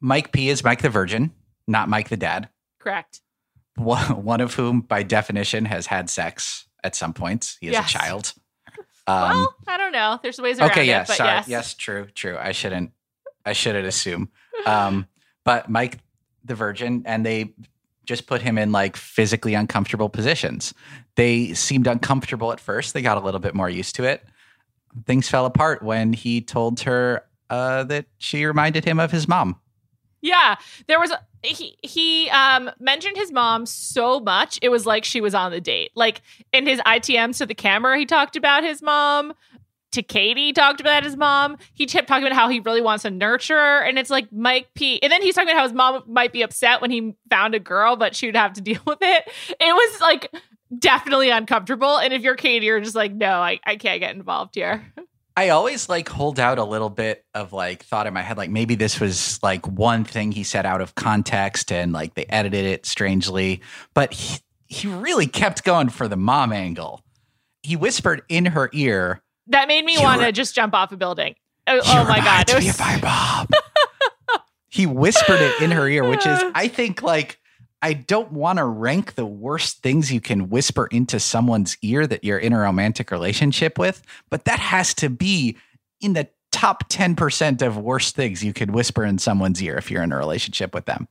Mike 0.00 0.32
P 0.32 0.48
is 0.48 0.62
Mike 0.64 0.82
the 0.82 0.90
Virgin, 0.90 1.32
not 1.66 1.88
Mike 1.88 2.08
the 2.08 2.16
dad. 2.16 2.48
Correct. 2.88 3.20
one 3.76 4.24
one 4.24 4.40
of 4.40 4.54
whom, 4.54 4.80
by 4.80 5.02
definition, 5.02 5.64
has 5.66 5.86
had 5.86 6.08
sex 6.10 6.66
at 6.82 6.94
some 6.96 7.12
point. 7.12 7.56
He 7.60 7.68
is 7.68 7.72
Yes. 7.72 7.90
a 7.94 7.98
child. 7.98 8.32
Um, 9.06 9.30
well, 9.30 9.54
I 9.66 9.78
don't 9.78 9.92
know. 9.92 10.20
There's 10.22 10.38
ways 10.38 10.58
around 10.58 10.72
okay, 10.72 10.82
it, 10.82 10.88
yeah, 10.88 11.04
but 11.06 11.16
sorry. 11.16 11.30
yes. 11.30 11.48
Yes, 11.48 11.72
true, 11.74 12.08
true. 12.14 12.36
I 12.38 12.52
shouldn't. 12.52 12.90
I 13.46 13.54
shouldn't 13.54 13.86
assume. 13.86 14.28
Um, 14.66 15.06
but 15.46 15.70
Mike 15.70 16.00
the 16.44 16.54
Virgin, 16.54 17.04
and 17.06 17.24
they 17.24 17.54
just 18.04 18.26
put 18.26 18.42
him 18.42 18.58
in 18.58 18.70
like 18.70 18.96
physically 18.98 19.54
uncomfortable 19.54 20.10
positions. 20.10 20.74
They 21.16 21.54
seemed 21.54 21.86
uncomfortable 21.86 22.52
at 22.52 22.60
first. 22.60 22.92
They 22.92 23.00
got 23.00 23.16
a 23.16 23.20
little 23.20 23.40
bit 23.40 23.54
more 23.54 23.70
used 23.70 23.96
to 23.96 24.04
it. 24.04 24.22
Things 25.06 25.26
fell 25.26 25.46
apart 25.46 25.82
when 25.82 26.12
he 26.12 26.42
told 26.42 26.80
her 26.80 27.24
uh, 27.48 27.84
that 27.84 28.04
she 28.18 28.44
reminded 28.44 28.84
him 28.84 29.00
of 29.00 29.10
his 29.10 29.26
mom. 29.26 29.58
Yeah, 30.20 30.56
there 30.86 31.00
was 31.00 31.12
he 31.42 31.76
he 31.82 32.28
um 32.30 32.70
mentioned 32.78 33.16
his 33.16 33.32
mom 33.32 33.66
so 33.66 34.20
much 34.20 34.58
it 34.62 34.68
was 34.70 34.86
like 34.86 35.04
she 35.04 35.20
was 35.20 35.34
on 35.34 35.50
the 35.52 35.60
date. 35.60 35.90
Like 35.94 36.22
in 36.52 36.66
his 36.66 36.80
ITMs 36.80 37.38
to 37.38 37.46
the 37.46 37.54
camera, 37.54 37.98
he 37.98 38.06
talked 38.06 38.36
about 38.36 38.64
his 38.64 38.82
mom. 38.82 39.34
To 39.92 40.02
Katie, 40.02 40.52
talked 40.52 40.82
about 40.82 41.02
his 41.02 41.16
mom. 41.16 41.56
He 41.72 41.86
kept 41.86 42.08
talking 42.08 42.26
about 42.26 42.36
how 42.36 42.50
he 42.50 42.60
really 42.60 42.82
wants 42.82 43.04
to 43.04 43.10
nurture 43.10 43.56
her, 43.56 43.80
and 43.80 43.98
it's 43.98 44.10
like 44.10 44.30
Mike 44.30 44.68
P. 44.74 45.02
And 45.02 45.10
then 45.10 45.22
he's 45.22 45.34
talking 45.34 45.48
about 45.48 45.60
how 45.60 45.62
his 45.66 45.72
mom 45.72 46.02
might 46.06 46.30
be 46.30 46.42
upset 46.42 46.82
when 46.82 46.90
he 46.90 47.14
found 47.30 47.54
a 47.54 47.58
girl, 47.58 47.96
but 47.96 48.14
she 48.14 48.26
would 48.26 48.36
have 48.36 48.52
to 48.52 48.60
deal 48.68 48.82
with 48.86 48.98
it. 49.00 49.24
It 49.48 49.74
was 49.74 50.00
like 50.02 50.30
definitely 50.78 51.30
uncomfortable. 51.30 51.96
And 51.96 52.12
if 52.12 52.20
you're 52.20 52.36
Katie, 52.36 52.66
you're 52.66 52.80
just 52.80 52.94
like, 52.94 53.14
no, 53.14 53.40
I, 53.40 53.60
I 53.64 53.76
can't 53.76 54.00
get 54.00 54.14
involved 54.14 54.56
here. 54.56 54.92
I 55.38 55.50
always 55.50 55.88
like 55.88 56.08
hold 56.08 56.40
out 56.40 56.58
a 56.58 56.64
little 56.64 56.90
bit 56.90 57.24
of 57.32 57.52
like 57.52 57.84
thought 57.84 58.08
in 58.08 58.12
my 58.12 58.22
head, 58.22 58.36
like 58.36 58.50
maybe 58.50 58.74
this 58.74 58.98
was 58.98 59.40
like 59.40 59.64
one 59.68 60.02
thing 60.02 60.32
he 60.32 60.42
said 60.42 60.66
out 60.66 60.80
of 60.80 60.96
context 60.96 61.70
and 61.70 61.92
like 61.92 62.14
they 62.14 62.24
edited 62.24 62.64
it 62.64 62.84
strangely, 62.84 63.60
but 63.94 64.12
he, 64.12 64.40
he 64.66 64.88
really 64.88 65.28
kept 65.28 65.62
going 65.62 65.90
for 65.90 66.08
the 66.08 66.16
mom 66.16 66.52
angle. 66.52 67.04
He 67.62 67.76
whispered 67.76 68.22
in 68.28 68.46
her 68.46 68.68
ear, 68.72 69.22
That 69.46 69.68
made 69.68 69.84
me 69.84 69.96
want 70.00 70.22
to 70.22 70.32
just 70.32 70.56
jump 70.56 70.74
off 70.74 70.90
a 70.90 70.96
building. 70.96 71.36
Oh, 71.68 71.82
oh 71.84 72.04
my 72.08 72.18
god! 72.18 72.50
It 72.50 72.58
me 72.58 72.66
was 72.66 72.74
of 72.74 72.80
my 72.80 73.00
mom." 73.00 73.46
he 74.68 74.86
whispered 74.86 75.40
it 75.40 75.62
in 75.62 75.70
her 75.70 75.88
ear, 75.88 76.02
which 76.02 76.26
is, 76.26 76.42
I 76.56 76.66
think, 76.66 77.00
like 77.00 77.38
I 77.80 77.92
don't 77.92 78.32
want 78.32 78.58
to 78.58 78.64
rank 78.64 79.14
the 79.14 79.26
worst 79.26 79.82
things 79.82 80.12
you 80.12 80.20
can 80.20 80.50
whisper 80.50 80.86
into 80.86 81.20
someone's 81.20 81.76
ear 81.82 82.06
that 82.06 82.24
you're 82.24 82.38
in 82.38 82.52
a 82.52 82.58
romantic 82.58 83.10
relationship 83.10 83.78
with, 83.78 84.02
but 84.30 84.44
that 84.46 84.58
has 84.58 84.94
to 84.94 85.08
be 85.08 85.56
in 86.00 86.12
the 86.14 86.28
top 86.50 86.88
10% 86.88 87.62
of 87.62 87.76
worst 87.76 88.16
things 88.16 88.42
you 88.42 88.52
could 88.52 88.72
whisper 88.72 89.04
in 89.04 89.18
someone's 89.18 89.62
ear 89.62 89.76
if 89.76 89.90
you're 89.90 90.02
in 90.02 90.12
a 90.12 90.16
relationship 90.16 90.74
with 90.74 90.86
them. 90.86 91.06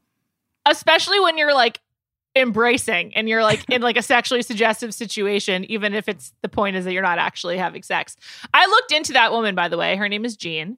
especially 0.65 1.19
when 1.19 1.37
you're 1.37 1.53
like 1.53 1.79
embracing 2.35 3.15
and 3.15 3.27
you're 3.29 3.41
like 3.41 3.63
in 3.69 3.81
like 3.81 3.97
a 3.97 4.01
sexually 4.01 4.41
suggestive 4.41 4.93
situation 4.93 5.63
even 5.65 5.93
if 5.93 6.07
it's 6.07 6.33
the 6.41 6.49
point 6.49 6.75
is 6.75 6.85
that 6.85 6.93
you're 6.93 7.01
not 7.01 7.17
actually 7.17 7.57
having 7.57 7.81
sex. 7.81 8.15
I 8.53 8.65
looked 8.67 8.91
into 8.91 9.13
that 9.13 9.31
woman 9.31 9.55
by 9.55 9.69
the 9.69 9.77
way. 9.77 9.95
Her 9.95 10.09
name 10.09 10.25
is 10.25 10.35
jean 10.35 10.77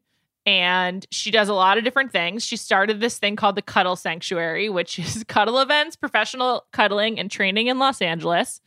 and 0.50 1.06
she 1.12 1.30
does 1.30 1.48
a 1.48 1.54
lot 1.54 1.78
of 1.78 1.84
different 1.84 2.12
things 2.12 2.44
she 2.44 2.58
started 2.58 3.00
this 3.00 3.20
thing 3.20 3.36
called 3.36 3.56
the 3.56 3.62
cuddle 3.62 3.96
sanctuary 3.96 4.68
which 4.68 4.98
is 4.98 5.24
cuddle 5.28 5.60
events 5.60 5.96
professional 5.96 6.66
cuddling 6.74 7.20
and 7.20 7.30
training 7.30 7.68
in 7.68 7.78
los 7.78 8.02
angeles 8.02 8.60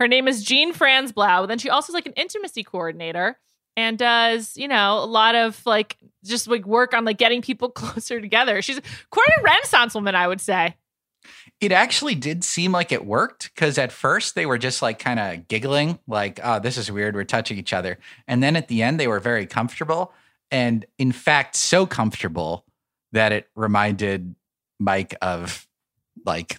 her 0.00 0.08
name 0.08 0.26
is 0.26 0.42
jean 0.42 0.74
franzblau 0.74 1.46
then 1.46 1.58
she 1.58 1.70
also 1.70 1.92
is 1.92 1.94
like 1.94 2.06
an 2.06 2.12
intimacy 2.14 2.64
coordinator 2.64 3.38
and 3.76 3.98
does 3.98 4.56
you 4.56 4.66
know 4.66 4.98
a 4.98 5.06
lot 5.06 5.36
of 5.36 5.64
like 5.64 5.96
just 6.24 6.48
like 6.48 6.66
work 6.66 6.92
on 6.92 7.04
like 7.04 7.18
getting 7.18 7.40
people 7.40 7.68
closer 7.82 8.20
together 8.20 8.60
she's 8.60 8.80
quite 9.10 9.28
a 9.38 9.42
renaissance 9.42 9.94
woman 9.94 10.16
i 10.16 10.26
would 10.26 10.40
say 10.40 10.74
It 11.60 11.72
actually 11.72 12.14
did 12.14 12.44
seem 12.44 12.72
like 12.72 12.92
it 12.92 13.04
worked 13.04 13.50
because 13.52 13.78
at 13.78 13.90
first 13.90 14.34
they 14.34 14.46
were 14.46 14.58
just 14.58 14.80
like 14.80 15.00
kind 15.00 15.18
of 15.18 15.48
giggling, 15.48 15.98
like, 16.06 16.38
oh, 16.42 16.60
this 16.60 16.78
is 16.78 16.90
weird. 16.90 17.16
We're 17.16 17.24
touching 17.24 17.58
each 17.58 17.72
other. 17.72 17.98
And 18.28 18.40
then 18.40 18.54
at 18.54 18.68
the 18.68 18.82
end, 18.82 19.00
they 19.00 19.08
were 19.08 19.18
very 19.18 19.44
comfortable. 19.44 20.12
And 20.50 20.84
in 20.98 21.12
fact, 21.12 21.56
so 21.56 21.86
comfortable 21.86 22.64
that 23.12 23.32
it 23.32 23.48
reminded 23.54 24.34
Mike 24.78 25.14
of 25.22 25.66
like 26.24 26.58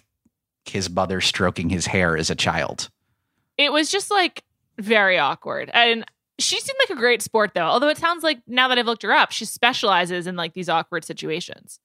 his 0.64 0.88
mother 0.90 1.20
stroking 1.20 1.68
his 1.70 1.86
hair 1.86 2.16
as 2.16 2.30
a 2.30 2.34
child. 2.34 2.90
it 3.56 3.72
was 3.72 3.90
just 3.90 4.10
like 4.10 4.44
very 4.78 5.18
awkward 5.18 5.70
and 5.74 6.04
she 6.38 6.58
seemed 6.60 6.78
like 6.88 6.96
a 6.96 7.00
great 7.00 7.20
sport 7.22 7.52
though 7.54 7.62
although 7.66 7.88
it 7.88 7.98
sounds 7.98 8.22
like 8.22 8.40
now 8.46 8.68
that 8.68 8.78
i've 8.78 8.86
looked 8.86 9.02
her 9.02 9.12
up 9.12 9.30
she 9.32 9.44
specializes 9.44 10.26
in 10.26 10.36
like 10.36 10.54
these 10.54 10.68
awkward 10.68 11.04
situations 11.04 11.78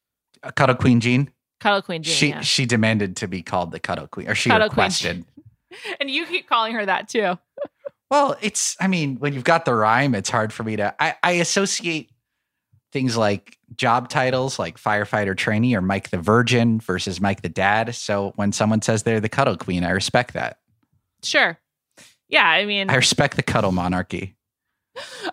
Uh, 0.43 0.51
Cuddle 0.51 0.75
Queen 0.75 0.99
Jean, 1.01 1.29
cuddle 1.59 1.81
queen 1.81 2.03
Jean, 2.03 2.13
she 2.15 2.27
yeah. 2.29 2.41
she 2.41 2.65
demanded 2.65 3.15
to 3.17 3.27
be 3.27 3.41
called 3.41 3.71
the 3.71 3.79
Cuddle 3.79 4.07
Queen, 4.07 4.29
or 4.29 4.35
she 4.35 4.49
Cuddle 4.49 4.69
Queen 4.69 4.85
requested. 4.85 5.25
and 5.99 6.09
you 6.09 6.25
keep 6.25 6.47
calling 6.47 6.73
her 6.73 6.85
that 6.85 7.07
too 7.09 7.37
Well, 8.15 8.37
it's, 8.39 8.77
I 8.79 8.87
mean, 8.87 9.17
when 9.17 9.33
you've 9.33 9.43
got 9.43 9.65
the 9.65 9.75
rhyme, 9.75 10.15
it's 10.15 10.29
hard 10.29 10.53
for 10.53 10.63
me 10.63 10.77
to, 10.77 10.95
I, 11.03 11.15
I 11.21 11.31
associate 11.33 12.09
things 12.93 13.17
like 13.17 13.57
job 13.75 14.07
titles 14.07 14.57
like 14.57 14.77
firefighter 14.77 15.35
trainee 15.35 15.75
or 15.75 15.81
Mike 15.81 16.11
the 16.11 16.17
Virgin 16.17 16.79
versus 16.79 17.19
Mike 17.19 17.41
the 17.41 17.49
Dad. 17.49 17.93
So 17.93 18.31
when 18.37 18.53
someone 18.53 18.81
says 18.81 19.03
they're 19.03 19.19
the 19.19 19.27
cuddle 19.27 19.57
queen, 19.57 19.83
I 19.83 19.89
respect 19.89 20.31
that. 20.31 20.59
sure 21.23 21.59
yeah 22.29 22.47
i 22.47 22.65
mean 22.65 22.89
I 22.89 22.95
respect 22.95 23.35
the 23.35 23.43
cuddle 23.43 23.73
monarchy. 23.73 24.37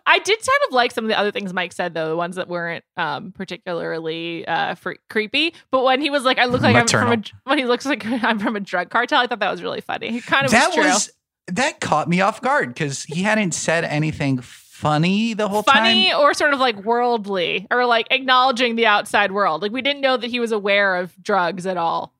I 0.07 0.19
did 0.19 0.39
kind 0.39 0.61
of 0.67 0.75
like 0.75 0.91
some 0.91 1.05
of 1.05 1.09
the 1.09 1.17
other 1.17 1.31
things 1.31 1.53
Mike 1.53 1.73
said, 1.73 1.95
though, 1.95 2.09
the 2.09 2.17
ones 2.17 2.35
that 2.35 2.49
weren't 2.49 2.85
um, 2.97 3.31
particularly 3.31 4.45
uh, 4.45 4.75
fr- 4.75 4.95
creepy. 5.09 5.55
But 5.71 5.85
when 5.85 6.01
he 6.01 6.11
was 6.11 6.25
like, 6.25 6.39
"I 6.39 6.47
look 6.47 6.63
like 6.63 6.75
I'm 6.75 6.89
from 6.89 7.13
a," 7.13 7.23
when 7.45 7.59
he 7.59 7.65
looks 7.65 7.87
like 7.87 8.05
I'm 8.25 8.41
from 8.41 8.57
a 8.57 8.61
drug 8.61 8.91
cartel, 8.91 9.21
I 9.21 9.29
thought 9.29 9.39
that 9.39 9.53
was 9.53 9.63
really 9.63 9.81
funny. 9.81 10.11
He 10.11 10.21
kind 10.21 10.45
of 10.45 10.51
that 10.51 10.71
was 10.71 10.75
true. 10.75 10.85
was, 10.85 11.13
that 11.49 11.81
caught 11.81 12.09
me 12.09 12.21
off 12.21 12.41
guard 12.41 12.69
because 12.69 13.05
he 13.05 13.23
hadn't 13.23 13.53
said 13.53 13.85
anything 13.85 14.41
funny 14.83 15.35
the 15.35 15.49
whole 15.49 15.63
funny 15.63 15.79
time. 15.79 15.87
Funny 15.87 16.15
or 16.15 16.35
sort 16.35 16.55
of 16.55 16.61
like 16.61 16.77
worldly 16.85 17.67
or 17.71 17.87
like 17.87 18.09
acknowledging 18.11 18.77
the 18.77 18.87
outside 18.87 19.33
world. 19.33 19.63
Like 19.63 19.73
we 19.73 19.83
didn't 19.83 20.03
know 20.03 20.17
that 20.17 20.29
he 20.29 20.41
was 20.41 20.53
aware 20.53 20.97
of 20.97 21.15
drugs 21.23 21.67
at 21.67 21.77
all. 21.77 22.15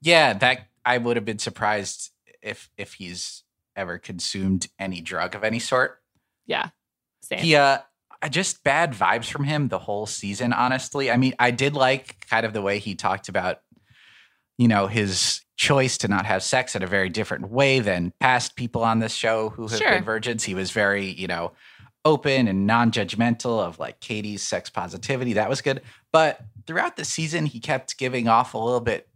Yeah, 0.00 0.32
that 0.34 0.68
I 0.84 0.98
would 0.98 1.16
have 1.16 1.24
been 1.24 1.38
surprised 1.38 2.10
if 2.40 2.70
if 2.76 2.94
he's 2.94 3.42
ever 3.74 3.98
consumed 3.98 4.68
any 4.78 5.00
drug 5.00 5.34
of 5.34 5.44
any 5.44 5.58
sort. 5.58 6.00
Yeah. 6.46 6.70
Same. 7.20 7.40
He 7.40 7.56
uh 7.56 7.78
I 8.20 8.28
just 8.28 8.64
bad 8.64 8.92
vibes 8.92 9.30
from 9.30 9.44
him 9.44 9.68
the 9.68 9.78
whole 9.78 10.06
season, 10.06 10.52
honestly. 10.52 11.10
I 11.10 11.16
mean, 11.16 11.34
I 11.38 11.52
did 11.52 11.74
like 11.74 12.26
kind 12.28 12.44
of 12.44 12.52
the 12.52 12.62
way 12.62 12.78
he 12.80 12.96
talked 12.96 13.28
about, 13.28 13.60
you 14.56 14.66
know, 14.66 14.88
his 14.88 15.40
choice 15.58 15.98
to 15.98 16.08
not 16.08 16.24
have 16.24 16.42
sex 16.42 16.74
in 16.74 16.82
a 16.82 16.86
very 16.86 17.10
different 17.10 17.50
way 17.50 17.80
than 17.80 18.12
past 18.20 18.56
people 18.56 18.82
on 18.82 19.00
this 19.00 19.12
show 19.12 19.50
who 19.50 19.66
have 19.68 19.78
Sure. 19.78 19.90
been 19.90 20.04
virgins. 20.04 20.44
He 20.44 20.54
was 20.54 20.70
very, 20.70 21.06
you 21.06 21.26
know, 21.26 21.52
open 22.04 22.48
and 22.48 22.66
non-judgmental 22.66 23.58
of 23.60 23.78
like 23.78 24.00
Katie's 24.00 24.42
sex 24.42 24.70
positivity. 24.70 25.34
That 25.34 25.50
was 25.50 25.60
good. 25.60 25.82
But 26.12 26.40
throughout 26.66 26.96
the 26.96 27.04
season, 27.04 27.44
he 27.44 27.60
kept 27.60 27.98
giving 27.98 28.28
off 28.28 28.54
a 28.54 28.58
little 28.58 28.80
bit 28.80 29.08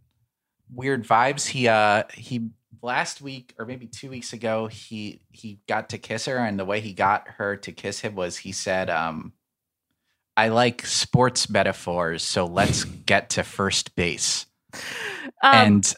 weird 0.71 1.07
vibes. 1.07 1.47
He 1.47 1.67
uh 1.67 2.03
he 2.13 2.49
last 2.81 3.21
week 3.21 3.53
or 3.57 3.65
maybe 3.65 3.87
two 3.87 4.09
weeks 4.09 4.33
ago 4.33 4.67
he 4.67 5.21
he 5.31 5.59
got 5.69 5.89
to 5.89 5.97
kiss 5.97 6.25
her 6.25 6.37
and 6.37 6.59
the 6.59 6.65
way 6.65 6.81
he 6.81 6.91
got 6.93 7.25
her 7.37 7.55
to 7.55 7.71
kiss 7.71 8.01
him 8.01 8.13
was 8.13 8.35
he 8.35 8.51
said 8.51 8.89
um 8.89 9.31
i 10.35 10.49
like 10.49 10.85
sports 10.85 11.49
metaphors 11.49 12.21
so 12.23 12.45
let's 12.45 12.83
get 12.83 13.29
to 13.29 13.41
first 13.43 13.95
base 13.95 14.47
Um, 15.41 15.55
and 15.55 15.93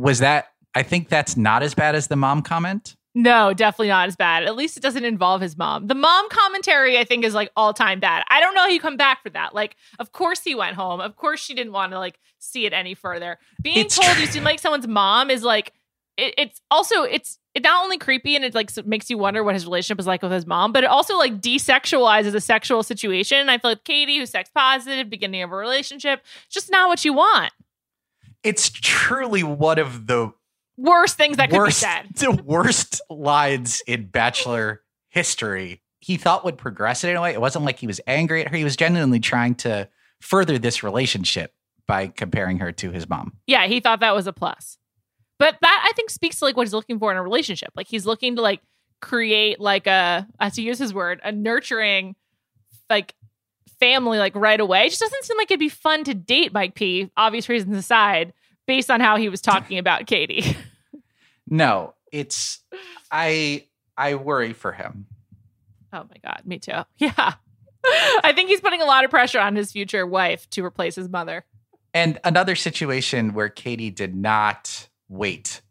was 0.00 0.18
that 0.20 0.46
i 0.74 0.82
think 0.82 1.08
that's 1.08 1.36
not 1.36 1.62
as 1.62 1.74
bad 1.74 1.94
as 1.94 2.08
the 2.08 2.16
mom 2.16 2.42
comment 2.42 2.96
no, 3.14 3.52
definitely 3.52 3.88
not 3.88 4.06
as 4.06 4.14
bad. 4.14 4.44
At 4.44 4.54
least 4.54 4.76
it 4.76 4.82
doesn't 4.82 5.04
involve 5.04 5.40
his 5.40 5.58
mom. 5.58 5.88
The 5.88 5.96
mom 5.96 6.28
commentary, 6.28 6.96
I 6.96 7.04
think, 7.04 7.24
is 7.24 7.34
like 7.34 7.50
all 7.56 7.74
time 7.74 7.98
bad. 7.98 8.22
I 8.30 8.38
don't 8.38 8.54
know 8.54 8.60
how 8.60 8.68
you 8.68 8.80
come 8.80 8.96
back 8.96 9.22
for 9.22 9.30
that. 9.30 9.52
Like, 9.52 9.74
of 9.98 10.12
course 10.12 10.42
he 10.42 10.54
went 10.54 10.76
home. 10.76 11.00
Of 11.00 11.16
course 11.16 11.40
she 11.40 11.54
didn't 11.54 11.72
want 11.72 11.90
to 11.90 11.98
like 11.98 12.20
see 12.38 12.66
it 12.66 12.72
any 12.72 12.94
further. 12.94 13.38
Being 13.60 13.78
It's 13.78 13.96
told 13.96 14.12
true. 14.12 14.20
you 14.20 14.28
seem 14.28 14.44
like 14.44 14.60
someone's 14.60 14.86
mom 14.86 15.28
is 15.28 15.42
like, 15.42 15.72
it, 16.16 16.34
it's 16.38 16.60
also 16.70 17.02
it's 17.02 17.38
it 17.54 17.64
not 17.64 17.82
only 17.82 17.98
creepy 17.98 18.36
and 18.36 18.44
it 18.44 18.54
like 18.54 18.70
makes 18.86 19.10
you 19.10 19.18
wonder 19.18 19.42
what 19.42 19.54
his 19.54 19.64
relationship 19.64 19.98
is 19.98 20.06
like 20.06 20.22
with 20.22 20.30
his 20.30 20.46
mom, 20.46 20.70
but 20.72 20.84
it 20.84 20.90
also 20.90 21.16
like 21.16 21.40
desexualizes 21.40 22.34
a 22.36 22.40
sexual 22.40 22.84
situation. 22.84 23.48
I 23.48 23.58
feel 23.58 23.72
like 23.72 23.82
Katie, 23.82 24.18
who's 24.18 24.30
sex 24.30 24.48
positive, 24.54 25.10
beginning 25.10 25.42
of 25.42 25.50
a 25.50 25.56
relationship, 25.56 26.22
just 26.48 26.70
not 26.70 26.88
what 26.88 27.04
you 27.04 27.12
want. 27.12 27.52
It's 28.42 28.70
truly 28.70 29.42
one 29.42 29.78
of 29.78 30.06
the 30.06 30.32
Worst 30.76 31.18
things 31.18 31.36
that 31.36 31.50
could 31.50 31.58
worst 31.58 31.82
be 31.82 31.86
said. 31.86 32.06
the 32.14 32.42
worst 32.42 33.02
lines 33.10 33.82
in 33.86 34.06
bachelor 34.06 34.80
history 35.10 35.82
he 35.98 36.16
thought 36.16 36.44
would 36.44 36.56
progress 36.56 37.04
it 37.04 37.10
in 37.10 37.16
a 37.16 37.20
way 37.20 37.34
it 37.34 37.40
wasn't 37.40 37.62
like 37.64 37.78
he 37.78 37.86
was 37.86 38.00
angry 38.06 38.42
at 38.42 38.50
her 38.50 38.56
he 38.56 38.64
was 38.64 38.76
genuinely 38.76 39.20
trying 39.20 39.54
to 39.54 39.86
further 40.20 40.56
this 40.56 40.82
relationship 40.82 41.52
by 41.86 42.06
comparing 42.06 42.58
her 42.58 42.72
to 42.72 42.90
his 42.92 43.08
mom 43.08 43.32
Yeah, 43.46 43.66
he 43.66 43.80
thought 43.80 44.00
that 44.00 44.14
was 44.14 44.26
a 44.26 44.32
plus. 44.32 44.78
But 45.40 45.56
that 45.60 45.86
I 45.88 45.92
think 45.96 46.10
speaks 46.10 46.38
to 46.38 46.44
like 46.44 46.56
what 46.56 46.66
he's 46.66 46.72
looking 46.72 46.98
for 46.98 47.10
in 47.10 47.16
a 47.16 47.22
relationship. 47.22 47.70
Like 47.74 47.88
he's 47.88 48.06
looking 48.06 48.36
to 48.36 48.42
like 48.42 48.60
create 49.00 49.58
like 49.58 49.86
a 49.86 50.28
as 50.38 50.54
he 50.54 50.62
use 50.62 50.78
his 50.78 50.94
word, 50.94 51.20
a 51.24 51.32
nurturing 51.32 52.14
like 52.88 53.14
family 53.80 54.18
like 54.18 54.36
right 54.36 54.60
away. 54.60 54.86
It 54.86 54.90
just 54.90 55.00
doesn't 55.00 55.24
seem 55.24 55.36
like 55.38 55.50
it'd 55.50 55.58
be 55.58 55.68
fun 55.68 56.04
to 56.04 56.14
date 56.14 56.52
Mike 56.52 56.74
P, 56.74 57.10
obvious 57.16 57.48
reasons 57.48 57.76
aside, 57.76 58.32
based 58.66 58.90
on 58.90 59.00
how 59.00 59.16
he 59.16 59.28
was 59.28 59.40
talking 59.40 59.78
about 59.78 60.06
Katie. 60.06 60.56
No, 61.48 61.94
it's 62.12 62.60
I 63.10 63.66
I 63.96 64.14
worry 64.14 64.52
for 64.52 64.72
him. 64.72 65.06
Oh 65.92 66.04
my 66.08 66.16
god, 66.24 66.42
me 66.44 66.58
too. 66.58 66.84
Yeah. 66.98 67.34
I 68.22 68.32
think 68.34 68.50
he's 68.50 68.60
putting 68.60 68.82
a 68.82 68.84
lot 68.84 69.04
of 69.06 69.10
pressure 69.10 69.40
on 69.40 69.56
his 69.56 69.72
future 69.72 70.06
wife 70.06 70.48
to 70.50 70.62
replace 70.62 70.94
his 70.96 71.08
mother. 71.08 71.46
And 71.94 72.20
another 72.24 72.54
situation 72.54 73.32
where 73.32 73.48
Katie 73.48 73.90
did 73.90 74.14
not 74.14 74.88
wait. 75.08 75.62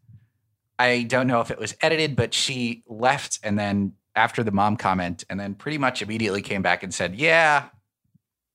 I 0.76 1.04
don't 1.04 1.28
know 1.28 1.40
if 1.40 1.52
it 1.52 1.58
was 1.58 1.76
edited, 1.80 2.16
but 2.16 2.34
she 2.34 2.82
left 2.88 3.38
and 3.44 3.56
then 3.56 3.92
after 4.16 4.42
the 4.42 4.50
mom 4.50 4.76
comment, 4.76 5.24
and 5.30 5.38
then 5.38 5.54
pretty 5.54 5.78
much 5.78 6.02
immediately 6.02 6.42
came 6.42 6.62
back 6.62 6.82
and 6.82 6.92
said, 6.92 7.14
"Yeah, 7.14 7.68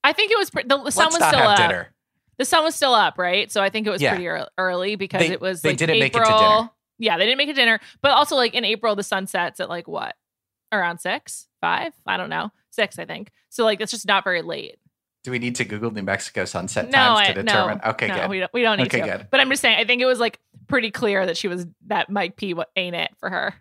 I 0.06 0.14
think 0.14 0.32
it 0.32 0.38
was 0.38 0.50
pre- 0.50 0.64
the, 0.64 0.78
the 0.82 0.92
sun 0.92 1.06
let's 1.12 1.20
was 1.20 1.28
still 1.28 1.42
up. 1.42 1.58
dinner." 1.58 1.92
The 2.38 2.46
sun 2.46 2.64
was 2.66 2.76
still 2.76 2.94
up, 2.94 3.18
right? 3.18 3.50
So 3.52 3.62
I 3.62 3.70
think 3.70 3.88
it 3.88 3.90
was 3.90 4.02
Yeah. 4.02 4.16
pretty 4.16 4.28
early 4.58 4.96
because 4.98 5.22
They- 5.22 5.32
it 5.34 5.40
was 5.42 5.62
they 5.62 5.70
like 5.70 5.78
didn't 5.78 6.00
make 6.00 6.16
it 6.16 6.22
April. 6.22 6.38
to 6.38 6.44
dinner. 6.44 6.70
Yeah, 6.98 7.18
they 7.18 7.26
didn't 7.26 7.38
make 7.38 7.50
it 7.50 7.56
dinner, 7.56 7.80
but 8.02 8.12
also 8.12 8.36
like 8.36 8.54
in 8.54 8.64
April 8.66 8.96
the 8.96 9.04
sun 9.04 9.28
sets 9.28 9.60
at 9.60 9.70
like 9.70 9.88
what 9.88 10.16
around 10.72 11.00
six, 11.00 11.48
five? 11.62 11.94
I 12.06 12.18
don't 12.18 12.30
know, 12.30 12.52
six, 12.72 13.00
I 13.00 13.06
think. 13.06 13.32
So 13.50 13.64
like 13.64 13.80
it's 13.82 13.92
just 13.92 14.06
not 14.06 14.24
very 14.26 14.42
late. 14.42 14.76
Do 15.24 15.32
we 15.32 15.40
need 15.40 15.56
to 15.56 15.66
Google 15.66 15.92
New 15.92 16.04
Mexico 16.04 16.46
sunset 16.46 16.86
no, 16.90 16.92
times 16.92 17.20
I, 17.20 17.28
to 17.34 17.44
determine? 17.44 17.82
no, 17.84 17.90
okay, 17.92 18.08
no, 18.08 18.16
good. 18.16 18.30
We 18.30 18.40
don't, 18.42 18.54
we 18.54 18.62
don't 18.62 18.78
need 18.78 18.88
Okay, 18.88 19.00
to. 19.02 19.06
good. 19.18 19.28
But 19.32 19.40
I'm 19.40 19.50
just 19.50 19.62
saying, 19.62 19.78
I 19.80 19.84
think 19.86 20.02
it 20.02 20.06
was 20.06 20.20
like 20.20 20.40
pretty 20.68 20.92
clear 20.92 21.26
that 21.26 21.36
she 21.38 21.48
was 21.48 21.66
that 21.88 22.10
Mike 22.10 22.36
P 22.36 22.54
ain't 22.76 22.96
it 22.96 23.12
for 23.18 23.30
her. 23.30 23.56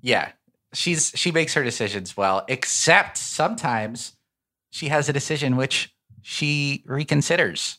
Yeah, 0.00 0.32
she's 0.72 1.12
she 1.14 1.30
makes 1.30 1.54
her 1.54 1.62
decisions 1.62 2.16
well, 2.16 2.44
except 2.48 3.16
sometimes 3.16 4.14
she 4.70 4.88
has 4.88 5.08
a 5.08 5.12
decision 5.12 5.56
which 5.56 5.94
she 6.22 6.84
reconsiders. 6.88 7.78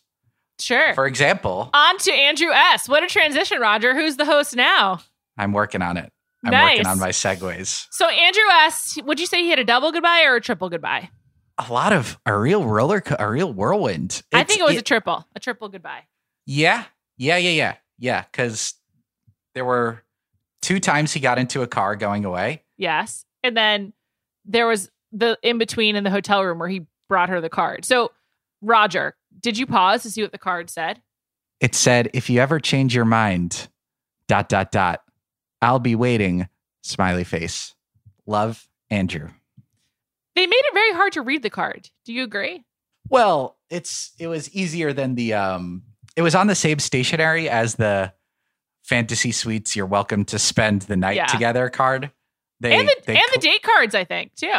Sure. 0.59 0.93
For 0.93 1.05
example, 1.05 1.69
On 1.73 1.97
to 1.99 2.11
Andrew 2.11 2.51
S. 2.51 2.89
What 2.89 3.03
a 3.03 3.07
transition, 3.07 3.59
Roger. 3.59 3.95
Who's 3.95 4.17
the 4.17 4.25
host 4.25 4.55
now? 4.55 4.99
I'm 5.37 5.53
working 5.53 5.81
on 5.81 5.95
it. 5.97 6.11
I'm 6.43 6.51
Nice. 6.51 6.77
working 6.77 6.87
on 6.87 6.99
my 6.99 7.09
segues. 7.09 7.87
So 7.91 8.07
Andrew 8.09 8.43
S. 8.63 8.97
Would 9.05 9.19
you 9.19 9.25
say 9.25 9.41
he 9.41 9.49
had 9.49 9.59
a 9.59 9.63
double 9.63 9.91
goodbye 9.91 10.23
or 10.25 10.35
a 10.35 10.41
triple 10.41 10.69
goodbye? 10.69 11.09
A 11.57 11.71
lot 11.71 11.91
of 11.93 12.17
a 12.25 12.37
real 12.37 12.65
roller, 12.65 13.03
a 13.19 13.29
real 13.29 13.51
whirlwind. 13.53 14.21
I 14.33 14.43
think 14.43 14.59
it 14.61 14.65
was 14.65 14.77
a 14.77 14.81
triple, 14.81 15.25
a 15.35 15.39
triple 15.39 15.67
goodbye. 15.69 16.03
Yeah, 16.45 16.85
yeah, 17.17 17.37
yeah, 17.37 17.49
yeah, 17.51 17.75
yeah. 17.97 18.23
Because 18.31 18.73
there 19.53 19.65
were 19.65 20.03
two 20.61 20.79
times 20.79 21.11
he 21.13 21.19
got 21.19 21.37
into 21.37 21.61
a 21.61 21.67
car 21.67 21.95
going 21.95 22.23
away. 22.25 22.63
Yes. 22.77 23.25
And 23.43 23.55
then 23.55 23.93
there 24.45 24.67
was 24.67 24.89
the 25.11 25.37
in 25.43 25.57
between 25.57 25.95
in 25.95 26.03
the 26.03 26.09
hotel 26.11 26.43
room 26.43 26.59
where 26.59 26.69
he 26.69 26.85
brought 27.07 27.29
her 27.29 27.41
the 27.41 27.49
card. 27.49 27.85
So, 27.85 28.11
Roger, 28.61 29.15
did 29.39 29.57
you 29.57 29.65
pause 29.65 30.03
to 30.03 30.11
see 30.11 30.21
what 30.21 30.31
the 30.31 30.37
card 30.37 30.69
said? 30.69 31.01
It 31.59 31.75
said, 31.75 32.09
"If 32.13 32.29
you 32.29 32.39
ever 32.39 32.59
change 32.59 32.95
your 32.95 33.05
mind, 33.05 33.67
dot 34.27 34.49
dot 34.49 34.71
dot, 34.71 35.01
I'll 35.61 35.79
be 35.79 35.95
waiting." 35.95 36.47
Smiley 36.81 37.23
face. 37.25 37.75
Love, 38.25 38.67
Andrew. 38.89 39.29
They 40.35 40.47
made 40.47 40.55
it 40.55 40.73
very 40.73 40.93
hard 40.93 41.13
to 41.13 41.21
read 41.21 41.43
the 41.43 41.49
card. 41.49 41.89
Do 42.05 42.13
you 42.13 42.23
agree? 42.23 42.63
Well, 43.09 43.57
it's 43.69 44.13
it 44.19 44.27
was 44.27 44.53
easier 44.55 44.93
than 44.93 45.15
the 45.15 45.33
um. 45.33 45.83
It 46.15 46.21
was 46.21 46.35
on 46.35 46.47
the 46.47 46.55
same 46.55 46.79
stationery 46.79 47.49
as 47.49 47.75
the 47.75 48.13
fantasy 48.83 49.31
suites. 49.31 49.75
You're 49.75 49.85
welcome 49.85 50.25
to 50.25 50.39
spend 50.39 50.83
the 50.83 50.95
night 50.95 51.15
Yeah. 51.17 51.25
together 51.25 51.69
card. 51.69 52.11
They 52.61 52.73
and 52.77 52.87
the 52.87 52.95
they 53.05 53.13
and 53.15 53.23
the 53.33 53.39
date 53.39 53.63
cards, 53.63 53.95
I 53.95 54.03
think, 54.05 54.35
too. 54.35 54.51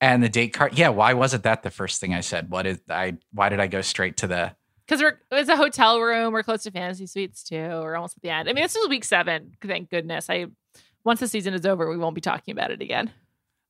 And 0.00 0.22
the 0.22 0.28
date 0.28 0.52
card. 0.52 0.78
Yeah, 0.78 0.90
why 0.90 1.14
wasn't 1.14 1.44
that 1.44 1.62
the 1.62 1.70
first 1.70 2.00
thing 2.00 2.14
I 2.14 2.20
said? 2.20 2.50
What 2.50 2.66
is 2.66 2.80
I? 2.88 3.16
Why 3.32 3.48
did 3.48 3.60
I 3.60 3.66
go 3.66 3.80
straight 3.82 4.16
to 4.18 4.26
the? 4.26 4.54
Because 4.86 5.00
we're 5.02 5.20
it's 5.32 5.48
a 5.48 5.56
hotel 5.56 6.00
room. 6.00 6.32
We're 6.32 6.42
close 6.42 6.62
to 6.64 6.70
fantasy 6.70 7.06
suites 7.06 7.42
too. 7.42 7.56
We're 7.56 7.96
almost 7.96 8.16
at 8.16 8.22
the 8.22 8.30
end. 8.30 8.48
I 8.48 8.52
mean, 8.52 8.62
this 8.62 8.76
is 8.76 8.88
week 8.88 9.04
seven. 9.04 9.52
Thank 9.62 9.90
goodness. 9.90 10.28
I 10.30 10.46
once 11.04 11.20
the 11.20 11.28
season 11.28 11.54
is 11.54 11.64
over, 11.66 11.88
we 11.88 11.96
won't 11.96 12.14
be 12.14 12.20
talking 12.20 12.52
about 12.52 12.70
it 12.70 12.80
again. 12.82 13.10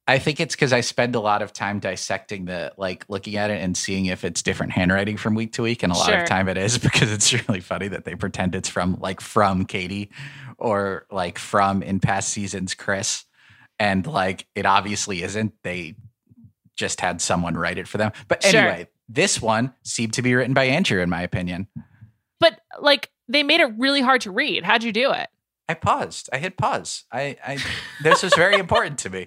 I 0.08 0.20
think 0.20 0.38
it's 0.38 0.54
because 0.54 0.72
I 0.72 0.82
spend 0.82 1.16
a 1.16 1.20
lot 1.20 1.42
of 1.42 1.52
time 1.52 1.80
dissecting 1.80 2.44
the 2.44 2.72
like 2.76 3.04
looking 3.08 3.36
at 3.36 3.50
it 3.50 3.60
and 3.60 3.76
seeing 3.76 4.06
if 4.06 4.24
it's 4.24 4.40
different 4.40 4.72
handwriting 4.72 5.16
from 5.16 5.34
week 5.34 5.52
to 5.54 5.62
week, 5.62 5.82
and 5.82 5.92
a 5.92 5.96
lot 5.96 6.06
Sure. 6.06 6.20
of 6.22 6.28
time 6.28 6.48
it 6.48 6.56
is 6.56 6.78
because 6.90 7.10
it's 7.10 7.32
really 7.48 7.60
funny 7.60 7.88
that 7.88 8.04
they 8.04 8.14
pretend 8.14 8.54
it's 8.54 8.68
from 8.68 8.98
like 9.00 9.20
from 9.20 9.64
Katie 9.64 10.10
or 10.58 11.06
like 11.10 11.38
from 11.38 11.82
in 11.82 11.98
past 11.98 12.28
seasons 12.28 12.74
Chris, 12.74 13.24
and 13.80 14.06
like 14.06 14.46
it 14.54 14.64
obviously 14.64 15.22
isn't. 15.22 15.54
They 15.64 15.96
just 16.76 17.00
had 17.00 17.20
someone 17.20 17.54
write 17.56 17.78
it 17.78 17.88
for 17.88 17.98
them. 17.98 18.12
But 18.28 18.42
Sure. 18.42 18.60
anyway, 18.60 18.88
this 19.08 19.40
one 19.42 19.72
seemed 19.82 20.12
to 20.14 20.22
be 20.22 20.34
written 20.34 20.54
by 20.54 20.64
Andrew, 20.64 21.00
in 21.02 21.10
my 21.10 21.22
opinion. 21.22 21.66
But 22.38 22.60
like 22.80 23.10
they 23.28 23.42
made 23.42 23.60
it 23.60 23.72
really 23.76 24.02
hard 24.02 24.20
to 24.22 24.30
read. 24.30 24.64
How'd 24.64 24.82
you 24.84 24.92
do 24.92 25.12
it? 25.12 25.28
I 25.68 25.74
paused. 25.74 26.28
I 26.32 26.38
hit 26.38 26.56
pause. 26.56 27.04
I, 27.10 27.36
I 27.44 27.58
this 28.02 28.22
was 28.22 28.32
very 28.34 28.56
important 28.56 28.98
to 29.00 29.10
me. 29.10 29.26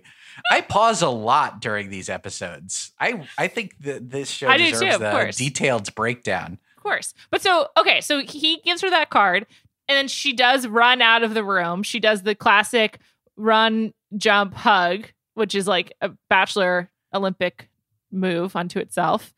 I 0.49 0.61
pause 0.61 1.01
a 1.01 1.09
lot 1.09 1.59
during 1.59 1.89
these 1.89 2.07
episodes. 2.09 2.91
I 2.99 3.27
I 3.37 3.47
think 3.47 3.77
that 3.81 4.09
this 4.09 4.29
show 4.29 4.47
I 4.47 4.57
deserves 4.57 4.93
too, 4.93 5.03
the 5.03 5.11
course. 5.11 5.35
detailed 5.35 5.93
breakdown. 5.95 6.59
Of 6.77 6.83
course. 6.83 7.13
But 7.29 7.41
so 7.41 7.67
okay, 7.77 7.99
so 7.99 8.21
he 8.21 8.61
gives 8.63 8.81
her 8.81 8.89
that 8.89 9.09
card, 9.09 9.47
and 9.89 9.97
then 9.97 10.07
she 10.07 10.31
does 10.31 10.65
run 10.65 11.01
out 11.01 11.23
of 11.23 11.33
the 11.33 11.43
room. 11.43 11.83
She 11.83 11.99
does 11.99 12.21
the 12.23 12.35
classic 12.35 12.99
run, 13.35 13.93
jump, 14.15 14.53
hug, 14.53 15.07
which 15.33 15.55
is 15.55 15.67
like 15.67 15.91
a 15.99 16.11
bachelor 16.29 16.89
Olympic 17.13 17.69
move 18.11 18.55
unto 18.55 18.79
itself. 18.79 19.33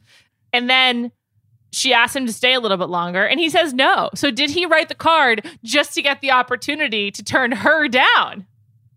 And 0.53 0.69
then 0.69 1.11
she 1.72 1.93
asks 1.93 2.15
him 2.15 2.26
to 2.26 2.34
stay 2.34 2.53
a 2.53 2.59
little 2.59 2.78
bit 2.78 2.89
longer, 2.89 3.26
and 3.26 3.39
he 3.39 3.49
says 3.49 3.74
no. 3.74 4.09
So 4.13 4.30
did 4.32 4.49
he 4.49 4.65
write 4.65 4.89
the 4.89 4.95
card 4.95 5.45
just 5.63 5.93
to 5.95 6.01
get 6.01 6.22
the 6.22 6.32
opportunity 6.32 7.11
to 7.11 7.24
turn 7.24 7.51
her 7.53 7.88
down? 7.88 8.45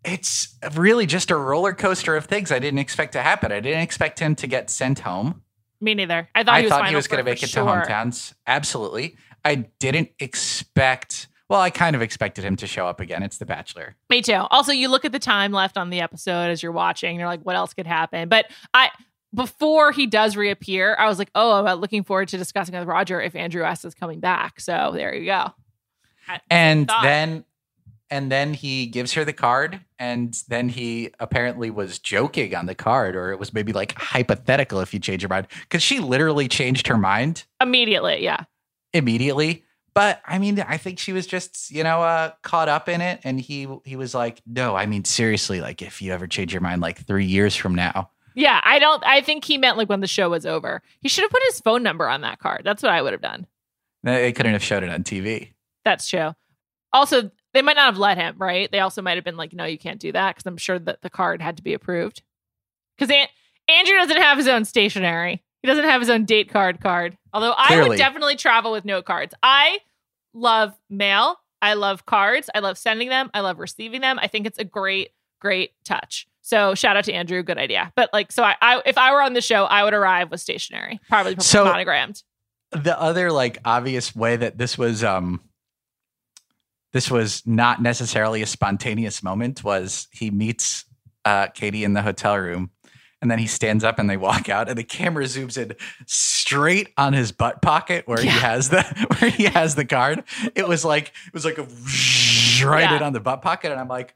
It's 0.04 0.54
really 0.74 1.06
just 1.06 1.30
a 1.30 1.36
roller 1.36 1.72
coaster 1.72 2.16
of 2.16 2.26
things 2.26 2.52
I 2.52 2.58
didn't 2.58 2.80
expect 2.80 3.12
to 3.12 3.22
happen. 3.22 3.52
I 3.52 3.60
didn't 3.60 3.82
expect 3.82 4.18
him 4.18 4.34
to 4.36 4.46
get 4.46 4.68
sent 4.70 4.98
home. 5.00 5.42
Me 5.80 5.94
neither. 5.94 6.28
I 6.34 6.42
thought 6.42 6.54
I 6.54 6.58
he 6.58 6.64
was, 6.64 6.70
thought 6.70 6.80
he 6.80 6.86
final 6.86 6.96
was 6.96 7.08
going 7.08 7.24
to 7.24 7.30
make 7.30 7.42
it 7.42 7.48
sure. 7.48 7.64
to 7.64 7.70
hometowns. 7.70 8.34
Absolutely. 8.46 9.16
I 9.44 9.66
didn't 9.78 10.10
expect. 10.18 11.28
Well, 11.48 11.60
I 11.60 11.70
kind 11.70 11.94
of 11.94 12.02
expected 12.02 12.42
him 12.42 12.56
to 12.56 12.66
show 12.66 12.86
up 12.86 13.00
again. 13.00 13.22
It's 13.22 13.38
The 13.38 13.46
Bachelor. 13.46 13.96
Me 14.08 14.22
too. 14.22 14.32
Also, 14.50 14.72
you 14.72 14.88
look 14.88 15.04
at 15.04 15.12
the 15.12 15.18
time 15.18 15.52
left 15.52 15.76
on 15.76 15.90
the 15.90 16.00
episode 16.00 16.50
as 16.50 16.62
you're 16.62 16.72
watching, 16.72 17.18
you're 17.18 17.28
like, 17.28 17.42
what 17.42 17.54
else 17.54 17.74
could 17.74 17.86
happen? 17.86 18.28
But 18.28 18.46
I 18.72 18.90
before 19.34 19.90
he 19.90 20.06
does 20.06 20.36
reappear, 20.36 20.94
I 20.98 21.08
was 21.08 21.18
like, 21.18 21.30
oh, 21.34 21.58
I'm 21.58 21.66
uh, 21.66 21.74
looking 21.74 22.04
forward 22.04 22.28
to 22.28 22.38
discussing 22.38 22.74
with 22.78 22.86
Roger 22.86 23.20
if 23.20 23.34
Andrew 23.34 23.64
S 23.64 23.84
is 23.84 23.94
coming 23.94 24.20
back. 24.20 24.60
So 24.60 24.92
there 24.94 25.14
you 25.14 25.26
go. 25.26 25.52
I- 26.28 26.40
and 26.50 26.90
then 27.02 27.44
and 28.10 28.30
then 28.30 28.54
he 28.54 28.86
gives 28.86 29.12
her 29.14 29.24
the 29.24 29.32
card 29.32 29.80
and 29.98 30.40
then 30.48 30.68
he 30.68 31.10
apparently 31.18 31.70
was 31.70 31.98
joking 31.98 32.54
on 32.54 32.66
the 32.66 32.74
card 32.74 33.16
or 33.16 33.32
it 33.32 33.38
was 33.38 33.52
maybe 33.52 33.72
like 33.72 33.94
hypothetical 33.96 34.80
if 34.80 34.94
you 34.94 35.00
change 35.00 35.22
your 35.22 35.30
mind 35.30 35.48
because 35.62 35.82
she 35.82 35.98
literally 35.98 36.46
changed 36.46 36.86
her 36.86 36.96
mind 36.96 37.44
immediately, 37.60 38.22
yeah. 38.22 38.44
immediately 38.92 39.64
but 39.94 40.20
i 40.26 40.38
mean 40.38 40.60
i 40.68 40.76
think 40.76 40.98
she 40.98 41.12
was 41.12 41.26
just 41.26 41.70
you 41.70 41.82
know 41.82 42.02
uh 42.02 42.30
caught 42.42 42.68
up 42.68 42.88
in 42.88 43.00
it 43.00 43.20
and 43.24 43.40
he 43.40 43.66
he 43.84 43.96
was 43.96 44.14
like 44.14 44.42
no 44.46 44.74
i 44.76 44.86
mean 44.86 45.04
seriously 45.04 45.60
like 45.60 45.80
if 45.82 46.02
you 46.02 46.12
ever 46.12 46.26
change 46.26 46.52
your 46.52 46.60
mind 46.60 46.80
like 46.80 46.98
three 47.06 47.24
years 47.26 47.54
from 47.56 47.74
now 47.74 48.10
Yeah, 48.34 48.60
I 48.64 48.80
don't 48.80 49.02
I 49.06 49.20
think 49.20 49.44
he 49.44 49.58
meant 49.58 49.76
like 49.78 49.88
when 49.88 50.00
the 50.00 50.08
show 50.08 50.28
was 50.28 50.44
over. 50.44 50.82
He 51.00 51.08
should 51.08 51.22
have 51.22 51.30
put 51.30 51.42
his 51.46 51.60
phone 51.60 51.84
number 51.84 52.08
on 52.08 52.22
that 52.22 52.40
card. 52.40 52.62
That's 52.64 52.82
what 52.82 52.90
I 52.90 53.00
would 53.00 53.12
have 53.12 53.22
done. 53.22 53.46
they 54.02 54.32
couldn't 54.32 54.54
have 54.54 54.62
showed 54.64 54.82
it 54.82 54.88
on 54.90 55.04
tv 55.04 55.50
That's 55.84 56.08
true. 56.08 56.34
Also, 56.92 57.30
they 57.52 57.62
might 57.62 57.76
not 57.76 57.86
have 57.86 57.98
let 57.98 58.18
him, 58.18 58.34
right? 58.38 58.68
They 58.72 58.80
also 58.80 59.02
might 59.02 59.16
have 59.16 59.24
been 59.24 59.36
like, 59.36 59.52
no, 59.52 59.64
you 59.64 59.78
can't 59.78 60.00
do 60.00 60.10
that 60.10 60.34
because 60.34 60.46
I'm 60.46 60.56
sure 60.56 60.80
that 60.80 61.02
the 61.02 61.10
card 61.10 61.40
had 61.42 61.56
to 61.58 61.62
be 61.62 61.74
approved. 61.74 62.22
Because 62.98 63.14
An- 63.14 63.28
Andrew 63.68 63.96
doesn't 63.98 64.16
have 64.16 64.36
his 64.38 64.48
own 64.48 64.64
stationery. 64.64 65.43
He 65.64 65.68
doesn't 65.68 65.84
have 65.84 66.02
his 66.02 66.10
own 66.10 66.26
date 66.26 66.50
card 66.50 66.82
card. 66.82 67.16
Although 67.32 67.54
I 67.56 67.88
would 67.88 67.96
definitely 67.96 68.36
travel 68.36 68.70
with 68.70 68.84
note 68.84 69.06
cards. 69.06 69.32
I 69.42 69.78
love 70.34 70.74
mail. 70.90 71.36
I 71.62 71.72
love 71.72 72.04
cards. 72.04 72.50
I 72.54 72.58
love 72.58 72.76
sending 72.76 73.08
them. 73.08 73.30
I 73.32 73.40
love 73.40 73.58
receiving 73.58 74.02
them. 74.02 74.18
I 74.20 74.26
think 74.26 74.46
it's 74.46 74.58
a 74.58 74.64
great, 74.64 75.12
great 75.40 75.70
touch. 75.82 76.28
So 76.42 76.74
shout 76.74 76.98
out 76.98 77.04
to 77.04 77.14
Andrew. 77.14 77.42
Good 77.42 77.56
idea. 77.56 77.90
But 77.96 78.10
like, 78.12 78.30
so 78.30 78.42
I, 78.42 78.56
I 78.60 78.82
if 78.84 78.98
I 78.98 79.10
were 79.14 79.22
on 79.22 79.32
the 79.32 79.40
show, 79.40 79.64
I 79.64 79.84
would 79.84 79.94
arrive 79.94 80.30
with 80.30 80.42
stationery, 80.42 81.00
probably 81.08 81.36
So- 81.38 81.64
monogrammed. 81.64 82.22
the 82.72 83.00
other 83.00 83.32
like 83.32 83.56
obvious 83.64 84.14
way 84.14 84.36
that 84.36 84.58
this 84.58 84.76
was 84.76 85.02
um 85.02 85.40
this 86.92 87.10
was 87.10 87.42
not 87.46 87.80
necessarily 87.80 88.42
a 88.42 88.46
spontaneous 88.46 89.22
moment 89.22 89.64
was 89.64 90.08
he 90.12 90.30
meets 90.30 90.84
uh 91.24 91.46
Katie 91.46 91.84
in 91.84 91.94
the 91.94 92.02
hotel 92.02 92.36
room 92.36 92.68
and 93.24 93.30
then 93.30 93.38
he 93.40 93.46
stands 93.48 93.82
up 93.82 93.98
and 93.98 94.08
they 94.08 94.16
walk 94.16 94.48
out 94.48 94.68
and 94.68 94.78
the 94.78 94.84
camera 94.84 95.24
zooms 95.24 95.58
in 95.60 95.74
straight 96.06 96.90
on 96.96 97.12
his 97.12 97.32
butt 97.32 97.60
pocket 97.62 98.06
where 98.06 98.20
Yeah. 98.22 98.30
he 98.32 98.38
has 98.38 98.68
the 98.70 98.82
where 99.18 99.30
he 99.30 99.44
has 99.44 99.74
the 99.74 99.84
card 99.84 100.22
it 100.54 100.68
was 100.68 100.84
like 100.84 101.08
it 101.26 101.32
was 101.34 101.44
like 101.44 101.58
a 101.58 101.62
right 102.66 102.82
Yeah. 102.82 102.96
in 102.98 103.02
on 103.02 103.12
the 103.12 103.20
butt 103.20 103.42
pocket 103.42 103.72
and 103.72 103.80
I'm 103.80 103.88
like 103.88 104.14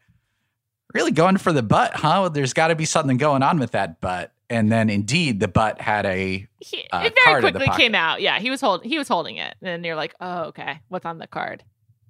really 0.94 1.10
going 1.10 1.36
for 1.38 1.52
the 1.52 1.62
butt 1.62 1.92
huh 1.96 2.28
there's 2.28 2.52
got 2.52 2.68
to 2.68 2.76
be 2.76 2.84
something 2.84 3.16
going 3.16 3.42
on 3.42 3.58
with 3.58 3.72
that 3.72 4.00
butt 4.00 4.32
and 4.50 4.70
then 4.70 4.88
indeed 4.88 5.40
the 5.40 5.48
butt 5.48 5.80
had 5.80 6.06
a 6.06 6.46
He, 6.60 6.86
uh, 6.92 7.00
it 7.04 7.14
very 7.14 7.24
card 7.24 7.44
in 7.44 7.52
the 7.54 7.58
quickly 7.60 7.76
came 7.76 7.94
out. 7.94 8.20
Yeah, 8.22 8.38
he 8.38 8.48
was 8.50 8.60
holding 8.62 8.88
he 8.88 8.96
was 8.96 9.06
holding 9.08 9.36
it, 9.36 9.54
and 9.62 9.84
you're 9.84 9.94
like, 9.96 10.14
oh, 10.22 10.44
okay, 10.44 10.80
what's 10.88 11.04
on 11.04 11.18
the 11.18 11.26
card? 11.26 11.64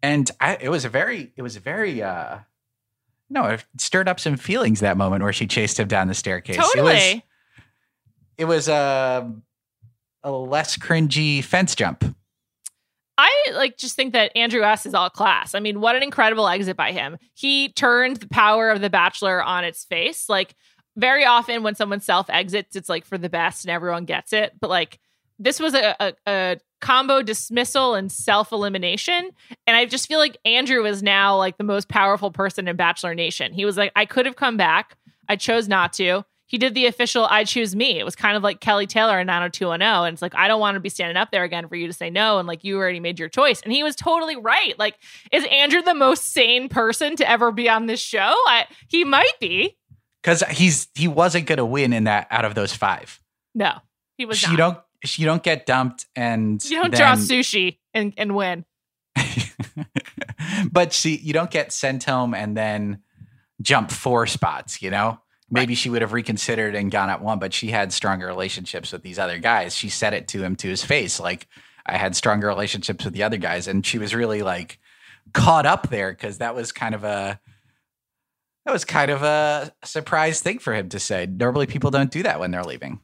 and 0.05 0.30
I, 0.40 0.57
it 0.61 0.68
was 0.68 0.84
a 0.84 0.88
very, 0.88 1.32
it 1.36 1.42
was 1.42 1.57
a 1.57 1.61
very, 1.61 2.01
uh, 2.01 2.38
no, 3.31 3.45
it 3.45 3.64
stirred 3.79 4.09
up 4.09 4.20
some 4.20 4.37
feelings 4.37 4.81
that 4.81 4.97
moment 4.97 5.22
where 5.22 5.33
she 5.33 5.47
chased 5.47 5.79
him 5.79 5.89
down 5.89 6.09
the 6.09 6.14
staircase. 6.14 6.57
Totally. 6.57 6.93
It 6.93 7.14
was, 7.14 7.22
it 8.39 8.45
was 8.45 8.68
a, 8.68 9.33
a 10.22 10.31
less 10.31 10.76
cringy 10.76 11.43
fence 11.43 11.74
jump. 11.74 12.05
I 13.18 13.31
like 13.55 13.76
just 13.76 13.97
think 13.97 14.12
that 14.12 14.31
Andrew 14.37 14.62
S 14.62 14.87
is 14.87 14.95
all 14.95 15.11
class. 15.11 15.57
I 15.57 15.61
mean, 15.61 15.81
what 15.81 15.97
an 15.97 16.05
incredible 16.05 16.47
exit 16.47 16.76
by 16.76 16.93
him. 16.93 17.18
He 17.35 17.70
turned 17.70 18.18
the 18.18 18.29
power 18.29 18.70
of 18.70 18.81
the 18.81 18.91
Bachelor 18.91 19.43
on 19.43 19.64
its 19.64 19.85
face. 19.85 20.29
Like 20.29 20.55
very 20.97 21.24
often 21.24 21.64
when 21.64 21.74
someone 21.74 22.01
self 22.01 22.31
exits, 22.31 22.76
it's 22.76 22.89
like 22.89 23.05
for 23.05 23.18
the 23.18 23.29
best 23.29 23.64
and 23.64 23.72
everyone 23.72 24.05
gets 24.05 24.33
it. 24.33 24.53
But 24.61 24.70
like 24.70 25.01
this 25.39 25.61
was 25.61 25.74
a, 25.74 25.97
a, 26.01 26.12
a 26.26 26.57
combo 26.80 27.22
dismissal 27.22 27.95
and 27.95 28.11
self 28.11 28.53
elimination. 28.53 29.30
And 29.66 29.76
I 29.76 29.84
just 29.86 30.07
feel 30.09 30.18
like 30.18 30.36
Andrew 30.45 30.84
is 30.86 31.03
now 31.03 31.36
like 31.36 31.59
the 31.59 31.64
most 31.64 31.89
powerful 31.89 32.30
person 32.30 32.68
in 32.68 32.76
Bachelor 32.76 33.14
Nation. 33.14 33.53
He 33.53 33.64
was 33.64 33.76
like, 33.76 33.93
I 33.97 34.05
could 34.05 34.26
have 34.26 34.36
come 34.36 34.57
back. 34.57 34.97
I 35.28 35.36
chose 35.36 35.68
not 35.68 35.93
to 35.95 36.24
he 36.49 36.57
did 36.57 36.74
the 36.74 36.86
official 36.86 37.26
I 37.30 37.45
choose 37.45 37.76
me. 37.76 37.99
It 37.99 38.05
was 38.05 38.16
kind 38.16 38.34
of 38.34 38.43
like 38.43 38.61
Kelly 38.61 38.86
Taylor 38.86 39.20
in 39.20 39.26
90210. 39.26 40.07
And 40.07 40.14
it's 40.14 40.22
like, 40.22 40.34
I 40.34 40.49
don't 40.49 40.61
want 40.61 40.76
to 40.76 40.80
be 40.80 40.89
standing 40.89 41.18
up 41.18 41.30
there 41.30 41.45
again 41.45 41.68
for 41.68 41.76
you 41.76 41.86
to 41.86 41.93
say 41.93 42.09
no. 42.09 42.39
And 42.39 42.49
like, 42.49 42.64
you 42.64 42.78
already 42.78 43.01
made 43.01 43.18
your 43.18 43.28
choice. 43.28 43.61
And 43.61 43.70
he 43.70 43.82
was 43.82 43.95
totally 43.95 44.34
right. 44.36 44.76
Like, 44.78 44.99
is 45.30 45.45
Andrew 45.53 45.82
the 45.82 45.93
most 45.95 46.32
sane 46.32 46.70
person 46.70 47.16
to 47.16 47.28
ever 47.30 47.53
be 47.53 47.68
on 47.68 47.84
this 47.84 48.01
show? 48.01 48.32
I, 48.47 48.64
he 48.89 49.05
might 49.05 49.39
be. 49.41 49.76
Because 50.22 50.43
he's 50.51 50.89
he 50.95 51.07
wasn't 51.07 51.47
going 51.47 51.59
to 51.59 51.66
win 51.66 51.93
in 51.93 52.05
that 52.05 52.26
out 52.30 52.47
of 52.47 52.55
those 52.55 52.72
five. 52.74 53.20
No, 53.55 53.74
he 54.16 54.24
was 54.24 54.43
You 54.43 54.49
not. 54.49 54.57
don't 54.57 54.78
you 55.16 55.24
don't 55.26 55.42
get 55.42 55.66
dumped 55.66 56.07
and 56.16 56.64
you 56.64 56.80
don't 56.80 56.90
then, 56.90 57.01
draw 57.01 57.14
sushi 57.14 57.78
and, 57.94 58.12
and 58.16 58.34
win. 58.34 58.64
but 60.72 60.92
she 60.92 61.16
you 61.16 61.32
don't 61.32 61.51
get 61.51 61.72
sent 61.72 62.05
home 62.05 62.34
and 62.34 62.57
then 62.57 63.03
jump 63.61 63.90
four 63.90 64.26
spots, 64.26 64.82
you 64.82 64.90
know? 64.90 65.20
Maybe 65.51 65.74
she 65.74 65.88
would 65.88 66.03
have 66.03 66.12
reconsidered 66.12 66.74
and 66.74 66.90
gone 66.90 67.09
at 67.09 67.22
one, 67.22 67.38
but 67.38 67.55
she 67.55 67.68
had 67.68 67.90
stronger 67.92 68.26
relationships 68.26 68.92
with 68.92 69.03
these 69.03 69.18
other 69.18 69.38
guys. 69.38 69.74
She 69.74 69.88
said 69.88 70.12
it 70.12 70.28
to 70.28 70.42
him 70.42 70.57
to 70.57 70.68
his 70.68 70.84
face, 70.84 71.18
like 71.18 71.46
I 71.86 71.96
had 71.96 72.14
stronger 72.14 72.49
relationships 72.49 73.05
with 73.05 73.14
the 73.14 73.22
other 73.22 73.38
guys, 73.38 73.66
and 73.66 73.84
she 73.84 73.99
was 73.99 74.14
really 74.14 74.42
like 74.42 74.78
caught 75.32 75.64
up 75.64 75.88
there 75.88 76.11
because 76.12 76.38
that 76.38 76.55
was 76.55 76.70
kind 76.70 76.94
of 76.94 77.03
a 77.03 77.40
that 78.66 78.72
was 78.72 78.84
kind 78.84 79.11
of 79.11 79.22
a 79.22 79.72
surprise 79.84 80.42
thing 80.42 80.59
for 80.59 80.74
him 80.74 80.90
to 80.90 81.01
say. 81.01 81.24
Normally, 81.24 81.66
people 81.66 81.90
don't 81.90 82.11
do 82.11 82.22
that 82.24 82.38
when 82.38 82.51
they're 82.51 82.62
leaving. 82.62 83.01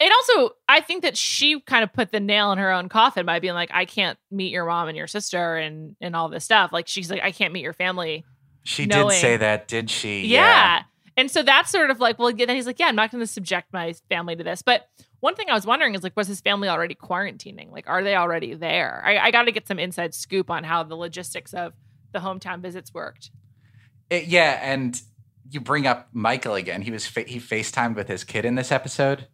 And 0.00 0.10
also, 0.12 0.56
I 0.68 0.80
think 0.80 1.02
that 1.02 1.16
she 1.16 1.60
kind 1.60 1.84
of 1.84 1.92
put 1.92 2.10
the 2.10 2.20
nail 2.20 2.50
in 2.52 2.58
her 2.58 2.72
own 2.72 2.88
coffin 2.88 3.24
by 3.24 3.38
being 3.38 3.54
like, 3.54 3.70
I 3.72 3.84
can't 3.84 4.18
meet 4.30 4.50
your 4.50 4.66
mom 4.66 4.88
and 4.88 4.96
your 4.96 5.06
sister 5.06 5.56
and 5.56 5.94
and 6.00 6.16
all 6.16 6.28
this 6.28 6.44
stuff. 6.44 6.72
Like 6.72 6.88
she's 6.88 7.10
like, 7.10 7.22
I 7.22 7.30
can't 7.30 7.52
meet 7.52 7.62
your 7.62 7.72
family. 7.72 8.24
She 8.64 8.86
Knowing- 8.86 9.10
did 9.10 9.20
say 9.20 9.36
that, 9.36 9.68
did 9.68 9.90
she? 9.90 10.26
Yeah. 10.26 10.82
And 11.16 11.30
so 11.30 11.44
that's 11.44 11.70
sort 11.70 11.90
of 11.90 12.00
like, 12.00 12.18
well, 12.18 12.32
then 12.32 12.48
he's 12.48 12.66
like, 12.66 12.80
yeah, 12.80 12.86
I'm 12.86 12.96
not 12.96 13.12
going 13.12 13.20
to 13.20 13.26
subject 13.26 13.72
my 13.72 13.94
family 14.08 14.34
to 14.34 14.42
this. 14.42 14.62
But 14.62 14.88
one 15.20 15.36
thing 15.36 15.48
I 15.48 15.54
was 15.54 15.64
wondering 15.64 15.94
is 15.94 16.02
like, 16.02 16.16
was 16.16 16.26
his 16.26 16.40
family 16.40 16.68
already 16.68 16.96
quarantining? 16.96 17.70
Like, 17.70 17.88
are 17.88 18.02
they 18.02 18.16
already 18.16 18.54
there? 18.54 19.00
I, 19.06 19.18
I 19.18 19.30
got 19.30 19.42
to 19.44 19.52
get 19.52 19.68
some 19.68 19.78
inside 19.78 20.12
scoop 20.12 20.50
on 20.50 20.64
how 20.64 20.82
the 20.82 20.96
logistics 20.96 21.54
of 21.54 21.72
the 22.12 22.18
hometown 22.18 22.60
visits 22.60 22.92
worked. 22.92 23.30
It- 24.10 24.26
yeah, 24.26 24.58
and 24.60 25.00
you 25.48 25.60
bring 25.60 25.86
up 25.86 26.08
Michael 26.12 26.54
again. 26.56 26.82
He 26.82 26.90
was 26.90 27.06
fa- 27.06 27.24
he 27.28 27.38
FaceTimed 27.38 27.94
with 27.94 28.08
his 28.08 28.24
kid 28.24 28.44
in 28.44 28.56
this 28.56 28.72
episode, 28.72 29.28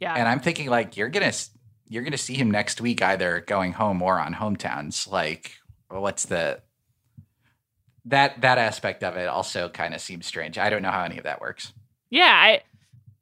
Yeah. 0.00 0.14
and 0.14 0.28
I'm 0.28 0.40
thinking 0.40 0.68
like 0.68 0.96
you're 0.96 1.08
gonna 1.08 1.32
you're 1.88 2.02
gonna 2.04 2.18
see 2.18 2.34
him 2.34 2.50
next 2.50 2.80
week 2.80 3.02
either 3.02 3.40
going 3.46 3.72
home 3.72 4.00
or 4.02 4.20
on 4.20 4.34
hometowns. 4.34 5.10
Like, 5.10 5.52
what's 5.88 6.26
the 6.26 6.60
that 8.04 8.40
that 8.40 8.58
aspect 8.58 9.02
of 9.04 9.16
it 9.16 9.28
also 9.28 9.68
kind 9.68 9.94
of 9.94 10.00
seems 10.00 10.26
strange. 10.26 10.58
I 10.58 10.70
don't 10.70 10.82
know 10.82 10.90
how 10.90 11.04
any 11.04 11.18
of 11.18 11.24
that 11.24 11.40
works. 11.40 11.72
yeah. 12.10 12.24
I, 12.24 12.62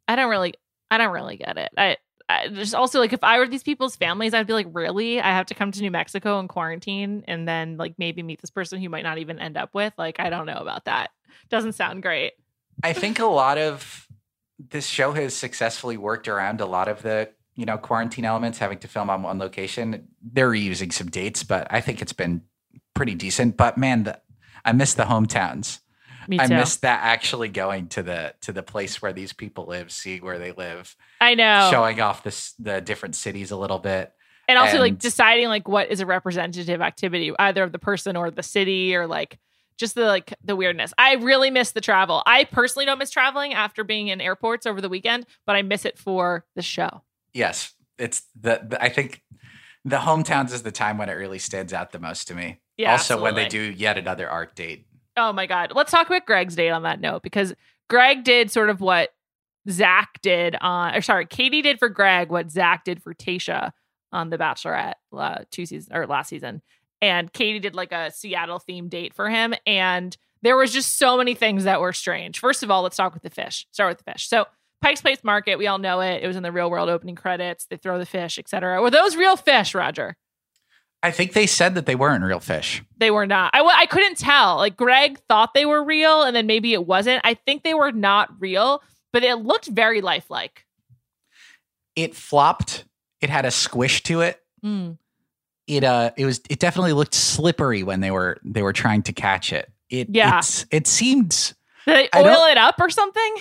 I 0.08 0.14
don't 0.14 0.30
really, 0.30 0.54
I 0.90 0.98
don't 0.98 1.12
really 1.12 1.36
get 1.36 1.56
it. 1.58 1.70
I, 1.76 1.96
I 2.28 2.48
just 2.48 2.74
also 2.74 3.00
like 3.00 3.12
if 3.12 3.24
I 3.24 3.38
were 3.38 3.48
these 3.48 3.62
people's 3.64 3.96
families, 3.96 4.34
I'd 4.34 4.46
be 4.46 4.52
like, 4.52 4.68
really? 4.72 5.20
I 5.20 5.30
have 5.30 5.46
to 5.46 5.54
come 5.54 5.72
to 5.72 5.80
New 5.80 5.90
Mexico 5.90 6.38
and 6.38 6.48
quarantine 6.48 7.24
and 7.26 7.48
then 7.48 7.76
like 7.76 7.94
maybe 7.98 8.22
meet 8.22 8.40
this 8.40 8.50
person 8.50 8.80
who 8.80 8.88
might 8.88 9.02
not 9.02 9.18
even 9.18 9.38
end 9.40 9.56
up 9.56 9.74
with. 9.74 9.92
Like, 9.98 10.20
I 10.20 10.30
don't 10.30 10.46
know 10.46 10.58
about 10.58 10.84
that. 10.84 11.10
Doesn't 11.48 11.72
sound 11.72 12.02
great. 12.02 12.34
I 12.84 12.92
think 12.92 13.18
a 13.18 13.26
lot 13.26 13.58
of 13.58 14.05
this 14.58 14.86
show 14.86 15.12
has 15.12 15.34
successfully 15.34 15.96
worked 15.96 16.28
around 16.28 16.60
a 16.60 16.66
lot 16.66 16.88
of 16.88 17.02
the 17.02 17.30
you 17.54 17.64
know 17.64 17.78
quarantine 17.78 18.24
elements, 18.24 18.58
having 18.58 18.78
to 18.78 18.88
film 18.88 19.10
on 19.10 19.22
one 19.22 19.38
location. 19.38 20.08
They're 20.22 20.50
reusing 20.50 20.92
some 20.92 21.08
dates, 21.08 21.42
but 21.42 21.66
I 21.70 21.80
think 21.80 22.02
it's 22.02 22.12
been 22.12 22.42
pretty 22.94 23.14
decent. 23.14 23.56
But 23.56 23.78
man, 23.78 24.04
the, 24.04 24.20
I 24.64 24.72
miss 24.72 24.94
the 24.94 25.04
hometowns. 25.04 25.80
Me 26.28 26.40
I 26.40 26.48
miss 26.48 26.76
that 26.78 27.00
actually 27.04 27.48
going 27.48 27.86
to 27.88 28.02
the 28.02 28.34
to 28.42 28.52
the 28.52 28.62
place 28.62 29.00
where 29.00 29.12
these 29.12 29.32
people 29.32 29.66
live, 29.66 29.92
see 29.92 30.18
where 30.18 30.38
they 30.38 30.50
live, 30.52 30.96
I 31.20 31.34
know. 31.34 31.68
showing 31.70 32.00
off 32.00 32.24
this 32.24 32.52
the 32.58 32.80
different 32.80 33.14
cities 33.14 33.52
a 33.52 33.56
little 33.56 33.78
bit. 33.78 34.12
and 34.48 34.58
also 34.58 34.80
like 34.80 34.98
deciding 34.98 35.48
like 35.48 35.68
what 35.68 35.88
is 35.90 36.00
a 36.00 36.06
representative 36.06 36.80
activity 36.80 37.32
either 37.38 37.62
of 37.62 37.70
the 37.70 37.78
person 37.78 38.16
or 38.16 38.30
the 38.32 38.42
city 38.42 38.96
or 38.96 39.06
like 39.06 39.38
just 39.76 39.94
the 39.94 40.06
like 40.06 40.34
the 40.42 40.56
weirdness. 40.56 40.92
I 40.98 41.14
really 41.14 41.50
miss 41.50 41.72
the 41.72 41.80
travel. 41.80 42.22
I 42.26 42.44
personally 42.44 42.86
don't 42.86 42.98
miss 42.98 43.10
traveling 43.10 43.54
after 43.54 43.84
being 43.84 44.08
in 44.08 44.20
airports 44.20 44.66
over 44.66 44.80
the 44.80 44.88
weekend 44.88 45.26
but 45.46 45.56
i 45.56 45.62
miss 45.62 45.84
it 45.84 45.98
for 45.98 46.44
the 46.54 46.62
show. 46.62 47.02
Yes, 47.32 47.74
it's 47.98 48.22
the, 48.40 48.60
the 48.66 48.82
I 48.82 48.88
think 48.88 49.22
the 49.84 49.98
hometowns 49.98 50.52
is 50.52 50.62
the 50.62 50.72
time 50.72 50.98
when 50.98 51.08
it 51.08 51.14
really 51.14 51.38
stands 51.38 51.72
out 51.72 51.92
the 51.92 51.98
most 51.98 52.28
to 52.28 52.34
me. 52.34 52.60
Yeah, 52.76 52.92
also, 52.92 53.20
when 53.20 53.34
they 53.34 53.48
do 53.48 53.60
yet 53.60 53.96
another 53.96 54.28
art 54.28 54.54
date. 54.54 54.86
oh 55.16 55.32
my 55.32 55.46
god. 55.46 55.72
Let's 55.74 55.90
talk 55.90 56.06
about 56.06 56.26
greg's 56.26 56.56
date 56.56 56.70
on 56.70 56.82
that 56.82 57.00
note 57.00 57.22
because 57.22 57.54
greg 57.88 58.24
did 58.24 58.50
sort 58.50 58.70
of 58.70 58.80
what 58.80 59.10
zac 59.68 60.20
did 60.22 60.56
on 60.60 60.94
or 60.94 61.00
sorry 61.00 61.26
katie 61.26 61.60
did 61.62 61.78
for 61.78 61.88
greg 61.88 62.30
what 62.30 62.50
zac 62.50 62.84
did 62.84 63.02
for 63.02 63.12
tayshia 63.14 63.72
on 64.12 64.30
the 64.30 64.38
bachelorette 64.38 64.94
uh, 65.12 65.38
two 65.50 65.66
seasons 65.66 65.88
or 65.92 66.06
last 66.06 66.28
season 66.28 66.62
and 67.00 67.32
katie 67.32 67.58
did 67.58 67.74
like 67.74 67.92
a 67.92 68.10
seattle 68.10 68.62
themed 68.68 68.90
date 68.90 69.14
for 69.14 69.28
him 69.28 69.54
and 69.66 70.16
there 70.42 70.56
was 70.56 70.72
just 70.72 70.98
so 70.98 71.16
many 71.16 71.34
things 71.34 71.64
that 71.64 71.80
were 71.80 71.92
strange 71.92 72.38
first 72.38 72.62
of 72.62 72.70
all 72.70 72.82
let's 72.82 72.96
talk 72.96 73.14
with 73.14 73.22
the 73.22 73.30
fish 73.30 73.66
start 73.70 73.90
with 73.90 73.98
the 74.04 74.12
fish 74.12 74.28
so 74.28 74.46
Pike's 74.82 75.00
Place 75.00 75.24
Market, 75.24 75.56
we 75.56 75.66
all 75.66 75.78
know 75.78 76.00
it. 76.00 76.22
It 76.22 76.26
was 76.26 76.36
in 76.36 76.42
the 76.42 76.52
real 76.52 76.70
world 76.70 76.88
opening 76.88 77.14
credits. 77.14 77.66
They 77.66 77.76
throw 77.76 77.98
the 77.98 78.06
fish, 78.06 78.38
etc. 78.38 78.80
Were 78.82 78.90
those 78.90 79.16
real 79.16 79.36
fish, 79.36 79.74
Roger? 79.74 80.16
I 81.02 81.10
think 81.10 81.32
they 81.32 81.46
said 81.46 81.74
that 81.74 81.86
they 81.86 81.94
weren't 81.94 82.24
real 82.24 82.40
fish. 82.40 82.82
They 82.96 83.10
were 83.10 83.26
not. 83.26 83.50
I, 83.54 83.62
I 83.62 83.86
couldn't 83.86 84.18
tell. 84.18 84.56
Like 84.56 84.76
Greg 84.76 85.18
thought 85.28 85.54
they 85.54 85.66
were 85.66 85.84
real, 85.84 86.22
and 86.22 86.34
then 86.34 86.46
maybe 86.46 86.72
it 86.72 86.86
wasn't. 86.86 87.20
I 87.24 87.34
think 87.34 87.62
they 87.62 87.74
were 87.74 87.92
not 87.92 88.30
real, 88.40 88.82
but 89.12 89.22
it 89.22 89.36
looked 89.36 89.66
very 89.66 90.00
lifelike. 90.00 90.64
It 91.94 92.14
flopped. 92.14 92.84
It 93.20 93.30
had 93.30 93.44
a 93.44 93.50
squish 93.50 94.02
to 94.04 94.20
it. 94.20 94.40
Mm. 94.64 94.98
It 95.66 95.84
uh 95.84 96.12
it 96.16 96.24
was 96.24 96.40
it 96.48 96.58
definitely 96.58 96.92
looked 96.92 97.14
slippery 97.14 97.82
when 97.82 98.00
they 98.00 98.10
were 98.10 98.38
they 98.44 98.62
were 98.62 98.72
trying 98.72 99.02
to 99.04 99.12
catch 99.12 99.52
it. 99.52 99.70
It 99.90 100.08
Yeah. 100.10 100.38
it's, 100.38 100.66
it 100.70 100.86
seemed 100.86 101.54
Did 101.86 102.08
they 102.12 102.18
oil 102.18 102.44
it 102.44 102.56
up 102.58 102.76
or 102.80 102.90
something? 102.90 103.36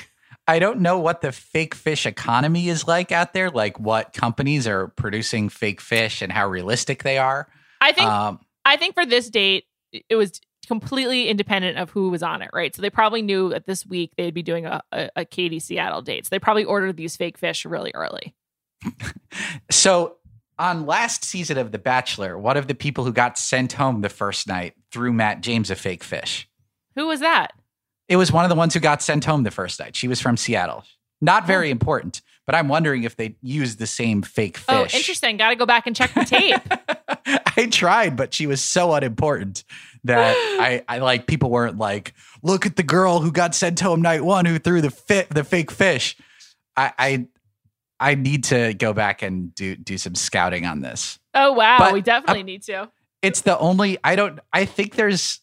I 0.47 0.59
don't 0.59 0.79
know 0.81 0.99
what 0.99 1.21
the 1.21 1.31
fake 1.31 1.73
fish 1.73 2.05
economy 2.05 2.67
is 2.69 2.87
like 2.87 3.11
out 3.11 3.33
there, 3.33 3.49
like 3.49 3.79
what 3.79 4.13
companies 4.13 4.67
are 4.67 4.89
producing 4.89 5.49
fake 5.49 5.81
fish 5.81 6.21
and 6.21 6.31
how 6.31 6.47
realistic 6.47 7.03
they 7.03 7.17
are. 7.17 7.47
I 7.81 7.91
think 7.91 8.09
Um 8.09 8.39
I 8.65 8.77
think 8.77 8.95
for 8.95 9.05
this 9.05 9.29
date, 9.29 9.65
it 10.09 10.15
was 10.15 10.41
completely 10.67 11.27
independent 11.27 11.77
of 11.77 11.91
who 11.91 12.09
was 12.09 12.23
on 12.23 12.41
it, 12.41 12.49
right? 12.51 12.75
So 12.75 12.81
they 12.81 12.89
probably 12.89 13.21
knew 13.21 13.49
that 13.49 13.67
this 13.67 13.85
week 13.85 14.13
they'd 14.17 14.33
be 14.33 14.41
doing 14.41 14.65
a, 14.65 14.81
a, 14.91 15.09
a 15.17 15.25
Katie 15.25 15.59
Seattle 15.59 16.01
date. 16.01 16.25
So 16.25 16.29
they 16.31 16.39
probably 16.39 16.65
ordered 16.65 16.97
these 16.97 17.15
fake 17.15 17.37
fish 17.37 17.65
really 17.65 17.91
early. 17.93 18.33
So 19.69 20.17
on 20.57 20.85
last 20.85 21.23
season 21.23 21.57
of 21.57 21.71
The 21.71 21.79
Bachelor, 21.79 22.37
one 22.37 22.57
of 22.57 22.67
the 22.67 22.75
people 22.75 23.03
who 23.03 23.11
got 23.11 23.37
sent 23.37 23.73
home 23.73 24.01
the 24.01 24.09
first 24.09 24.47
night 24.47 24.73
threw 24.91 25.11
Matt 25.11 25.41
James 25.41 25.69
a 25.69 25.75
fake 25.75 26.03
fish. 26.03 26.47
Who 26.95 27.07
was 27.07 27.19
that? 27.19 27.53
It 28.07 28.17
was 28.17 28.31
one 28.31 28.45
of 28.45 28.49
the 28.49 28.55
ones 28.55 28.73
who 28.73 28.79
got 28.79 29.01
sent 29.01 29.25
home 29.25 29.43
the 29.43 29.51
first 29.51 29.79
night. 29.79 29.95
She 29.95 30.07
was 30.07 30.21
from 30.21 30.37
Seattle. 30.37 30.83
Not 31.21 31.43
oh. 31.43 31.47
very 31.47 31.69
important, 31.69 32.21
but 32.45 32.55
I'm 32.55 32.67
wondering 32.67 33.03
if 33.03 33.15
they 33.15 33.35
used 33.41 33.79
the 33.79 33.87
same 33.87 34.21
fake 34.21 34.59
oh, 34.67 34.83
fish. 34.83 34.93
Oh, 34.93 34.97
interesting. 34.97 35.37
Got 35.37 35.49
to 35.49 35.55
go 35.55 35.65
back 35.65 35.87
and 35.87 35.95
check 35.95 36.13
the 36.13 36.23
tape. 36.23 36.61
I 37.57 37.67
tried, 37.67 38.15
but 38.15 38.33
she 38.33 38.47
was 38.47 38.61
so 38.61 38.93
unimportant 38.93 39.63
that 40.03 40.35
I, 40.59 40.83
I 40.87 40.99
like 40.99 41.25
people 41.25 41.49
weren't 41.49 41.77
like, 41.77 42.13
look 42.43 42.65
at 42.65 42.75
the 42.75 42.83
girl 42.83 43.19
who 43.21 43.31
got 43.31 43.55
sent 43.55 43.79
home 43.79 44.01
night 44.01 44.23
one 44.23 44.45
who 44.45 44.59
threw 44.59 44.81
the 44.81 44.91
fit 44.91 45.29
the 45.29 45.43
fake 45.43 45.71
fish. 45.71 46.15
I 46.77 46.93
I 46.97 47.27
I 47.99 48.15
need 48.15 48.45
to 48.45 48.73
go 48.73 48.93
back 48.93 49.21
and 49.21 49.53
do 49.55 49.75
do 49.75 49.97
some 49.97 50.15
scouting 50.15 50.65
on 50.65 50.81
this. 50.81 51.19
oh 51.33 51.53
wow, 51.53 51.77
But, 51.79 51.93
we 51.93 52.01
definitely 52.01 52.41
uh, 52.41 52.45
need 52.45 52.63
to. 52.63 52.89
It's 53.21 53.41
the 53.41 53.57
only 53.57 53.97
I 54.03 54.15
don't 54.15 54.39
I 54.53 54.65
think 54.65 54.95
there's 54.95 55.39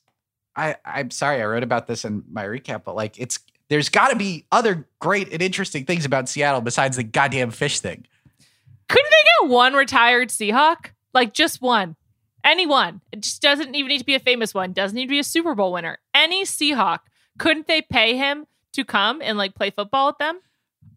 I 0.54 0.76
I'm 0.84 1.10
sorry 1.10 1.40
I 1.40 1.46
wrote 1.46 1.62
about 1.62 1.86
this 1.86 2.04
in 2.04 2.24
my 2.30 2.44
recap, 2.44 2.84
but 2.84 2.94
like 2.94 3.18
it's 3.18 3.38
there's 3.68 3.88
got 3.88 4.08
to 4.10 4.16
be 4.16 4.44
other 4.52 4.86
great 4.98 5.32
and 5.32 5.40
interesting 5.40 5.86
things 5.86 6.04
about 6.04 6.28
Seattle 6.28 6.60
besides 6.60 6.96
the 6.96 7.02
goddamn 7.02 7.50
fish 7.50 7.80
thing. 7.80 8.06
Couldn't 8.88 9.10
they 9.10 9.46
get 9.46 9.50
one 9.50 9.72
retired 9.72 10.28
Seahawk? 10.28 10.90
Like 11.14 11.32
just 11.32 11.62
one. 11.62 11.96
Anyone. 12.44 13.00
It 13.12 13.20
just 13.20 13.40
doesn't 13.40 13.74
even 13.74 13.88
need 13.88 13.98
to 13.98 14.04
be 14.04 14.14
a 14.14 14.20
famous 14.20 14.52
one. 14.52 14.72
Doesn't 14.72 14.94
need 14.94 15.06
to 15.06 15.10
be 15.10 15.20
a 15.20 15.24
Super 15.24 15.54
Bowl 15.54 15.72
winner. 15.72 15.98
Any 16.12 16.44
Seahawk. 16.44 16.98
Couldn't 17.38 17.66
they 17.66 17.80
pay 17.80 18.16
him 18.16 18.46
to 18.72 18.84
come 18.84 19.22
and 19.22 19.38
like 19.38 19.54
play 19.54 19.70
football 19.70 20.08
with 20.08 20.18
them? 20.18 20.40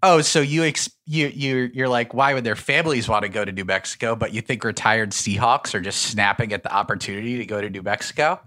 Oh, 0.04 0.22
so 0.22 0.42
you 0.42 0.64
ex- 0.64 0.90
you 1.06 1.28
you 1.28 1.70
you're 1.74 1.88
like, 1.88 2.14
why 2.14 2.34
would 2.34 2.44
their 2.44 2.56
families 2.56 3.08
want 3.08 3.24
to 3.24 3.30
go 3.30 3.44
to 3.46 3.52
New 3.52 3.66
Mexico? 3.66 4.16
But 4.16 4.34
you 4.34 4.42
think 4.42 4.64
retired 4.64 5.12
Seahawks 5.12 5.74
are 5.74 5.82
just 5.82 6.02
snapping 6.04 6.54
at 6.54 6.64
the 6.64 6.74
opportunity 6.74 7.38
to 7.38 7.46
go 7.46 7.62
to 7.62 7.70
New 7.70 7.82
Mexico? 7.82 8.40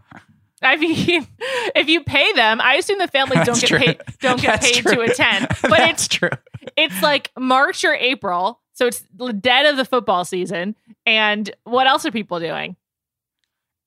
I 0.62 0.76
mean, 0.76 1.26
if 1.74 1.88
you 1.88 2.02
pay 2.02 2.32
them, 2.32 2.60
I 2.60 2.74
assume 2.74 2.98
the 2.98 3.08
families 3.08 3.46
don't 3.46 3.60
get 3.60 3.68
true. 3.68 3.78
paid 3.78 4.00
don't 4.20 4.40
get 4.40 4.60
That's 4.60 4.72
paid 4.72 4.82
true. 4.82 4.94
to 4.96 5.00
attend. 5.12 5.48
But 5.62 5.70
That's 5.70 6.06
it's 6.06 6.08
true. 6.08 6.30
it's 6.76 7.02
like 7.02 7.30
March 7.38 7.84
or 7.84 7.94
April, 7.94 8.60
so 8.72 8.86
it's 8.86 9.02
the 9.14 9.32
dead 9.32 9.66
of 9.66 9.76
the 9.76 9.84
football 9.84 10.24
season. 10.24 10.74
And 11.06 11.50
what 11.64 11.86
else 11.86 12.04
are 12.06 12.10
people 12.10 12.38
doing? 12.40 12.76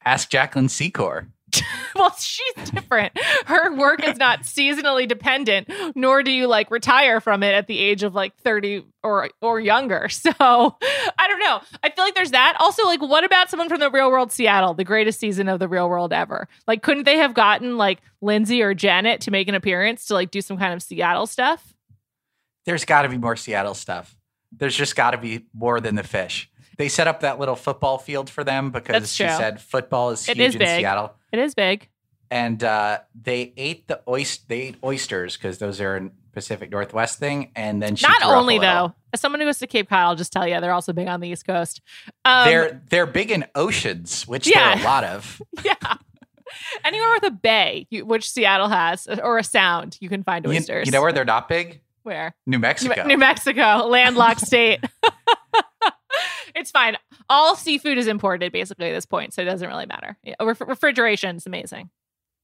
Ask 0.03 0.29
Jacqueline 0.29 0.67
Secor. 0.67 1.27
Well, 1.93 2.15
she's 2.17 2.69
different. 2.71 3.11
Her 3.45 3.75
work 3.75 4.07
is 4.07 4.17
not 4.17 4.43
seasonally 4.43 5.05
dependent, 5.07 5.69
nor 5.93 6.23
do 6.23 6.31
you 6.31 6.47
like 6.47 6.71
retire 6.71 7.19
from 7.19 7.43
it 7.43 7.53
at 7.53 7.67
the 7.67 7.77
age 7.77 8.01
of 8.01 8.15
like 8.15 8.35
30 8.37 8.85
or 9.03 9.29
or 9.41 9.59
younger. 9.59 10.07
So, 10.09 10.31
I 10.39 11.27
don't 11.27 11.39
know. 11.39 11.59
I 11.83 11.89
feel 11.89 12.05
like 12.05 12.15
there's 12.15 12.31
that. 12.31 12.55
Also, 12.59 12.85
like 12.85 13.01
what 13.01 13.23
about 13.25 13.49
someone 13.49 13.67
from 13.67 13.81
the 13.81 13.91
Real 13.91 14.09
World 14.09 14.31
Seattle, 14.31 14.73
the 14.73 14.85
greatest 14.85 15.19
season 15.19 15.49
of 15.49 15.59
the 15.59 15.67
Real 15.67 15.89
World 15.89 16.13
ever? 16.13 16.47
Like 16.65 16.81
couldn't 16.81 17.03
they 17.03 17.17
have 17.17 17.33
gotten 17.33 17.77
like 17.77 18.01
Lindsay 18.21 18.61
or 18.61 18.73
Janet 18.73 19.19
to 19.21 19.31
make 19.31 19.47
an 19.49 19.55
appearance 19.55 20.05
to 20.05 20.13
like 20.13 20.31
do 20.31 20.39
some 20.41 20.57
kind 20.57 20.73
of 20.73 20.81
Seattle 20.81 21.27
stuff? 21.27 21.73
There's 22.65 22.85
got 22.85 23.01
to 23.01 23.09
be 23.09 23.17
more 23.17 23.35
Seattle 23.35 23.73
stuff. 23.73 24.15
There's 24.51 24.75
just 24.75 24.95
got 24.95 25.11
to 25.11 25.17
be 25.17 25.45
more 25.53 25.81
than 25.81 25.95
the 25.95 26.03
fish. 26.03 26.49
They 26.77 26.87
set 26.89 27.07
up 27.07 27.19
that 27.21 27.37
little 27.39 27.55
football 27.55 27.97
field 27.97 28.29
for 28.29 28.43
them 28.43 28.71
because 28.71 29.11
she 29.13 29.23
said 29.27 29.61
football 29.61 30.11
is 30.11 30.27
It 30.29 30.37
huge 30.37 30.49
is 30.49 30.55
in 30.55 30.59
big. 30.59 30.79
Seattle. 30.79 31.13
It 31.31 31.39
is 31.39 31.55
big. 31.55 31.87
and 32.29 32.63
uh, 32.63 32.99
they 33.19 33.53
ate 33.57 33.87
the 33.87 34.01
oyster. 34.07 34.45
They 34.47 34.61
ate 34.61 34.75
oysters 34.83 35.35
because 35.37 35.57
those 35.57 35.81
are 35.81 35.97
a 35.97 36.09
Pacific 36.33 36.71
Northwest 36.71 37.19
thing. 37.19 37.51
And 37.55 37.81
then 37.81 37.95
she 37.97 38.07
Not 38.07 38.21
threw 38.21 38.29
up 38.29 38.35
a 38.35 38.39
only 38.39 38.57
though, 38.59 38.93
as 39.11 39.19
someone 39.19 39.41
who 39.41 39.47
goes 39.47 39.59
to 39.59 39.67
Cape 39.67 39.89
Cod, 39.89 39.99
I'll 39.99 40.15
just 40.15 40.31
tell 40.31 40.47
you, 40.47 40.59
they're 40.61 40.71
also 40.73 40.93
big 40.93 41.07
on 41.07 41.19
the 41.19 41.27
East 41.27 41.45
Coast. 41.45 41.81
Um, 42.23 42.47
they're 42.47 42.81
they're 42.89 43.05
big 43.05 43.31
in 43.31 43.45
oceans, 43.55 44.25
which 44.27 44.45
there 44.45 44.63
are 44.63 44.79
a 44.79 44.83
lot 44.83 45.03
of. 45.03 45.41
yeah. 45.63 45.73
Anywhere 46.85 47.09
with 47.13 47.23
a 47.23 47.31
bay, 47.31 47.87
you, 47.89 48.05
which 48.05 48.29
Seattle 48.29 48.67
has, 48.69 49.07
or 49.07 49.37
a 49.37 49.43
sound, 49.43 49.97
you 50.01 50.09
can 50.09 50.23
find 50.23 50.45
oysters. 50.47 50.85
you 50.85 50.91
know 50.91 51.01
where 51.01 51.11
they're 51.13 51.25
not 51.25 51.47
big? 51.49 51.81
Where? 52.03 52.33
New, 52.45 52.59
Mexico. 52.59 53.05
New 53.05 53.17
Mexico, 53.17 53.85
landlocked 53.87 54.41
state. 54.45 54.83
it's 56.61 56.71
fine. 56.71 56.95
All 57.29 57.55
seafood 57.55 57.97
is 57.97 58.07
imported 58.07 58.51
basically 58.51 58.89
at 58.89 58.93
this 58.93 59.05
point, 59.05 59.33
so 59.33 59.41
it 59.41 59.45
doesn't 59.45 59.67
really 59.67 59.85
matter. 59.85 60.17
Yeah, 60.23 60.35
ref- 60.41 60.61
refrigeration 60.61 61.35
is 61.35 61.45
amazing. 61.45 61.89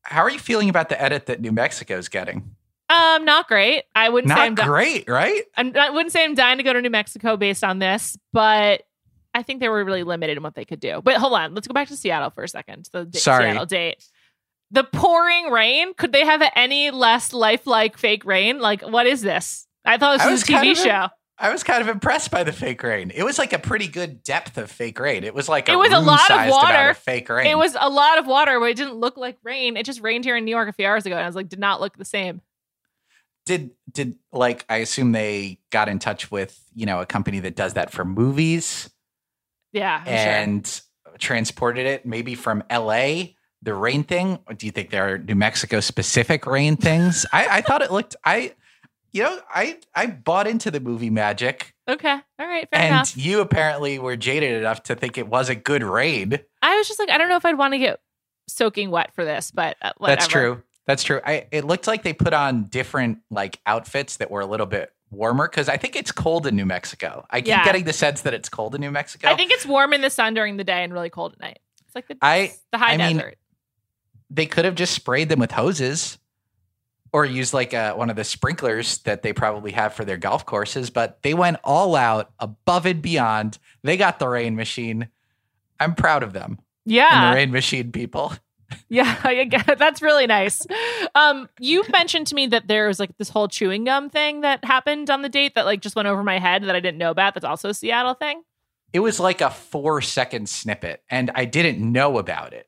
How 0.03 0.21
are 0.21 0.29
you 0.29 0.39
feeling 0.39 0.69
about 0.69 0.89
the 0.89 1.01
edit 1.01 1.27
that 1.27 1.39
New 1.39 1.51
Mexico 1.51 1.97
is 1.97 2.09
getting? 2.09 2.55
Um, 2.89 3.25
not 3.25 3.47
great. 3.47 3.83
I 3.95 4.09
wouldn't 4.09 4.33
say 4.33 4.39
I'm 4.39 4.55
di- 4.55 4.65
great, 4.65 5.09
right? 5.09 5.43
I'm, 5.55 5.75
I 5.77 5.89
wouldn't 5.89 6.11
say 6.11 6.23
I'm 6.23 6.35
dying 6.35 6.57
to 6.57 6.63
go 6.63 6.73
to 6.73 6.81
New 6.81 6.89
Mexico 6.89 7.37
based 7.37 7.63
on 7.63 7.79
this, 7.79 8.17
but 8.33 8.83
I 9.33 9.43
think 9.43 9.59
they 9.59 9.69
were 9.69 9.83
really 9.83 10.03
limited 10.03 10.37
in 10.37 10.43
what 10.43 10.55
they 10.55 10.65
could 10.65 10.79
do. 10.79 11.01
But 11.03 11.17
hold 11.17 11.33
on, 11.33 11.53
let's 11.53 11.67
go 11.67 11.73
back 11.73 11.89
to 11.89 11.97
Seattle 11.97 12.29
for 12.31 12.43
a 12.43 12.47
second. 12.47 12.89
The 12.91 13.05
da- 13.05 13.19
Sorry. 13.19 13.45
Seattle 13.45 13.65
date. 13.65 14.03
The 14.71 14.83
pouring 14.83 15.51
rain. 15.51 15.93
Could 15.93 16.11
they 16.11 16.25
have 16.25 16.41
any 16.55 16.91
less 16.91 17.33
lifelike 17.33 17.97
fake 17.97 18.25
rain? 18.25 18.59
Like, 18.59 18.81
what 18.81 19.05
is 19.05 19.21
this? 19.21 19.67
I 19.85 19.97
thought 19.97 20.19
I 20.19 20.23
this 20.29 20.31
was, 20.31 20.49
was 20.49 20.49
a 20.49 20.53
TV 20.53 20.75
show. 20.75 21.07
I 21.39 21.51
was 21.51 21.63
kind 21.63 21.81
of 21.81 21.87
impressed 21.87 22.31
by 22.31 22.43
the 22.43 22.51
fake 22.51 22.81
rain. 22.81 23.11
It 23.13 23.21
was 23.23 23.37
like 23.37 23.53
a 23.53 23.59
pretty 23.59 23.87
good 23.87 24.23
depth 24.23 24.57
of 24.57 24.71
fake 24.71 24.99
rain. 24.99 25.23
It 25.23 25.35
was 25.35 25.47
like 25.47 25.69
a 25.69 25.73
It 25.73 25.75
was 25.77 25.91
a 25.91 25.99
lot 25.99 26.31
of 26.31 26.49
water. 26.49 26.89
of 26.89 26.97
fake 26.97 27.29
rain. 27.29 27.45
It 27.47 27.57
was 27.57 27.75
a 27.79 27.89
lot 27.89 28.17
of 28.17 28.25
water, 28.25 28.59
but 28.59 28.69
it 28.71 28.77
didn't 28.77 28.95
look 28.95 29.17
like 29.17 29.37
rain. 29.43 29.77
It 29.77 29.85
just 29.85 30.01
rained 30.01 30.25
here 30.25 30.35
in 30.35 30.45
New 30.45 30.51
York 30.51 30.67
a 30.67 30.73
few 30.73 30.87
hours 30.87 31.05
ago, 31.05 31.15
and 31.15 31.23
I 31.23 31.27
was 31.27 31.35
like, 31.35 31.47
did 31.49 31.59
not 31.59 31.79
look 31.79 31.95
the 31.97 32.05
same. 32.05 32.41
did 33.45 33.71
did 33.91 34.15
like 34.31 34.65
I 34.67 34.77
assume 34.77 35.11
they 35.11 35.59
got 35.71 35.87
in 35.89 35.99
touch 35.99 36.31
with 36.31 36.59
you 36.73 36.85
know 36.85 37.01
a 37.01 37.05
company 37.05 37.39
that 37.41 37.55
does 37.55 37.73
that 37.75 37.91
for 37.91 38.03
movies 38.03 38.89
Yeah, 39.73 39.97
I'm 39.99 40.05
sure. 40.05 40.15
and 40.15 40.81
transported 41.19 41.85
it 41.85 42.05
maybe 42.05 42.35
from 42.35 42.63
L.A. 42.69 43.35
The 43.61 43.73
rain 43.73 44.03
thing. 44.03 44.39
Do 44.55 44.65
you 44.65 44.71
think 44.71 44.89
there 44.91 45.13
are 45.13 45.17
New 45.17 45.35
Mexico 45.35 45.79
specific 45.81 46.45
rain 46.45 46.77
things? 46.77 47.25
I, 47.31 47.57
I 47.57 47.61
thought 47.61 47.81
it 47.81 47.91
looked. 47.91 48.15
I 48.23 48.53
you 49.13 49.23
know 49.23 49.39
I 49.53 49.77
I 49.95 50.07
bought 50.07 50.47
into 50.47 50.69
the 50.71 50.79
movie 50.79 51.09
magic, 51.09 51.73
Okay, 51.89 52.11
all 52.39 52.47
right, 52.47 52.67
fair 52.69 52.79
and 52.81 52.87
enough. 52.93 53.15
you 53.17 53.39
apparently 53.41 53.99
were 53.99 54.15
jaded 54.15 54.53
enough 54.59 54.83
to 54.83 54.95
think 54.95 55.17
it 55.17 55.27
was 55.27 55.49
a 55.49 55.55
good 55.55 55.83
raid. 55.83 56.43
I 56.61 56.77
was 56.77 56.87
just 56.87 56.99
like, 56.99 57.09
I 57.09 57.17
don't 57.17 57.29
know 57.29 57.37
if 57.37 57.45
I'd 57.45 57.57
want 57.57 57.73
to 57.73 57.77
get 57.79 57.99
soaking 58.47 58.89
wet 58.91 59.13
for 59.13 59.23
this, 59.25 59.51
but 59.51 59.77
uh, 59.81 59.91
whatever. 59.97 60.15
That's 60.15 60.27
true. 60.27 60.63
That's 60.85 61.03
true. 61.03 61.19
I 61.25 61.47
it 61.51 61.65
looked 61.65 61.87
like 61.87 62.03
they 62.03 62.13
put 62.13 62.33
on 62.33 62.65
different 62.65 63.19
like 63.29 63.59
outfits 63.65 64.17
that 64.17 64.29
were 64.31 64.41
a 64.41 64.45
little 64.45 64.65
bit 64.65 64.91
warmer 65.11 65.47
because 65.47 65.69
I 65.69 65.77
think 65.77 65.95
it's 65.95 66.11
cold 66.11 66.45
in 66.47 66.55
New 66.55 66.65
Mexico. 66.65 67.25
I 67.29 67.39
keep 67.41 67.47
Yeah. 67.49 67.63
getting 67.65 67.85
the 67.85 67.93
sense 67.93 68.21
that 68.21 68.33
it's 68.33 68.49
cold 68.49 68.75
in 68.75 68.81
New 68.81 68.91
Mexico. 68.91 69.29
I 69.29 69.35
think 69.35 69.51
it's 69.51 69.65
warm 69.65 69.93
in 69.93 70.01
the 70.01 70.09
sun 70.09 70.33
during 70.33 70.57
the 70.57 70.63
day 70.63 70.83
and 70.83 70.91
really 70.93 71.09
cold 71.09 71.33
at 71.33 71.39
night. 71.39 71.59
It's 71.85 71.95
like 71.95 72.07
the 72.07 72.17
I- 72.21 72.53
the 72.71 72.77
high 72.77 72.93
I 72.93 72.97
mean, 72.97 73.17
desert. 73.17 73.37
they 74.29 74.45
could 74.45 74.65
have 74.65 74.75
just 74.75 74.93
sprayed 74.93 75.29
them 75.29 75.39
with 75.39 75.51
hoses 75.51 76.17
or 77.13 77.25
use 77.25 77.53
like 77.53 77.73
uh 77.73 77.93
one 77.95 78.09
of 78.09 78.15
the 78.15 78.23
sprinklers 78.23 78.99
that 78.99 79.21
they 79.23 79.33
probably 79.33 79.71
have 79.71 79.93
for 79.93 80.05
their 80.05 80.17
golf 80.17 80.45
courses, 80.45 80.89
but 80.89 81.21
they 81.23 81.33
went 81.33 81.57
all 81.63 81.95
out 81.95 82.31
above 82.39 82.85
and 82.85 83.01
beyond. 83.01 83.57
They 83.83 83.97
got 83.97 84.19
the 84.19 84.27
rain 84.27 84.55
machine. 84.55 85.09
I'm 85.79 85.95
proud 85.95 86.23
of 86.23 86.33
them 86.33 86.59
and 86.85 86.93
yeah, 86.95 87.31
the 87.31 87.35
rain 87.35 87.51
machine 87.51 87.91
people. 87.91 88.33
yeah, 88.89 89.19
I 89.23 89.43
get- 89.45 89.77
that's 89.77 90.01
really 90.01 90.27
nice. 90.27 90.65
Um, 91.15 91.47
you 91.59 91.83
mentioned 91.89 92.27
to 92.27 92.35
me 92.35 92.47
that 92.47 92.67
there 92.67 92.87
was 92.87 92.99
like 92.99 93.15
this 93.17 93.29
whole 93.29 93.47
chewing 93.47 93.83
gum 93.85 94.09
thing 94.09 94.41
that 94.41 94.63
happened 94.65 95.09
on 95.09 95.21
the 95.21 95.29
date 95.29 95.55
that 95.55 95.65
like 95.65 95.81
just 95.81 95.95
went 95.95 96.07
over 96.07 96.23
my 96.23 96.39
head 96.39 96.63
that 96.63 96.75
I 96.75 96.79
didn't 96.79 96.97
know 96.97 97.11
about. 97.11 97.33
That's 97.33 97.45
also 97.45 97.69
a 97.69 97.73
Seattle 97.73 98.13
thing. 98.13 98.41
It 98.93 98.99
was 98.99 99.19
like 99.19 99.41
a 99.41 99.49
four 99.49 100.01
second 100.01 100.49
snippet, 100.49 101.03
and 101.09 101.31
I 101.35 101.45
didn't 101.45 101.79
know 101.79 102.17
about 102.17 102.53
it. 102.53 102.67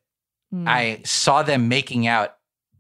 Hmm. 0.51 0.67
I 0.67 1.01
saw 1.05 1.43
them 1.43 1.67
making 1.67 2.07
out 2.07 2.35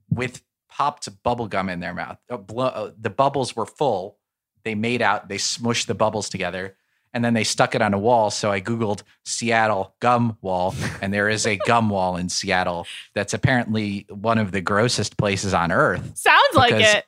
with 0.09 0.41
popped 0.79 1.09
bubble 1.23 1.47
gum 1.47 1.67
in 1.67 1.81
their 1.81 1.93
mouth. 1.93 2.17
Uh, 2.29 2.91
the 2.97 3.09
bubbles 3.09 3.53
were 3.53 3.65
full. 3.65 4.17
They 4.63 4.75
made 4.75 5.01
out, 5.01 5.27
they 5.27 5.37
smushed 5.37 5.87
the 5.87 5.93
bubbles 5.93 6.29
together, 6.29 6.77
and 7.13 7.23
then 7.23 7.33
they 7.33 7.43
stuck 7.43 7.75
it 7.75 7.81
on 7.81 7.93
a 7.93 7.99
wall. 7.99 8.31
So 8.31 8.49
I 8.49 8.61
Googled 8.61 9.03
Seattle 9.25 9.93
gum 9.99 10.37
wall, 10.41 10.73
and 11.01 11.13
there 11.13 11.27
is 11.27 11.45
a 11.45 11.57
gum 11.67 11.89
wall 11.89 12.15
in 12.15 12.29
Seattle 12.29 12.87
that's 13.13 13.33
apparently 13.33 14.05
one 14.09 14.37
of 14.37 14.53
the 14.53 14.61
grossest 14.61 15.17
places 15.17 15.53
on 15.53 15.71
earth. 15.71 16.17
Sounds 16.17 16.55
like 16.55 16.73
it. 16.73 17.05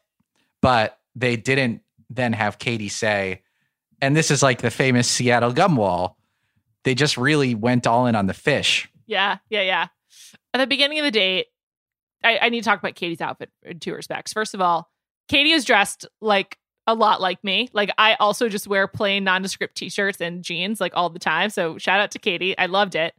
But 0.62 1.00
they 1.16 1.38
didn't 1.38 1.82
then 2.10 2.34
have 2.34 2.60
Katie 2.60 2.90
say, 2.90 3.42
and 4.02 4.18
this 4.18 4.32
is 4.32 4.44
like 4.44 4.62
the 4.62 4.72
famous 4.72 5.08
Seattle 5.08 5.54
gum 5.54 5.78
wall. 5.78 6.18
They 6.84 6.94
just 6.94 7.16
really 7.16 7.56
went 7.56 7.88
all 7.88 8.06
in 8.08 8.16
on 8.16 8.28
the 8.28 8.34
fish. 8.34 8.90
Yeah, 9.08 9.38
yeah, 9.50 9.62
yeah. 9.62 9.88
At 10.54 10.58
the 10.58 10.68
beginning 10.68 11.00
of 11.00 11.06
the 11.06 11.12
date, 11.12 11.48
I, 12.24 12.40
I 12.44 12.50
need 12.50 12.62
to 12.62 12.70
talk 12.70 12.80
about 12.80 12.96
Katie's 12.96 13.22
outfit 13.22 13.50
in 13.64 13.80
two 13.80 13.94
respects. 13.94 14.34
First 14.34 14.54
of 14.54 14.62
all, 14.62 14.90
Katie 15.28 15.52
is 15.52 15.66
dressed 15.66 16.06
like 16.20 16.58
a 16.88 16.94
lot 16.96 17.22
like 17.22 17.44
me. 17.44 17.70
Like 17.74 17.92
I 17.98 18.16
also 18.16 18.50
just 18.50 18.68
wear 18.68 18.88
plain 18.88 19.24
nondescript 19.24 19.76
t-shirts 19.76 20.20
and 20.20 20.44
jeans 20.44 20.82
like 20.82 20.94
all 20.96 21.10
the 21.10 21.20
time. 21.20 21.50
So 21.50 21.78
shout 21.78 22.00
out 22.00 22.12
to 22.12 22.20
Katie. 22.20 22.58
I 22.58 22.66
loved 22.66 22.96
it. 22.96 23.14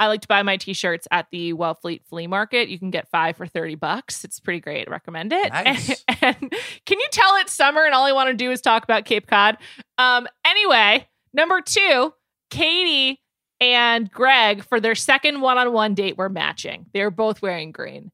I 0.00 0.06
like 0.06 0.20
to 0.20 0.28
buy 0.28 0.42
my 0.44 0.56
t-shirts 0.56 1.08
at 1.10 1.26
the 1.32 1.52
Wellfleet 1.54 2.02
Flea 2.04 2.28
Market. 2.28 2.68
You 2.68 2.78
can 2.78 2.90
get 2.90 3.08
five 3.08 3.36
for 3.36 3.46
30 3.46 3.74
bucks. 3.74 4.22
It's 4.22 4.38
pretty 4.38 4.60
great. 4.60 4.86
I 4.86 4.90
recommend 4.90 5.32
it. 5.32 5.52
Nice. 5.52 6.04
And, 6.06 6.18
and 6.40 6.54
can 6.86 7.00
you 7.00 7.08
tell 7.10 7.34
it's 7.36 7.52
summer 7.52 7.84
and 7.84 7.94
all 7.94 8.04
I 8.04 8.12
want 8.12 8.28
to 8.28 8.34
do 8.34 8.52
is 8.52 8.60
talk 8.60 8.84
about 8.84 9.04
Cape 9.04 9.26
Cod? 9.26 9.58
Um, 9.96 10.28
anyway, 10.44 11.08
number 11.32 11.60
two, 11.60 12.14
Katie 12.50 13.20
and 13.60 14.08
Greg 14.10 14.64
for 14.64 14.78
their 14.78 14.94
second 14.94 15.40
one-on-one 15.40 15.94
date 15.94 16.16
were 16.16 16.28
matching. 16.28 16.86
They 16.92 17.02
were 17.02 17.10
both 17.10 17.42
wearing 17.42 17.72
green. 17.72 18.12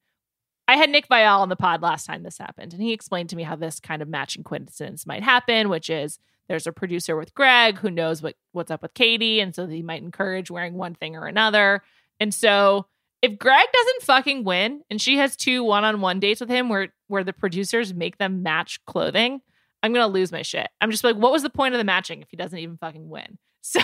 I 0.66 0.76
had 0.76 0.90
Nick 0.90 1.08
Viall 1.08 1.40
on 1.40 1.48
the 1.48 1.56
pod 1.56 1.82
last 1.82 2.06
time 2.06 2.22
this 2.22 2.38
happened, 2.38 2.72
and 2.72 2.82
he 2.82 2.92
explained 2.92 3.30
to 3.30 3.36
me 3.36 3.42
how 3.42 3.56
this 3.56 3.80
kind 3.80 4.00
of 4.00 4.08
matching 4.08 4.44
coincidence 4.44 5.06
might 5.06 5.22
happen, 5.22 5.68
which 5.68 5.90
is 5.90 6.18
there's 6.48 6.66
a 6.66 6.72
producer 6.72 7.16
with 7.16 7.34
Greg 7.34 7.78
who 7.78 7.90
knows 7.90 8.22
what 8.22 8.36
what's 8.52 8.70
up 8.70 8.82
with 8.82 8.94
Katie, 8.94 9.40
and 9.40 9.54
so 9.54 9.66
he 9.66 9.82
might 9.82 10.02
encourage 10.02 10.50
wearing 10.50 10.74
one 10.74 10.94
thing 10.94 11.16
or 11.16 11.26
another. 11.26 11.82
And 12.20 12.32
so 12.32 12.86
if 13.22 13.38
Greg 13.38 13.66
doesn't 13.72 14.02
fucking 14.02 14.44
win, 14.44 14.82
and 14.90 15.00
she 15.00 15.16
has 15.18 15.36
two 15.36 15.64
one-on-one 15.64 16.20
dates 16.20 16.40
with 16.40 16.50
him 16.50 16.68
where 16.68 16.88
where 17.08 17.24
the 17.24 17.32
producers 17.32 17.92
make 17.94 18.18
them 18.18 18.42
match 18.42 18.84
clothing, 18.86 19.40
I'm 19.82 19.92
gonna 19.92 20.06
lose 20.08 20.32
my 20.32 20.42
shit. 20.42 20.68
I'm 20.80 20.90
just 20.90 21.04
like, 21.04 21.16
what 21.16 21.32
was 21.32 21.42
the 21.42 21.50
point 21.50 21.74
of 21.74 21.78
the 21.78 21.84
matching 21.84 22.22
if 22.22 22.30
he 22.30 22.36
doesn't 22.36 22.58
even 22.58 22.78
fucking 22.78 23.08
win? 23.08 23.38
So, 23.66 23.80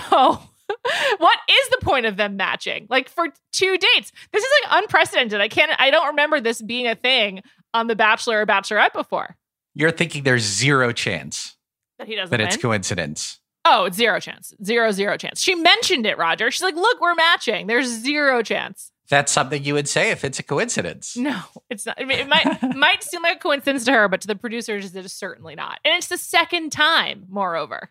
what 1.19 1.39
is 1.49 1.69
the 1.71 1.79
point 1.83 2.07
of 2.07 2.17
them 2.17 2.37
matching? 2.37 2.87
Like 2.91 3.09
for 3.09 3.29
two 3.53 3.77
dates, 3.79 4.13
this 4.33 4.45
is 4.45 4.51
like 4.65 4.83
unprecedented. 4.83 5.41
I 5.41 5.49
can't. 5.49 5.73
I 5.79 5.91
don't 5.91 6.09
remember 6.09 6.41
this 6.41 6.61
being 6.63 6.87
a 6.87 6.95
thing 6.95 7.43
on 7.75 7.87
The 7.87 7.97
Bachelor 7.97 8.41
or 8.41 8.47
Bachelorette 8.47 8.93
before 8.93 9.37
You're 9.75 9.91
thinking 9.91 10.25
there's 10.25 10.43
zero 10.43 10.93
chance 10.93 11.57
that 11.99 12.09
he 12.09 12.17
doesn't 12.17 12.31
that 12.31 12.41
win. 12.41 12.49
it's 12.49 12.57
coincidence. 12.57 13.39
Oh, 13.65 13.85
it's 13.85 13.97
zero 13.97 14.19
chance. 14.21 14.55
Zero, 14.65 14.91
zero 14.91 15.17
chance. 15.19 15.41
She 15.41 15.55
mentioned 15.55 16.07
it, 16.07 16.17
Roger. 16.17 16.51
She's 16.51 16.63
like, 16.63 16.77
look, 16.77 17.01
we're 17.01 17.15
matching. 17.15 17.67
There's 17.67 17.87
zero 17.89 18.43
chance. 18.43 18.91
That's 19.11 19.31
something 19.31 19.63
you 19.63 19.75
would 19.75 19.89
say 19.89 20.11
if 20.13 20.25
it's 20.25 20.39
a 20.39 20.43
coincidence. 20.43 21.17
No, 21.17 21.41
it's 21.69 21.85
not. 21.85 22.01
I 22.01 22.05
mean, 22.05 22.21
it 22.21 22.29
might 22.29 22.77
might 22.77 23.03
seem 23.03 23.23
like 23.23 23.37
a 23.37 23.41
coincidence 23.41 23.85
to 23.85 23.93
her, 23.93 24.09
but 24.09 24.21
to 24.23 24.29
the 24.29 24.37
producers, 24.37 24.95
it 24.95 25.05
is 25.05 25.13
certainly 25.13 25.57
not. 25.57 25.79
And 25.85 25.95
it's 25.97 26.07
the 26.09 26.17
second 26.17 26.71
time, 26.71 27.27
moreover. 27.29 27.91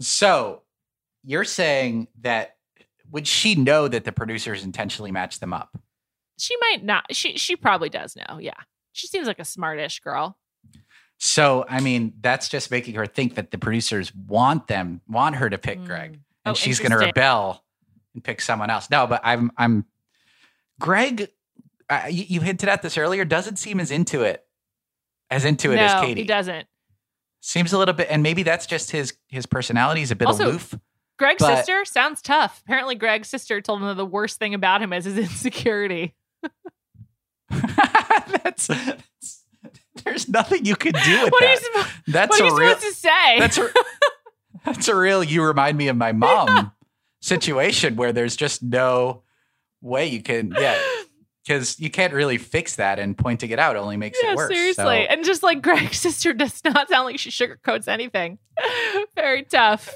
So 0.00 0.62
you're 1.24 1.44
saying 1.44 2.08
that 2.22 2.56
would 3.10 3.26
she 3.26 3.54
know 3.54 3.88
that 3.88 4.04
the 4.04 4.12
producers 4.12 4.64
intentionally 4.64 5.10
matched 5.10 5.40
them 5.40 5.52
up? 5.52 5.76
She 6.38 6.56
might 6.60 6.84
not. 6.84 7.14
She 7.14 7.36
she 7.36 7.56
probably 7.56 7.88
does 7.88 8.16
know. 8.16 8.38
Yeah. 8.38 8.54
She 8.92 9.06
seems 9.06 9.26
like 9.26 9.38
a 9.38 9.44
smartish 9.44 10.00
girl. 10.00 10.38
So 11.18 11.66
I 11.68 11.80
mean, 11.80 12.14
that's 12.20 12.48
just 12.48 12.70
making 12.70 12.94
her 12.94 13.06
think 13.06 13.34
that 13.34 13.50
the 13.50 13.58
producers 13.58 14.14
want 14.14 14.66
them, 14.68 15.02
want 15.08 15.36
her 15.36 15.50
to 15.50 15.58
pick 15.58 15.84
Greg, 15.84 16.12
and 16.44 16.52
Oh, 16.52 16.54
she's 16.54 16.78
going 16.78 16.92
to 16.92 16.98
rebel 16.98 17.62
and 18.14 18.24
pick 18.24 18.40
someone 18.40 18.70
else. 18.70 18.90
No, 18.90 19.06
but 19.06 19.20
I'm, 19.22 19.52
I'm, 19.56 19.84
Greg. 20.80 21.28
Uh, 21.88 22.06
you, 22.08 22.24
you 22.26 22.40
hinted 22.40 22.68
at 22.68 22.82
this 22.82 22.96
earlier. 22.96 23.24
Doesn't 23.24 23.56
seem 23.56 23.80
as 23.80 23.90
into 23.90 24.22
it, 24.22 24.44
as 25.28 25.44
into 25.44 25.72
it 25.72 25.76
no, 25.76 25.82
as 25.82 26.00
Katie. 26.00 26.22
he 26.22 26.26
doesn't. 26.26 26.66
Seems 27.40 27.72
a 27.72 27.78
little 27.78 27.94
bit, 27.94 28.08
and 28.10 28.22
maybe 28.22 28.42
that's 28.42 28.66
just 28.66 28.90
his 28.90 29.14
his 29.28 29.44
personality. 29.44 30.00
He's 30.00 30.10
a 30.10 30.16
bit 30.16 30.28
Also, 30.28 30.46
aloof. 30.46 30.74
Greg's 31.20 31.42
But- 31.42 31.58
sister 31.58 31.84
sounds 31.84 32.22
tough. 32.22 32.62
Apparently, 32.64 32.94
Greg's 32.94 33.28
sister 33.28 33.60
told 33.60 33.82
him 33.82 33.88
that 33.88 33.94
the 33.98 34.06
worst 34.06 34.38
thing 34.38 34.54
about 34.54 34.80
him 34.80 34.90
is 34.94 35.04
his 35.04 35.18
insecurity. 35.28 36.14
that's, 37.50 38.66
that's- 38.68 39.44
there's 40.04 40.28
nothing 40.30 40.64
you 40.64 40.76
can 40.76 40.92
do 40.92 41.22
with 41.24 41.30
What 41.32 41.44
are 41.44 41.52
you 41.52 41.60
that. 41.74 41.88
that's 42.06 42.30
What 42.30 42.40
are 42.40 42.46
you 42.46 42.58
real. 42.58 42.68
supposed 42.70 42.86
to 42.86 42.94
say? 42.94 43.38
That's 43.38 43.58
a 43.58 43.68
that's 44.64 44.88
a 44.88 44.96
real. 44.96 45.22
You 45.22 45.42
remind 45.44 45.76
me 45.76 45.88
of 45.88 45.96
my 45.96 46.12
mom 46.12 46.72
situation 47.20 47.96
where 47.96 48.12
there's 48.14 48.34
just 48.34 48.62
no 48.62 49.24
way 49.82 50.06
you 50.06 50.22
can. 50.22 50.54
Yeah, 50.58 50.78
because 51.46 51.78
you 51.78 51.90
can't 51.90 52.14
really 52.14 52.38
fix 52.38 52.76
that, 52.76 52.98
and 52.98 53.18
pointing 53.18 53.50
it 53.50 53.58
out 53.58 53.76
only 53.76 53.98
makes 53.98 54.18
yeah, 54.22 54.30
it 54.32 54.36
worse. 54.36 54.48
seriously. 54.50 54.84
So- 54.84 54.90
And 55.12 55.22
just 55.22 55.42
like 55.42 55.60
Greg's 55.60 55.98
sister 55.98 56.32
does 56.32 56.62
not 56.64 56.88
sound 56.88 57.04
like 57.04 57.18
she 57.18 57.28
sugarcoats 57.30 57.86
anything. 57.86 58.38
Very 59.14 59.42
tough. 59.42 59.94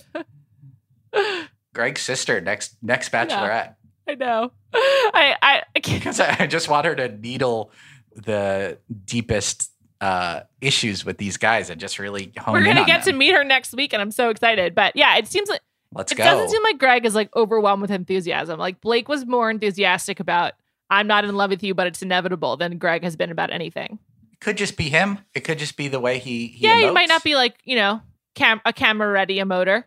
Greg's 1.75 2.03
sister 2.03 2.41
next 2.41 2.77
next 2.83 3.11
bachelorette 3.11 3.75
I 4.09 4.15
know. 4.15 4.53
I 4.75 5.35
I, 5.41 5.63
I 5.75 5.81
can't. 5.81 6.01
because 6.01 6.21
I, 6.21 6.37
I 6.41 6.47
just 6.47 6.69
want 6.69 6.87
her 6.87 6.95
to 6.95 7.09
needle 7.17 7.71
the 8.15 8.79
deepest 9.05 9.71
uh 10.01 10.41
issues 10.61 11.05
with 11.05 11.19
these 11.19 11.37
guys 11.37 11.71
and 11.71 11.81
just 11.81 11.99
really 11.99 12.33
hone 12.39 12.55
We're 12.55 12.65
gonna 12.65 12.81
on 12.81 12.87
get 12.87 13.05
to 13.05 13.13
meet 13.13 13.33
her 13.33 13.45
next 13.45 13.75
week, 13.75 13.93
and 13.93 14.03
I'm 14.03 14.11
so 14.11 14.31
excited. 14.31 14.75
But 14.75 14.95
yeah, 14.97 15.17
it 15.17 15.27
seems 15.27 15.49
like 15.49 15.61
Let's 15.93 16.13
it 16.13 16.17
go. 16.17 16.25
doesn't 16.25 16.51
seem 16.51 16.63
like 16.63 16.79
Greg 16.79 17.07
is 17.07 17.15
like 17.15 17.35
overwhelmed 17.37 17.81
with 17.81 17.91
enthusiasm. 17.91 18.59
Like 18.59 18.81
Blake 18.81 19.09
was 19.09 19.25
more 19.25 19.51
enthusiastic 19.51 20.21
about 20.21 20.53
"I'm 20.91 21.07
not 21.07 21.25
in 21.25 21.35
love 21.35 21.51
with 21.51 21.63
you, 21.63 21.75
but 21.75 21.87
it's 21.87 22.03
inevitable" 22.03 22.57
than 22.57 22.79
Greg 22.79 23.05
has 23.05 23.17
been 23.17 23.31
about 23.31 23.53
anything. 23.53 23.99
It 24.33 24.41
could 24.41 24.57
just 24.57 24.77
be 24.77 24.91
him. 24.91 25.21
It 25.35 25.41
could 25.41 25.59
just 25.59 25.77
be 25.77 25.89
the 25.89 26.01
way 26.01 26.19
he. 26.19 26.49
he 26.49 26.67
yeah, 26.67 26.79
he 26.79 26.91
might 26.91 27.09
not 27.09 27.25
be 27.25 27.37
like 27.37 27.55
you 27.65 27.77
know 27.77 28.03
cam 28.35 28.61
a 28.67 28.73
camera 28.73 29.09
ready 29.11 29.39
emoter. 29.39 29.85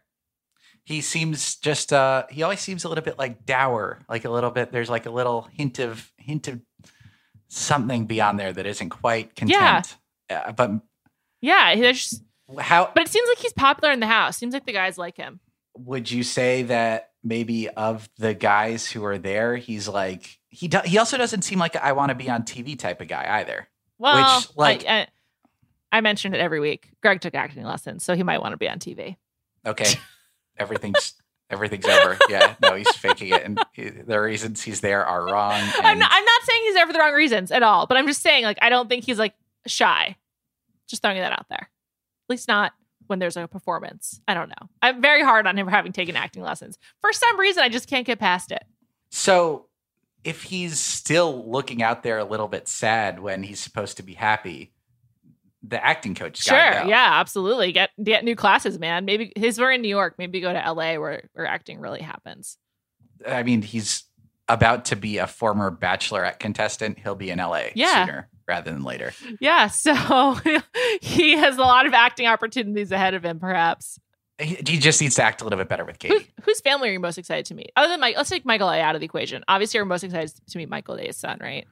He 0.88 1.01
seems 1.01 1.57
just 1.57 1.91
uh 1.91 2.23
he 2.29 2.43
always 2.43 2.61
seems 2.61 2.85
a 2.85 2.88
little 2.89 3.03
bit 3.03 3.17
like 3.19 3.45
dour 3.45 3.99
like 4.07 4.23
a 4.23 4.29
little 4.29 4.51
bit 4.51 4.71
there's 4.71 4.89
like 4.89 5.05
a 5.05 5.09
little 5.09 5.41
hint 5.51 5.79
of 5.79 6.09
hint 6.17 6.47
of 6.47 6.61
something 7.49 8.05
beyond 8.05 8.39
there 8.39 8.53
that 8.53 8.65
isn't 8.65 8.89
quite 8.89 9.35
content 9.35 9.97
yeah. 10.29 10.51
but 10.51 10.71
Yeah, 11.41 11.75
there's. 11.75 12.21
how 12.59 12.89
But 12.93 13.03
it 13.03 13.09
seems 13.09 13.27
like 13.29 13.38
he's 13.39 13.53
popular 13.53 13.91
in 13.93 13.99
the 13.99 14.07
house. 14.07 14.38
Seems 14.38 14.53
like 14.53 14.65
the 14.65 14.73
guys 14.73 14.97
like 14.97 15.17
him. 15.17 15.39
would 15.77 16.09
you 16.09 16.23
say 16.23 16.63
that 16.63 17.11
maybe 17.23 17.67
of 17.69 18.09
the 18.17 18.33
guys 18.33 18.89
who 18.89 19.03
are 19.03 19.17
there 19.17 19.57
he's 19.57 19.88
like 19.89 20.39
he 20.49 20.67
do, 20.69 20.79
he 20.85 20.97
also 20.97 21.17
doesn't 21.17 21.41
seem 21.43 21.59
like 21.59 21.75
a 21.75 21.83
I 21.85 21.91
want 21.91 22.09
to 22.09 22.15
be 22.15 22.29
on 22.29 22.43
TV 22.43 22.79
type 22.79 23.01
of 23.01 23.07
guy 23.09 23.25
either 23.41 23.67
Well, 23.99 24.39
Which, 24.39 24.49
like- 24.55 24.85
I, 24.85 25.01
I, 25.01 25.07
I 25.91 26.01
mentioned 26.01 26.35
it 26.35 26.39
every 26.39 26.59
week. 26.59 26.89
Greg 27.01 27.21
took 27.21 27.33
acting 27.35 27.63
lessons, 27.63 28.03
so 28.03 28.13
he 28.15 28.23
might 28.23 28.41
want 28.41 28.53
to 28.53 28.57
be 28.57 28.67
on 28.69 28.79
TV. 28.79 29.15
okay 29.65 29.93
everything's 30.60 31.14
everything's 31.49 31.86
over 31.86 32.18
yeah 32.30 32.55
no 32.62 32.76
he's 32.76 32.93
faking 32.95 33.30
it 33.34 33.43
and 33.43 33.64
he- 33.72 33.89
the 33.89 34.20
reasons 34.20 34.62
he's 34.62 34.82
there 34.82 35.05
are 35.05 35.26
wrong 35.26 35.53
I'm 35.80 35.97
not, 35.99 36.10
I'm 36.12 36.26
not 36.26 36.41
saying 36.43 36.62
he's 36.66 36.74
there 36.76 36.86
for 36.88 36.93
the 36.93 36.99
wrong 36.99 37.14
reasons 37.14 37.51
at 37.51 37.64
all, 37.64 37.86
but 37.88 37.95
I'm 37.97 38.05
just 38.08 38.22
saying 38.22 38.43
like 38.43 38.58
I 38.62 38.70
don't 38.70 38.89
think 38.89 39.05
he's 39.05 39.18
like 39.20 39.34
shy. 39.66 40.16
Just 40.88 41.01
throwing 41.01 41.18
that 41.20 41.32
out 41.34 41.45
there. 41.49 41.70
At 41.70 42.30
least 42.30 42.47
not 42.47 42.74
when 43.08 43.20
there's 43.20 43.38
a 43.38 43.47
performance. 43.47 44.20
I 44.28 44.34
don't 44.34 44.49
know. 44.49 44.70
I'm 44.82 45.01
very 45.01 45.24
hard 45.24 45.47
on 45.47 45.58
him 45.58 45.66
for 45.66 45.72
having 45.72 45.91
taken 45.93 46.16
acting 46.16 46.43
lessons. 46.43 46.78
For 47.01 47.14
some 47.14 47.39
reason, 47.39 47.64
I 47.64 47.70
just 47.70 47.88
can't 47.89 48.05
get 48.05 48.20
past 48.20 48.51
it. 48.51 48.64
So 49.10 49.68
if 50.24 50.43
he's 50.43 50.80
still 50.80 51.49
looking 51.49 51.82
out 51.82 52.03
there 52.03 52.18
a 52.18 52.26
little 52.26 52.47
bit 52.49 52.68
sad 52.68 53.20
when 53.20 53.43
he's 53.43 53.60
supposed 53.62 53.97
to 53.97 54.03
be 54.03 54.14
happy, 54.14 54.72
the 55.68 55.84
acting 55.84 56.15
coach 56.15 56.41
Sure. 56.43 56.55
Yeah, 56.55 57.09
absolutely. 57.20 57.72
Get 57.72 57.89
get 58.03 58.24
new 58.24 58.36
classes, 58.36 58.80
man. 58.80 59.05
Maybe 59.05 59.34
his 59.36 59.59
we're 59.59 59.72
in 59.72 59.82
New 59.82 59.89
York. 59.89 60.15
Maybe 60.18 60.39
go 60.39 60.51
to 60.53 60.59
LA 60.74 60.95
where 60.99 61.24
where 61.34 61.45
acting 61.45 61.80
really 61.80 62.01
happens. 62.01 62.57
I 63.28 63.43
mean, 63.43 63.61
he's 63.61 64.03
about 64.47 64.86
to 64.86 64.95
be 64.95 65.18
a 65.18 65.28
former 65.28 65.70
bachelorette 65.72 66.39
contestant. 66.39 66.99
He'll 66.99 67.15
be 67.15 67.30
in 67.30 67.39
LA 67.39 67.65
Yeah. 67.76 68.05
sooner 68.05 68.30
rather 68.47 68.72
than 68.72 68.84
later. 68.84 69.11
Yeah, 69.41 69.68
so 69.68 69.93
he 71.01 71.34
has 71.36 71.57
a 71.57 71.61
lot 71.61 71.86
of 71.86 71.93
acting 71.93 72.28
opportunities 72.28 72.93
ahead 72.93 73.13
of 73.13 73.26
him, 73.26 73.39
perhaps. 73.39 73.99
He, 74.39 74.55
he 74.65 74.78
just 74.78 75.01
needs 75.01 75.15
to 75.15 75.24
act 75.24 75.41
a 75.41 75.43
little 75.43 75.57
bit 75.59 75.68
better 75.68 75.84
with 75.84 76.01
Who, 76.01 76.09
Katie. 76.09 76.32
whose 76.43 76.61
family 76.61 76.89
are 76.89 76.93
you 76.93 76.99
most 76.99 77.18
excited 77.18 77.45
to 77.47 77.55
meet? 77.55 77.72
Other 77.76 77.89
than 77.89 77.99
Mike, 77.99 78.15
let's 78.15 78.30
take 78.30 78.45
Michael 78.45 78.70
A 78.70 78.80
out 78.80 78.95
of 78.95 79.01
the 79.01 79.05
equation. 79.05 79.43
Obviously, 79.49 79.80
we're 79.82 79.86
most 79.86 80.03
excited 80.03 80.32
to 80.49 80.57
meet 80.57 80.70
Michael 80.70 80.95
A's 80.97 81.18
son, 81.18 81.39
right? 81.41 81.65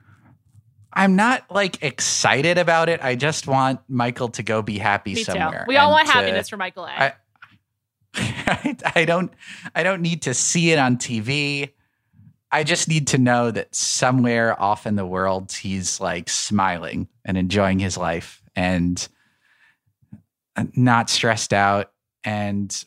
I'm 0.95 1.15
not 1.15 1.43
like 1.51 1.83
excited 1.83 2.57
about 2.57 2.87
it. 2.89 3.03
I 3.03 3.15
just 3.15 3.47
want 3.47 3.81
Michael 3.89 4.29
to 4.29 4.43
go 4.43 4.61
be 4.61 4.77
happy 4.77 5.15
Me 5.15 5.23
somewhere. 5.23 5.65
too. 5.65 5.69
We 5.69 5.77
all 5.77 5.91
want 5.91 6.07
to- 6.07 6.13
happiness 6.13 6.49
for 6.49 6.57
Michael 6.57 6.85
A. 6.85 6.89
I- 6.89 7.13
I, 8.17 8.77
I 8.95 9.05
don't 9.05 9.31
I 9.75 9.83
don't 9.83 10.01
need 10.01 10.21
to 10.23 10.33
see 10.33 10.71
it 10.71 10.79
on 10.79 10.97
TV. 10.97 11.71
I 12.51 12.63
just 12.63 12.87
need 12.87 13.07
to 13.07 13.17
know 13.17 13.51
that 13.51 13.75
somewhere 13.75 14.59
off 14.61 14.87
in 14.87 14.95
the 14.95 15.05
world 15.05 15.51
he's 15.51 15.99
like 15.99 16.29
smiling 16.29 17.09
and 17.25 17.37
enjoying 17.37 17.79
his 17.79 17.97
life 17.97 18.41
and 18.55 19.05
uh, 20.55 20.63
not 20.75 21.09
stressed 21.09 21.51
out 21.53 21.91
and 22.23 22.85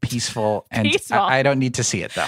peaceful 0.00 0.66
and 0.72 0.88
Peaceful. 0.88 1.18
I, 1.18 1.38
I 1.38 1.42
don't 1.44 1.60
need 1.60 1.74
to 1.74 1.84
see 1.84 2.02
it 2.02 2.12
though. 2.14 2.26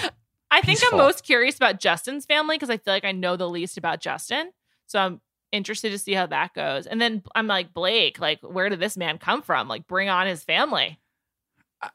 I 0.51 0.61
think. 0.61 0.79
I'm 0.89 0.97
most 0.97 1.23
curious 1.25 1.57
about 1.57 1.79
Justin's 1.79 2.25
family 2.25 2.55
because 2.55 2.69
I 2.69 2.77
feel 2.77 2.93
like 2.93 3.05
I 3.05 3.11
know 3.11 3.35
the 3.35 3.49
least 3.49 3.77
about 3.77 3.99
Justin. 3.99 4.51
So 4.89 4.99
I'm 4.99 5.21
interested 5.51 5.91
to 5.91 5.99
see 5.99 6.13
how 6.13 6.25
that 6.25 6.53
goes. 6.53 6.87
And 6.87 6.99
then 6.99 7.23
I'm 7.35 7.47
like, 7.47 7.73
Blake, 7.73 8.19
like, 8.19 8.39
where 8.41 8.69
did 8.69 8.79
this 8.79 8.97
man 8.97 9.19
come 9.19 9.41
from? 9.41 9.67
Like, 9.67 9.87
bring 9.87 10.09
on 10.09 10.27
his 10.27 10.43
family. 10.43 10.99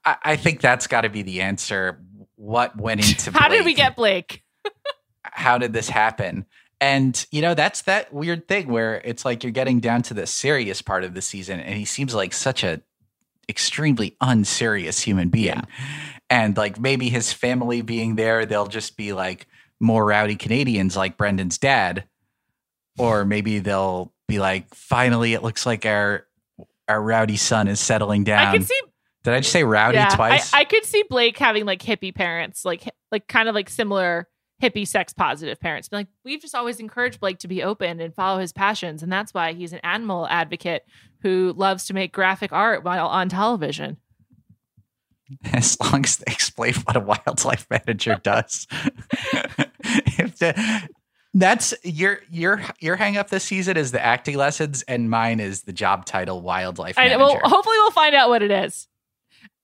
I, 0.04 0.16
I 0.22 0.36
think 0.36 0.60
that's 0.60 0.86
got 0.86 1.02
to 1.02 1.08
be 1.10 1.22
the 1.22 1.42
answer. 1.42 2.00
What 2.36 2.76
went 2.76 3.00
into 3.08 3.36
How 3.36 3.48
did 3.48 3.64
we 3.64 3.74
get 3.74 3.96
Blake? 3.96 4.42
how 5.22 5.58
did 5.58 5.72
this 5.72 5.88
happen? 5.88 6.46
And 6.80 7.26
you 7.30 7.42
know, 7.42 7.54
that's 7.54 7.82
that 7.82 8.12
weird 8.12 8.46
thing 8.46 8.68
where 8.68 9.00
it's 9.04 9.24
like 9.24 9.42
you're 9.42 9.52
getting 9.52 9.80
down 9.80 10.02
to 10.02 10.14
the 10.14 10.26
serious 10.26 10.82
part 10.82 11.04
of 11.04 11.14
the 11.14 11.22
season, 11.22 11.60
and 11.60 11.76
he 11.76 11.84
seems 11.84 12.14
like 12.14 12.32
such 12.32 12.62
a 12.62 12.82
extremely 13.48 14.16
unserious 14.20 15.00
human 15.00 15.28
being. 15.28 15.62
And 16.30 16.56
like 16.56 16.78
maybe 16.78 17.08
his 17.08 17.32
family 17.32 17.82
being 17.82 18.16
there, 18.16 18.44
they'll 18.46 18.66
just 18.66 18.96
be 18.96 19.12
like 19.12 19.46
more 19.80 20.04
rowdy 20.04 20.36
Canadians 20.36 20.96
like 20.96 21.16
Brendan's 21.16 21.58
dad. 21.58 22.04
Or 22.98 23.24
maybe 23.24 23.58
they'll 23.58 24.12
be 24.28 24.38
like, 24.38 24.72
finally, 24.74 25.34
it 25.34 25.42
looks 25.42 25.66
like 25.66 25.84
our 25.86 26.26
our 26.86 27.02
rowdy 27.02 27.36
son 27.36 27.68
is 27.68 27.80
settling 27.80 28.24
down. 28.24 28.46
I 28.46 28.52
could 28.52 28.64
see 28.64 28.80
Did 29.24 29.34
I 29.34 29.40
just 29.40 29.52
say 29.52 29.64
rowdy 29.64 29.96
yeah, 29.96 30.08
twice? 30.10 30.52
I, 30.52 30.60
I 30.60 30.64
could 30.64 30.84
see 30.84 31.02
Blake 31.08 31.38
having 31.38 31.64
like 31.64 31.82
hippie 31.82 32.14
parents, 32.14 32.64
like 32.64 32.88
like 33.10 33.26
kind 33.26 33.48
of 33.48 33.54
like 33.54 33.68
similar 33.68 34.28
hippie 34.62 34.86
sex 34.86 35.12
positive 35.12 35.60
parents. 35.60 35.88
Like, 35.90 36.08
we've 36.24 36.40
just 36.40 36.54
always 36.54 36.80
encouraged 36.80 37.20
Blake 37.20 37.38
to 37.40 37.48
be 37.48 37.62
open 37.62 38.00
and 38.00 38.14
follow 38.14 38.38
his 38.38 38.52
passions, 38.52 39.02
and 39.02 39.12
that's 39.12 39.34
why 39.34 39.52
he's 39.52 39.72
an 39.72 39.80
animal 39.82 40.26
advocate 40.28 40.84
who 41.20 41.52
loves 41.56 41.86
to 41.86 41.94
make 41.94 42.12
graphic 42.12 42.52
art 42.52 42.84
while 42.84 43.06
on 43.08 43.28
television. 43.28 43.98
as 45.52 45.78
long 45.80 46.04
as 46.04 46.18
they 46.18 46.32
explain 46.32 46.74
what 46.84 46.96
a 46.96 47.00
wildlife 47.00 47.66
manager 47.70 48.20
does. 48.22 48.66
if 49.82 50.38
the, 50.38 50.88
that's 51.34 51.74
your 51.82 52.20
your 52.30 52.62
your 52.80 52.96
hang 52.96 53.16
up 53.16 53.28
this 53.28 53.44
season 53.44 53.76
is 53.76 53.92
the 53.92 54.04
acting 54.04 54.36
lessons, 54.36 54.82
and 54.82 55.10
mine 55.10 55.40
is 55.40 55.62
the 55.62 55.72
job 55.72 56.06
title 56.06 56.40
wildlife 56.40 56.98
I, 56.98 57.08
manager. 57.08 57.18
well, 57.18 57.40
hopefully 57.42 57.76
we'll 57.78 57.90
find 57.90 58.14
out 58.14 58.28
what 58.28 58.42
it 58.42 58.50
is. 58.50 58.88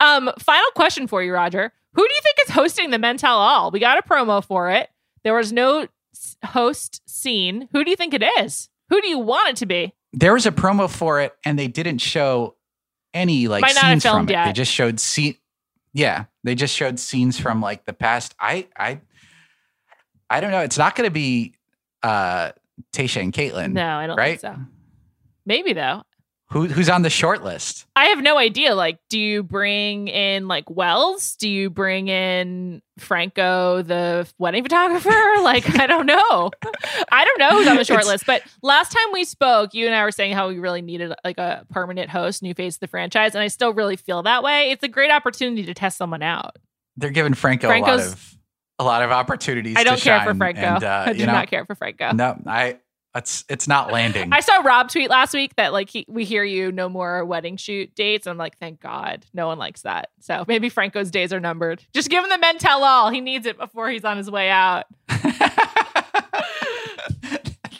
Um, 0.00 0.30
final 0.38 0.70
question 0.74 1.06
for 1.06 1.22
you, 1.22 1.32
Roger. 1.32 1.72
Who 1.94 2.06
do 2.06 2.14
you 2.14 2.20
think 2.22 2.36
is 2.48 2.54
hosting 2.54 2.90
the 2.90 2.98
Men 2.98 3.16
Tell 3.16 3.36
All? 3.36 3.70
We 3.70 3.80
got 3.80 3.98
a 3.98 4.02
promo 4.02 4.44
for 4.44 4.70
it. 4.70 4.90
There 5.24 5.34
was 5.34 5.52
no 5.52 5.86
host 6.44 7.02
seen. 7.06 7.68
Who 7.72 7.84
do 7.84 7.90
you 7.90 7.96
think 7.96 8.14
it 8.14 8.24
is? 8.38 8.68
Who 8.88 9.00
do 9.00 9.08
you 9.08 9.18
want 9.18 9.48
it 9.50 9.56
to 9.56 9.66
be? 9.66 9.94
there 10.12 10.32
was 10.32 10.46
a 10.46 10.52
promo 10.52 10.88
for 10.90 11.20
it, 11.20 11.34
and 11.44 11.58
they 11.58 11.68
didn't 11.68 11.98
show 11.98 12.56
any 13.14 13.48
like 13.48 13.62
Might 13.62 13.74
scenes 13.74 14.04
from 14.04 14.28
it. 14.28 14.44
They 14.44 14.52
just 14.52 14.72
showed 14.72 15.00
scene. 15.00 15.36
Yeah, 15.92 16.26
they 16.44 16.54
just 16.54 16.74
showed 16.74 16.98
scenes 16.98 17.38
from 17.38 17.60
like 17.60 17.84
the 17.84 17.92
past. 17.92 18.34
I 18.38 18.66
I 18.76 19.00
I 20.28 20.40
don't 20.40 20.50
know. 20.50 20.60
It's 20.60 20.78
not 20.78 20.94
going 20.96 21.06
to 21.06 21.12
be 21.12 21.54
uh 22.02 22.52
Tayshia 22.92 23.22
and 23.22 23.32
Kaitlyn. 23.32 23.72
No, 23.72 23.86
I 23.96 24.06
don't 24.06 24.16
right? 24.16 24.40
think 24.40 24.56
so. 24.56 24.60
Maybe 25.46 25.72
though. 25.72 26.02
Who 26.52 26.66
who's 26.66 26.88
on 26.88 27.02
the 27.02 27.10
short 27.10 27.44
list? 27.44 27.86
I 27.94 28.06
have 28.06 28.22
no 28.22 28.36
idea. 28.36 28.74
Like, 28.74 28.98
do 29.08 29.20
you 29.20 29.44
bring 29.44 30.08
in 30.08 30.48
like 30.48 30.68
Wells? 30.68 31.36
Do 31.36 31.48
you 31.48 31.70
bring 31.70 32.08
in 32.08 32.82
Franco, 32.98 33.82
the 33.82 34.28
wedding 34.38 34.64
photographer? 34.64 35.10
Like, 35.42 35.78
I 35.78 35.86
don't 35.86 36.06
know. 36.06 36.50
I 37.12 37.24
don't 37.24 37.38
know 37.38 37.50
who's 37.50 37.66
on 37.68 37.76
the 37.76 37.84
short 37.84 38.00
It's- 38.00 38.06
list. 38.12 38.26
But 38.26 38.42
last 38.62 38.90
time 38.90 39.12
we 39.12 39.24
spoke, 39.24 39.74
you 39.74 39.86
and 39.86 39.94
I 39.94 40.02
were 40.04 40.10
saying 40.10 40.32
how 40.34 40.48
we 40.48 40.58
really 40.58 40.82
needed 40.82 41.14
like 41.24 41.38
a 41.38 41.64
permanent 41.70 42.10
host, 42.10 42.42
new 42.42 42.52
face 42.52 42.74
of 42.76 42.80
the 42.80 42.88
franchise, 42.88 43.34
and 43.34 43.42
I 43.42 43.48
still 43.48 43.72
really 43.72 43.96
feel 43.96 44.22
that 44.24 44.42
way. 44.42 44.70
It's 44.72 44.82
a 44.82 44.88
great 44.88 45.10
opportunity 45.12 45.64
to 45.66 45.72
test 45.74 45.96
someone 45.98 46.22
out. 46.22 46.56
They're 46.96 47.10
giving 47.10 47.34
Franco 47.34 47.68
a 47.68 47.78
lot 47.78 48.00
of 48.00 48.36
a 48.80 48.84
lot 48.84 49.02
of 49.02 49.10
opportunities. 49.10 49.76
I 49.76 49.84
don't 49.84 50.00
care 50.00 50.22
for 50.22 50.34
Franco. 50.34 50.60
and, 50.60 50.82
uh, 50.82 51.04
I 51.08 51.12
do 51.12 51.26
know, 51.26 51.32
not 51.32 51.50
care 51.50 51.64
for 51.66 51.74
Franco. 51.74 52.12
No, 52.12 52.36
I 52.46 52.78
it's 53.14 53.44
it's 53.48 53.68
not 53.68 53.92
landing. 53.92 54.32
I 54.32 54.40
saw 54.40 54.56
Rob 54.62 54.88
tweet 54.88 55.10
last 55.10 55.34
week 55.34 55.54
that 55.56 55.72
like 55.72 55.90
he, 55.90 56.06
we 56.08 56.24
hear 56.24 56.42
you 56.44 56.72
no 56.72 56.88
more 56.88 57.24
wedding 57.24 57.56
shoot 57.56 57.94
dates. 57.94 58.26
I'm 58.26 58.38
like, 58.38 58.56
thank 58.58 58.80
God, 58.80 59.26
no 59.34 59.46
one 59.46 59.58
likes 59.58 59.82
that. 59.82 60.10
So 60.20 60.44
maybe 60.48 60.68
Franco's 60.70 61.10
days 61.10 61.32
are 61.32 61.40
numbered. 61.40 61.84
Just 61.92 62.08
give 62.08 62.24
him 62.24 62.30
the 62.30 62.38
men 62.38 62.58
tell 62.58 62.82
all. 62.82 63.10
He 63.10 63.20
needs 63.20 63.46
it 63.46 63.58
before 63.58 63.90
he's 63.90 64.04
on 64.04 64.16
his 64.16 64.30
way 64.30 64.48
out. 64.48 64.86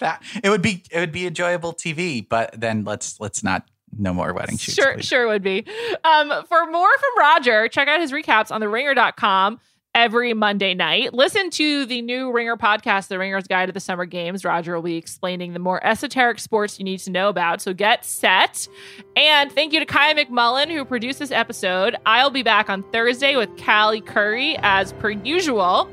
that 0.01 0.22
it 0.42 0.51
would 0.51 0.62
be 0.62 0.82
it 0.90 1.01
would 1.01 1.12
be 1.12 1.26
enjoyable 1.26 1.72
TV, 1.72 2.26
but 2.28 2.55
then 2.59 2.84
let's 2.84 3.18
let's 3.20 3.42
not 3.42 3.66
no 3.96 4.12
more 4.12 4.32
wedding 4.32 4.57
shoots. 4.57 4.76
Sure, 4.76 4.94
please. 4.94 5.07
sure 5.07 5.26
would 5.28 5.42
be. 5.42 5.64
Um, 6.05 6.32
for 6.48 6.66
more 6.66 6.98
from 6.98 7.18
Roger, 7.18 7.68
check 7.68 7.88
out 7.88 8.01
his 8.01 8.12
recaps 8.12 8.51
on 8.51 8.61
theringer.com 8.61 9.61
every 9.95 10.34
Monday 10.34 10.74
night. 10.74 11.12
Listen 11.14 11.51
to 11.51 11.84
the 11.86 12.03
new 12.03 12.30
Ringer 12.30 12.57
podcast, 12.57 13.09
The 13.09 13.18
Ringer's 13.18 13.47
Guide 13.47 13.66
to 13.66 13.72
the 13.72 13.80
Summer 13.80 14.05
Games. 14.05 14.45
Roger 14.45 14.74
will 14.74 14.82
be 14.82 14.97
explaining 14.97 15.53
the 15.53 15.59
more 15.59 15.84
esoteric 15.84 16.38
sports 16.38 16.78
you 16.78 16.84
need 16.84 16.99
to 17.01 17.11
know 17.11 17.28
about. 17.28 17.61
So 17.61 17.72
get 17.72 18.05
set. 18.05 18.68
And 19.16 19.51
thank 19.53 19.72
you 19.72 19.80
to 19.80 19.86
Kaya 19.86 20.14
McMullen, 20.14 20.70
who 20.70 20.84
produced 20.84 21.18
this 21.18 21.30
episode. 21.32 21.97
I'll 22.07 22.30
be 22.30 22.43
back 22.43 22.70
on 22.70 22.82
Thursday 22.93 23.36
with 23.36 23.51
Callie 23.62 24.01
Curry 24.01 24.57
as 24.62 24.93
per 24.95 25.11
usual. 25.11 25.91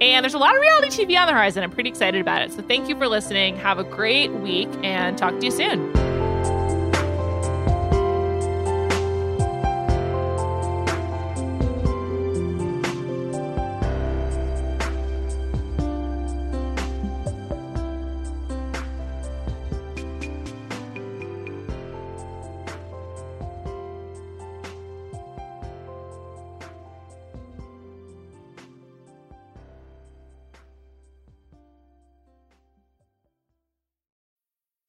And 0.00 0.24
there's 0.24 0.34
a 0.34 0.38
lot 0.38 0.54
of 0.54 0.60
reality 0.60 0.88
TV 0.88 1.18
on 1.18 1.26
the 1.26 1.32
horizon. 1.32 1.62
I'm 1.62 1.70
pretty 1.70 1.90
excited 1.90 2.20
about 2.20 2.42
it. 2.42 2.52
So 2.52 2.62
thank 2.62 2.88
you 2.88 2.96
for 2.96 3.06
listening. 3.06 3.56
Have 3.56 3.78
a 3.78 3.84
great 3.84 4.32
week 4.32 4.68
and 4.82 5.16
talk 5.16 5.38
to 5.38 5.44
you 5.44 5.52
soon. 5.52 6.11